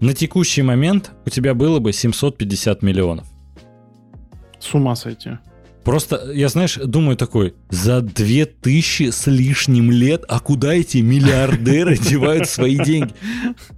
На 0.00 0.12
текущий 0.12 0.62
момент 0.62 1.12
у 1.24 1.30
тебя 1.30 1.54
было 1.54 1.78
бы 1.78 1.92
750 1.92 2.82
миллионов. 2.82 3.26
с 4.58 4.74
ума 4.74 4.96
сойти. 4.96 5.38
Просто, 5.84 6.32
я, 6.34 6.48
знаешь, 6.48 6.74
думаю 6.84 7.16
такой, 7.16 7.54
за 7.70 8.00
2000 8.00 9.10
с 9.10 9.28
лишним 9.28 9.92
лет, 9.92 10.24
а 10.28 10.40
куда 10.40 10.74
эти 10.74 10.98
миллиардеры 10.98 11.96
девают 12.10 12.48
свои 12.48 12.76
деньги? 12.76 13.14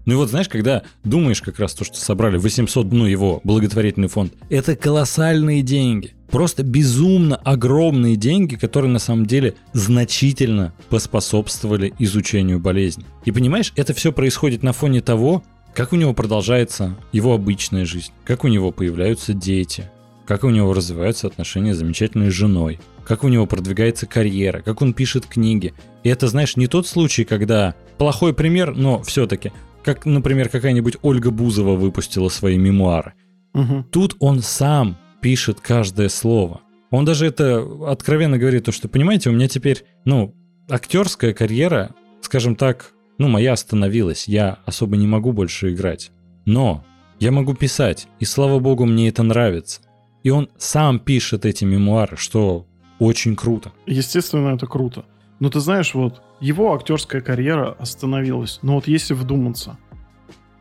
Ну 0.06 0.14
и 0.14 0.16
вот, 0.16 0.30
знаешь, 0.30 0.48
когда 0.48 0.84
думаешь 1.04 1.42
как 1.42 1.58
раз 1.58 1.74
то, 1.74 1.84
что 1.84 1.98
собрали 1.98 2.38
800, 2.38 2.90
ну, 2.92 3.04
его 3.04 3.42
благотворительный 3.44 4.08
фонд, 4.08 4.32
это 4.48 4.74
колоссальные 4.74 5.60
деньги. 5.60 6.14
Просто 6.30 6.62
безумно 6.62 7.36
огромные 7.36 8.16
деньги, 8.16 8.54
которые 8.54 8.90
на 8.90 8.98
самом 9.00 9.26
деле 9.26 9.54
значительно 9.74 10.72
поспособствовали 10.88 11.92
изучению 11.98 12.58
болезни. 12.58 13.04
И 13.26 13.32
понимаешь, 13.32 13.74
это 13.76 13.92
все 13.92 14.12
происходит 14.12 14.62
на 14.62 14.72
фоне 14.72 15.02
того, 15.02 15.42
как 15.78 15.92
у 15.92 15.96
него 15.96 16.12
продолжается 16.12 16.96
его 17.12 17.34
обычная 17.34 17.84
жизнь, 17.84 18.10
как 18.24 18.42
у 18.42 18.48
него 18.48 18.72
появляются 18.72 19.32
дети, 19.32 19.88
как 20.26 20.42
у 20.42 20.48
него 20.48 20.74
развиваются 20.74 21.28
отношения 21.28 21.72
с 21.72 21.78
замечательной 21.78 22.30
женой, 22.30 22.80
как 23.06 23.22
у 23.22 23.28
него 23.28 23.46
продвигается 23.46 24.04
карьера, 24.06 24.60
как 24.60 24.82
он 24.82 24.92
пишет 24.92 25.26
книги. 25.26 25.74
И 26.02 26.08
это, 26.08 26.26
знаешь, 26.26 26.56
не 26.56 26.66
тот 26.66 26.88
случай, 26.88 27.22
когда 27.22 27.76
плохой 27.96 28.34
пример, 28.34 28.74
но 28.74 29.04
все-таки, 29.04 29.52
как, 29.84 30.04
например, 30.04 30.48
какая-нибудь 30.48 30.96
Ольга 31.02 31.30
Бузова 31.30 31.76
выпустила 31.76 32.28
свои 32.28 32.58
мемуары. 32.58 33.14
Мгм. 33.54 33.84
Тут 33.84 34.16
он 34.18 34.40
сам 34.40 34.98
пишет 35.22 35.60
каждое 35.60 36.08
слово. 36.08 36.60
Он 36.90 37.04
даже 37.04 37.24
это 37.24 37.64
откровенно 37.86 38.36
говорит, 38.36 38.64
то, 38.64 38.72
что, 38.72 38.88
понимаете, 38.88 39.30
у 39.30 39.32
меня 39.32 39.46
теперь, 39.46 39.84
ну, 40.04 40.34
актерская 40.68 41.32
карьера, 41.34 41.94
скажем 42.20 42.56
так, 42.56 42.94
ну, 43.18 43.28
моя 43.28 43.52
остановилась, 43.52 44.28
я 44.28 44.58
особо 44.64 44.96
не 44.96 45.06
могу 45.06 45.32
больше 45.32 45.72
играть. 45.72 46.10
Но 46.44 46.84
я 47.20 47.32
могу 47.32 47.54
писать, 47.54 48.06
и 48.20 48.24
слава 48.24 48.58
богу, 48.60 48.86
мне 48.86 49.08
это 49.08 49.22
нравится. 49.22 49.80
И 50.22 50.30
он 50.30 50.48
сам 50.56 50.98
пишет 50.98 51.44
эти 51.44 51.64
мемуары, 51.64 52.16
что 52.16 52.66
очень 52.98 53.36
круто. 53.36 53.72
Естественно, 53.86 54.54
это 54.54 54.66
круто. 54.66 55.04
Но 55.40 55.50
ты 55.50 55.60
знаешь, 55.60 55.94
вот 55.94 56.22
его 56.40 56.74
актерская 56.74 57.20
карьера 57.20 57.72
остановилась. 57.78 58.58
Но 58.62 58.76
вот 58.76 58.88
если 58.88 59.14
вдуматься, 59.14 59.78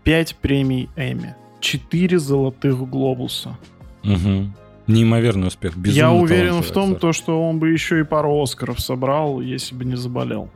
5 0.04 0.36
премий 0.38 0.90
Эмми, 0.96 1.36
4 1.60 2.20
золотых 2.20 2.90
глобуса. 2.90 3.58
Мгм. 4.04 4.56
Неимоверный 4.88 5.48
успех. 5.48 5.76
Безумно 5.76 5.98
Я 5.98 6.12
уверен 6.12 6.62
в 6.62 6.72
том, 6.72 6.92
актер. 6.92 7.00
то, 7.02 7.14
что 7.14 7.44
он 7.44 7.60
бы 7.60 7.70
еще 7.70 8.00
и 8.00 8.04
пару 8.04 8.42
Оскаров 8.42 8.80
собрал, 8.80 9.42
если 9.42 9.76
бы 9.76 9.84
не 9.84 9.96
заболел. 9.98 10.50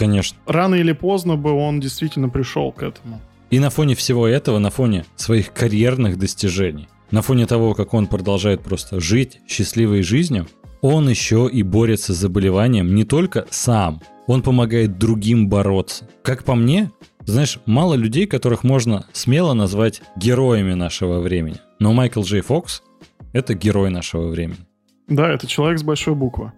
Конечно. 0.00 0.38
Рано 0.46 0.76
или 0.76 0.92
поздно 0.92 1.36
бы 1.36 1.52
он 1.52 1.78
действительно 1.78 2.30
пришел 2.30 2.72
к 2.72 2.82
этому. 2.82 3.20
И 3.50 3.58
на 3.58 3.68
фоне 3.68 3.94
всего 3.94 4.26
этого, 4.26 4.58
на 4.58 4.70
фоне 4.70 5.04
своих 5.16 5.52
карьерных 5.52 6.18
достижений, 6.18 6.88
на 7.10 7.20
фоне 7.20 7.44
того, 7.44 7.74
как 7.74 7.92
он 7.92 8.06
продолжает 8.06 8.62
просто 8.62 8.98
жить 8.98 9.40
счастливой 9.46 10.02
жизнью, 10.02 10.46
он 10.80 11.06
еще 11.10 11.50
и 11.52 11.62
борется 11.62 12.14
с 12.14 12.16
заболеванием 12.16 12.94
не 12.94 13.04
только 13.04 13.46
сам, 13.50 14.00
он 14.26 14.40
помогает 14.40 14.96
другим 14.96 15.50
бороться. 15.50 16.08
Как 16.22 16.44
по 16.44 16.54
мне, 16.54 16.90
знаешь, 17.26 17.58
мало 17.66 17.92
людей, 17.92 18.26
которых 18.26 18.64
можно 18.64 19.04
смело 19.12 19.52
назвать 19.52 20.00
героями 20.16 20.72
нашего 20.72 21.20
времени. 21.20 21.58
Но 21.78 21.92
Майкл 21.92 22.22
Джей 22.22 22.40
Фокс— 22.40 22.82
это 23.34 23.52
герой 23.52 23.90
нашего 23.90 24.28
времени, 24.28 24.60
Да, 25.08 25.28
это 25.28 25.46
человек 25.46 25.78
с 25.78 25.82
большой 25.82 26.14
буквы. 26.14 26.52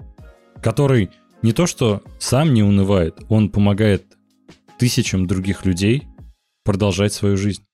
который 0.63 1.11
не 1.43 1.53
то 1.53 1.67
что 1.67 2.03
сам 2.19 2.55
не 2.55 2.63
унывает, 2.63 3.19
он 3.29 3.51
помогает 3.51 4.05
тысячам 4.79 5.27
других 5.27 5.65
людей 5.67 6.05
продолжать 6.65 7.13
свою 7.13 7.37
жизнь. 7.37 7.65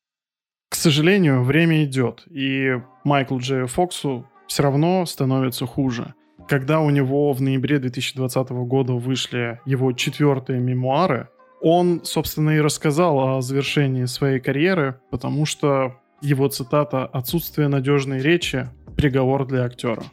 К 0.70 0.74
сожалению, 0.74 1.42
время 1.42 1.84
идет, 1.84 2.24
и 2.30 2.74
Майклу 3.04 3.38
Джею 3.38 3.66
Фоксу 3.68 4.26
все 4.46 4.62
равно 4.62 5.06
становится 5.06 5.66
хуже. 5.66 6.14
Когда 6.48 6.80
у 6.80 6.90
него 6.90 7.32
в 7.32 7.42
ноябре 7.42 7.78
2020 7.78 8.50
года 8.50 8.94
вышли 8.94 9.60
его 9.66 9.92
четвертые 9.92 10.60
мемуары, 10.60 11.28
он, 11.60 12.02
собственно, 12.04 12.50
и 12.50 12.60
рассказал 12.60 13.18
о 13.18 13.42
завершении 13.42 14.04
своей 14.04 14.40
карьеры, 14.40 15.00
потому 15.10 15.44
что 15.44 15.96
его 16.22 16.48
цитата 16.48 17.04
«отсутствие 17.04 17.68
надежной 17.68 18.20
речи– 18.20 18.68
приговор 18.96 19.46
для 19.46 19.64
актера». 19.64 20.04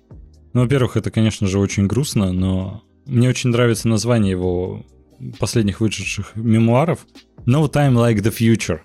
Ну, 0.53 0.61
во-первых, 0.61 0.98
это, 0.98 1.11
конечно 1.11 1.48
же, 1.48 1.60
очень 1.60 1.88
грустно, 1.88 2.32
но 2.32 2.85
мне 3.06 3.30
очень 3.30 3.49
нравится 3.49 3.88
название 3.88 4.32
его 4.32 4.86
последних 5.40 5.80
вышедших 5.80 6.36
мемуаров 6.36 7.06
No 7.45 7.69
Time 7.72 7.94
Like 7.94 8.22
the 8.22 8.36
Future. 8.36 8.80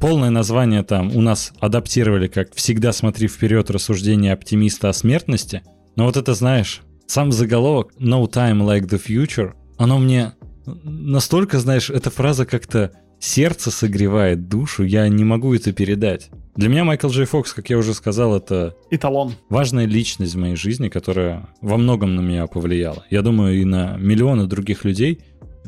Полное 0.00 0.30
название 0.30 0.82
там 0.82 1.16
у 1.16 1.20
нас 1.20 1.52
адаптировали 1.60 2.28
как 2.28 2.54
«Всегда 2.54 2.92
смотри 2.92 3.28
вперед. 3.28 3.70
Рассуждение 3.70 4.32
оптимиста 4.32 4.88
о 4.88 4.92
смертности». 4.92 5.62
Но 5.96 6.04
вот 6.04 6.16
это, 6.16 6.34
знаешь, 6.34 6.82
сам 7.06 7.32
заголовок 7.32 7.94
No 7.98 8.28
Time 8.30 8.60
Like 8.60 8.88
the 8.88 9.00
Future, 9.02 9.54
оно 9.78 9.98
мне 9.98 10.34
настолько, 10.66 11.58
знаешь, 11.58 11.90
эта 11.90 12.10
фраза 12.10 12.44
как-то 12.44 12.92
сердце 13.18 13.70
согревает 13.70 14.48
душу, 14.48 14.84
я 14.84 15.08
не 15.08 15.24
могу 15.24 15.54
это 15.54 15.72
передать. 15.72 16.30
Для 16.56 16.70
меня 16.70 16.84
Майкл 16.84 17.08
Джей 17.08 17.26
Фокс, 17.26 17.52
как 17.52 17.68
я 17.68 17.76
уже 17.76 17.92
сказал, 17.92 18.34
это 18.34 18.74
Эталон. 18.90 19.34
важная 19.50 19.84
личность 19.84 20.34
в 20.34 20.38
моей 20.38 20.56
жизни, 20.56 20.88
которая 20.88 21.50
во 21.60 21.76
многом 21.76 22.14
на 22.14 22.22
меня 22.22 22.46
повлияла. 22.46 23.04
Я 23.10 23.20
думаю, 23.20 23.60
и 23.60 23.64
на 23.64 23.96
миллионы 23.98 24.46
других 24.46 24.84
людей. 24.84 25.20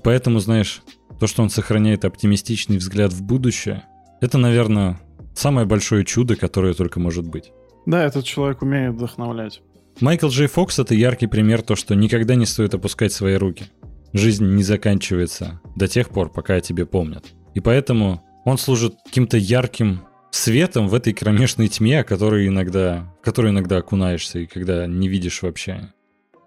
Поэтому, 0.02 0.40
знаешь, 0.40 0.82
то, 1.20 1.26
что 1.26 1.42
он 1.42 1.50
сохраняет 1.50 2.06
оптимистичный 2.06 2.78
взгляд 2.78 3.12
в 3.12 3.22
будущее, 3.22 3.84
это, 4.22 4.38
наверное, 4.38 4.98
самое 5.34 5.66
большое 5.66 6.04
чудо, 6.06 6.36
которое 6.36 6.72
только 6.72 7.00
может 7.00 7.26
быть. 7.26 7.52
Да, 7.84 8.04
этот 8.04 8.24
человек 8.24 8.62
умеет 8.62 8.94
вдохновлять. 8.94 9.60
Майкл 10.00 10.28
Джей 10.28 10.46
Фокс— 10.46 10.78
это 10.80 10.94
яркий 10.94 11.26
пример 11.26 11.60
то, 11.60 11.76
что 11.76 11.94
никогда 11.94 12.34
не 12.34 12.46
стоит 12.46 12.72
опускать 12.72 13.12
свои 13.12 13.34
руки. 13.34 13.66
Жизнь 14.12 14.46
не 14.54 14.62
заканчивается 14.62 15.60
до 15.76 15.86
тех 15.86 16.08
пор, 16.08 16.30
пока 16.32 16.60
тебе 16.60 16.86
помнят. 16.86 17.26
И 17.54 17.60
поэтому 17.60 18.22
он 18.44 18.58
служит 18.58 18.96
каким-то 19.04 19.36
ярким 19.36 20.02
светом 20.30 20.88
в 20.88 20.94
этой 20.94 21.12
кромешной 21.12 21.68
тьме, 21.68 22.04
которой 22.04 22.48
иногда, 22.48 23.12
в 23.20 23.24
которой 23.24 23.50
иногда 23.50 23.78
окунаешься 23.78 24.40
и 24.40 24.46
когда 24.46 24.86
не 24.86 25.08
видишь 25.08 25.42
вообще 25.42 25.92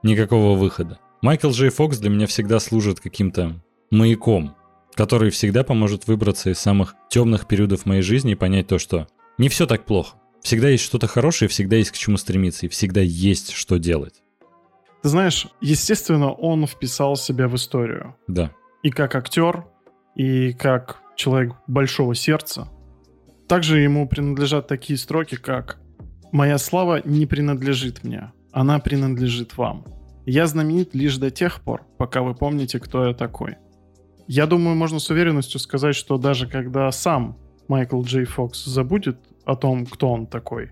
никакого 0.03 0.57
выхода. 0.57 0.99
Майкл 1.21 1.49
Джей 1.51 1.69
Фокс 1.69 1.97
для 1.97 2.09
меня 2.09 2.27
всегда 2.27 2.59
служит 2.59 2.99
каким-то 2.99 3.61
маяком, 3.91 4.55
который 4.95 5.29
всегда 5.29 5.63
поможет 5.63 6.07
выбраться 6.07 6.49
из 6.49 6.59
самых 6.59 6.95
темных 7.09 7.47
периодов 7.47 7.85
моей 7.85 8.01
жизни 8.01 8.31
и 8.31 8.35
понять 8.35 8.67
то, 8.67 8.79
что 8.79 9.07
не 9.37 9.49
все 9.49 9.65
так 9.67 9.85
плохо. 9.85 10.17
Всегда 10.41 10.69
есть 10.69 10.83
что-то 10.83 11.07
хорошее, 11.07 11.49
всегда 11.49 11.75
есть 11.75 11.91
к 11.91 11.97
чему 11.97 12.17
стремиться, 12.17 12.65
и 12.65 12.69
всегда 12.69 13.01
есть 13.01 13.51
что 13.51 13.77
делать. 13.77 14.23
Ты 15.03 15.09
знаешь, 15.09 15.47
естественно, 15.61 16.31
он 16.31 16.65
вписал 16.65 17.15
себя 17.15 17.47
в 17.47 17.55
историю. 17.55 18.15
Да. 18.27 18.51
И 18.83 18.89
как 18.89 19.15
актер, 19.15 19.65
и 20.15 20.53
как 20.53 21.01
человек 21.15 21.53
большого 21.67 22.15
сердца. 22.15 22.67
Также 23.47 23.79
ему 23.79 24.07
принадлежат 24.07 24.67
такие 24.67 24.97
строки, 24.97 25.35
как 25.35 25.79
«Моя 26.31 26.57
слава 26.57 27.01
не 27.03 27.25
принадлежит 27.25 28.03
мне, 28.03 28.31
она 28.51 28.79
принадлежит 28.79 29.57
вам. 29.57 29.85
Я 30.25 30.47
знаменит 30.47 30.95
лишь 30.95 31.17
до 31.17 31.31
тех 31.31 31.61
пор, 31.61 31.83
пока 31.97 32.21
вы 32.21 32.33
помните, 32.33 32.79
кто 32.79 33.07
я 33.07 33.13
такой». 33.13 33.57
Я 34.27 34.45
думаю, 34.47 34.77
можно 34.77 34.99
с 34.99 35.09
уверенностью 35.09 35.59
сказать, 35.59 35.95
что 35.95 36.17
даже 36.17 36.47
когда 36.47 36.89
сам 36.91 37.37
Майкл 37.67 38.01
Джей 38.01 38.23
Фокс 38.23 38.63
забудет 38.63 39.19
о 39.45 39.55
том, 39.55 39.85
кто 39.85 40.09
он 40.09 40.27
такой, 40.27 40.71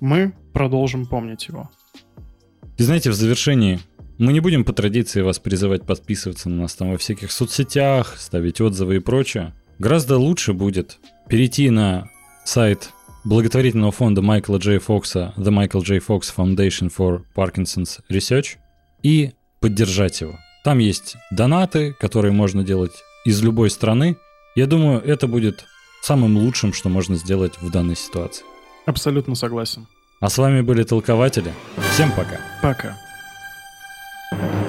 мы 0.00 0.34
продолжим 0.52 1.06
помнить 1.06 1.48
его. 1.48 1.70
И 2.76 2.82
знаете, 2.82 3.10
в 3.10 3.14
завершении 3.14 3.80
мы 4.18 4.32
не 4.32 4.40
будем 4.40 4.64
по 4.64 4.72
традиции 4.72 5.20
вас 5.20 5.38
призывать 5.38 5.84
подписываться 5.84 6.48
на 6.48 6.62
нас 6.62 6.74
там 6.74 6.92
во 6.92 6.98
всяких 6.98 7.30
соцсетях, 7.30 8.16
ставить 8.18 8.60
отзывы 8.60 8.96
и 8.96 9.00
прочее. 9.00 9.52
Гораздо 9.78 10.18
лучше 10.18 10.52
будет 10.52 10.98
перейти 11.28 11.70
на 11.70 12.08
сайт 12.44 12.90
благотворительного 13.24 13.92
фонда 13.92 14.22
Майкла 14.22 14.56
Джей 14.56 14.78
Фокса 14.78 15.34
The 15.36 15.50
Michael 15.50 15.82
J. 15.84 15.98
Fox 15.98 16.32
Foundation 16.34 16.90
for 16.96 17.22
Parkinson's 17.34 18.00
Research 18.10 18.56
и 19.02 19.32
поддержать 19.60 20.20
его. 20.20 20.38
Там 20.64 20.78
есть 20.78 21.16
донаты, 21.30 21.94
которые 22.00 22.32
можно 22.32 22.64
делать 22.64 22.92
из 23.24 23.42
любой 23.42 23.70
страны. 23.70 24.16
Я 24.54 24.66
думаю, 24.66 25.02
это 25.02 25.26
будет 25.26 25.64
самым 26.02 26.36
лучшим, 26.36 26.72
что 26.72 26.88
можно 26.88 27.16
сделать 27.16 27.54
в 27.60 27.70
данной 27.70 27.96
ситуации. 27.96 28.44
Абсолютно 28.86 29.34
согласен. 29.34 29.86
А 30.20 30.30
с 30.30 30.38
вами 30.38 30.62
были 30.62 30.84
толкователи. 30.84 31.52
Всем 31.92 32.10
пока. 32.12 32.40
Пока. 32.62 32.96
Thank 34.38 34.60
you. 34.60 34.65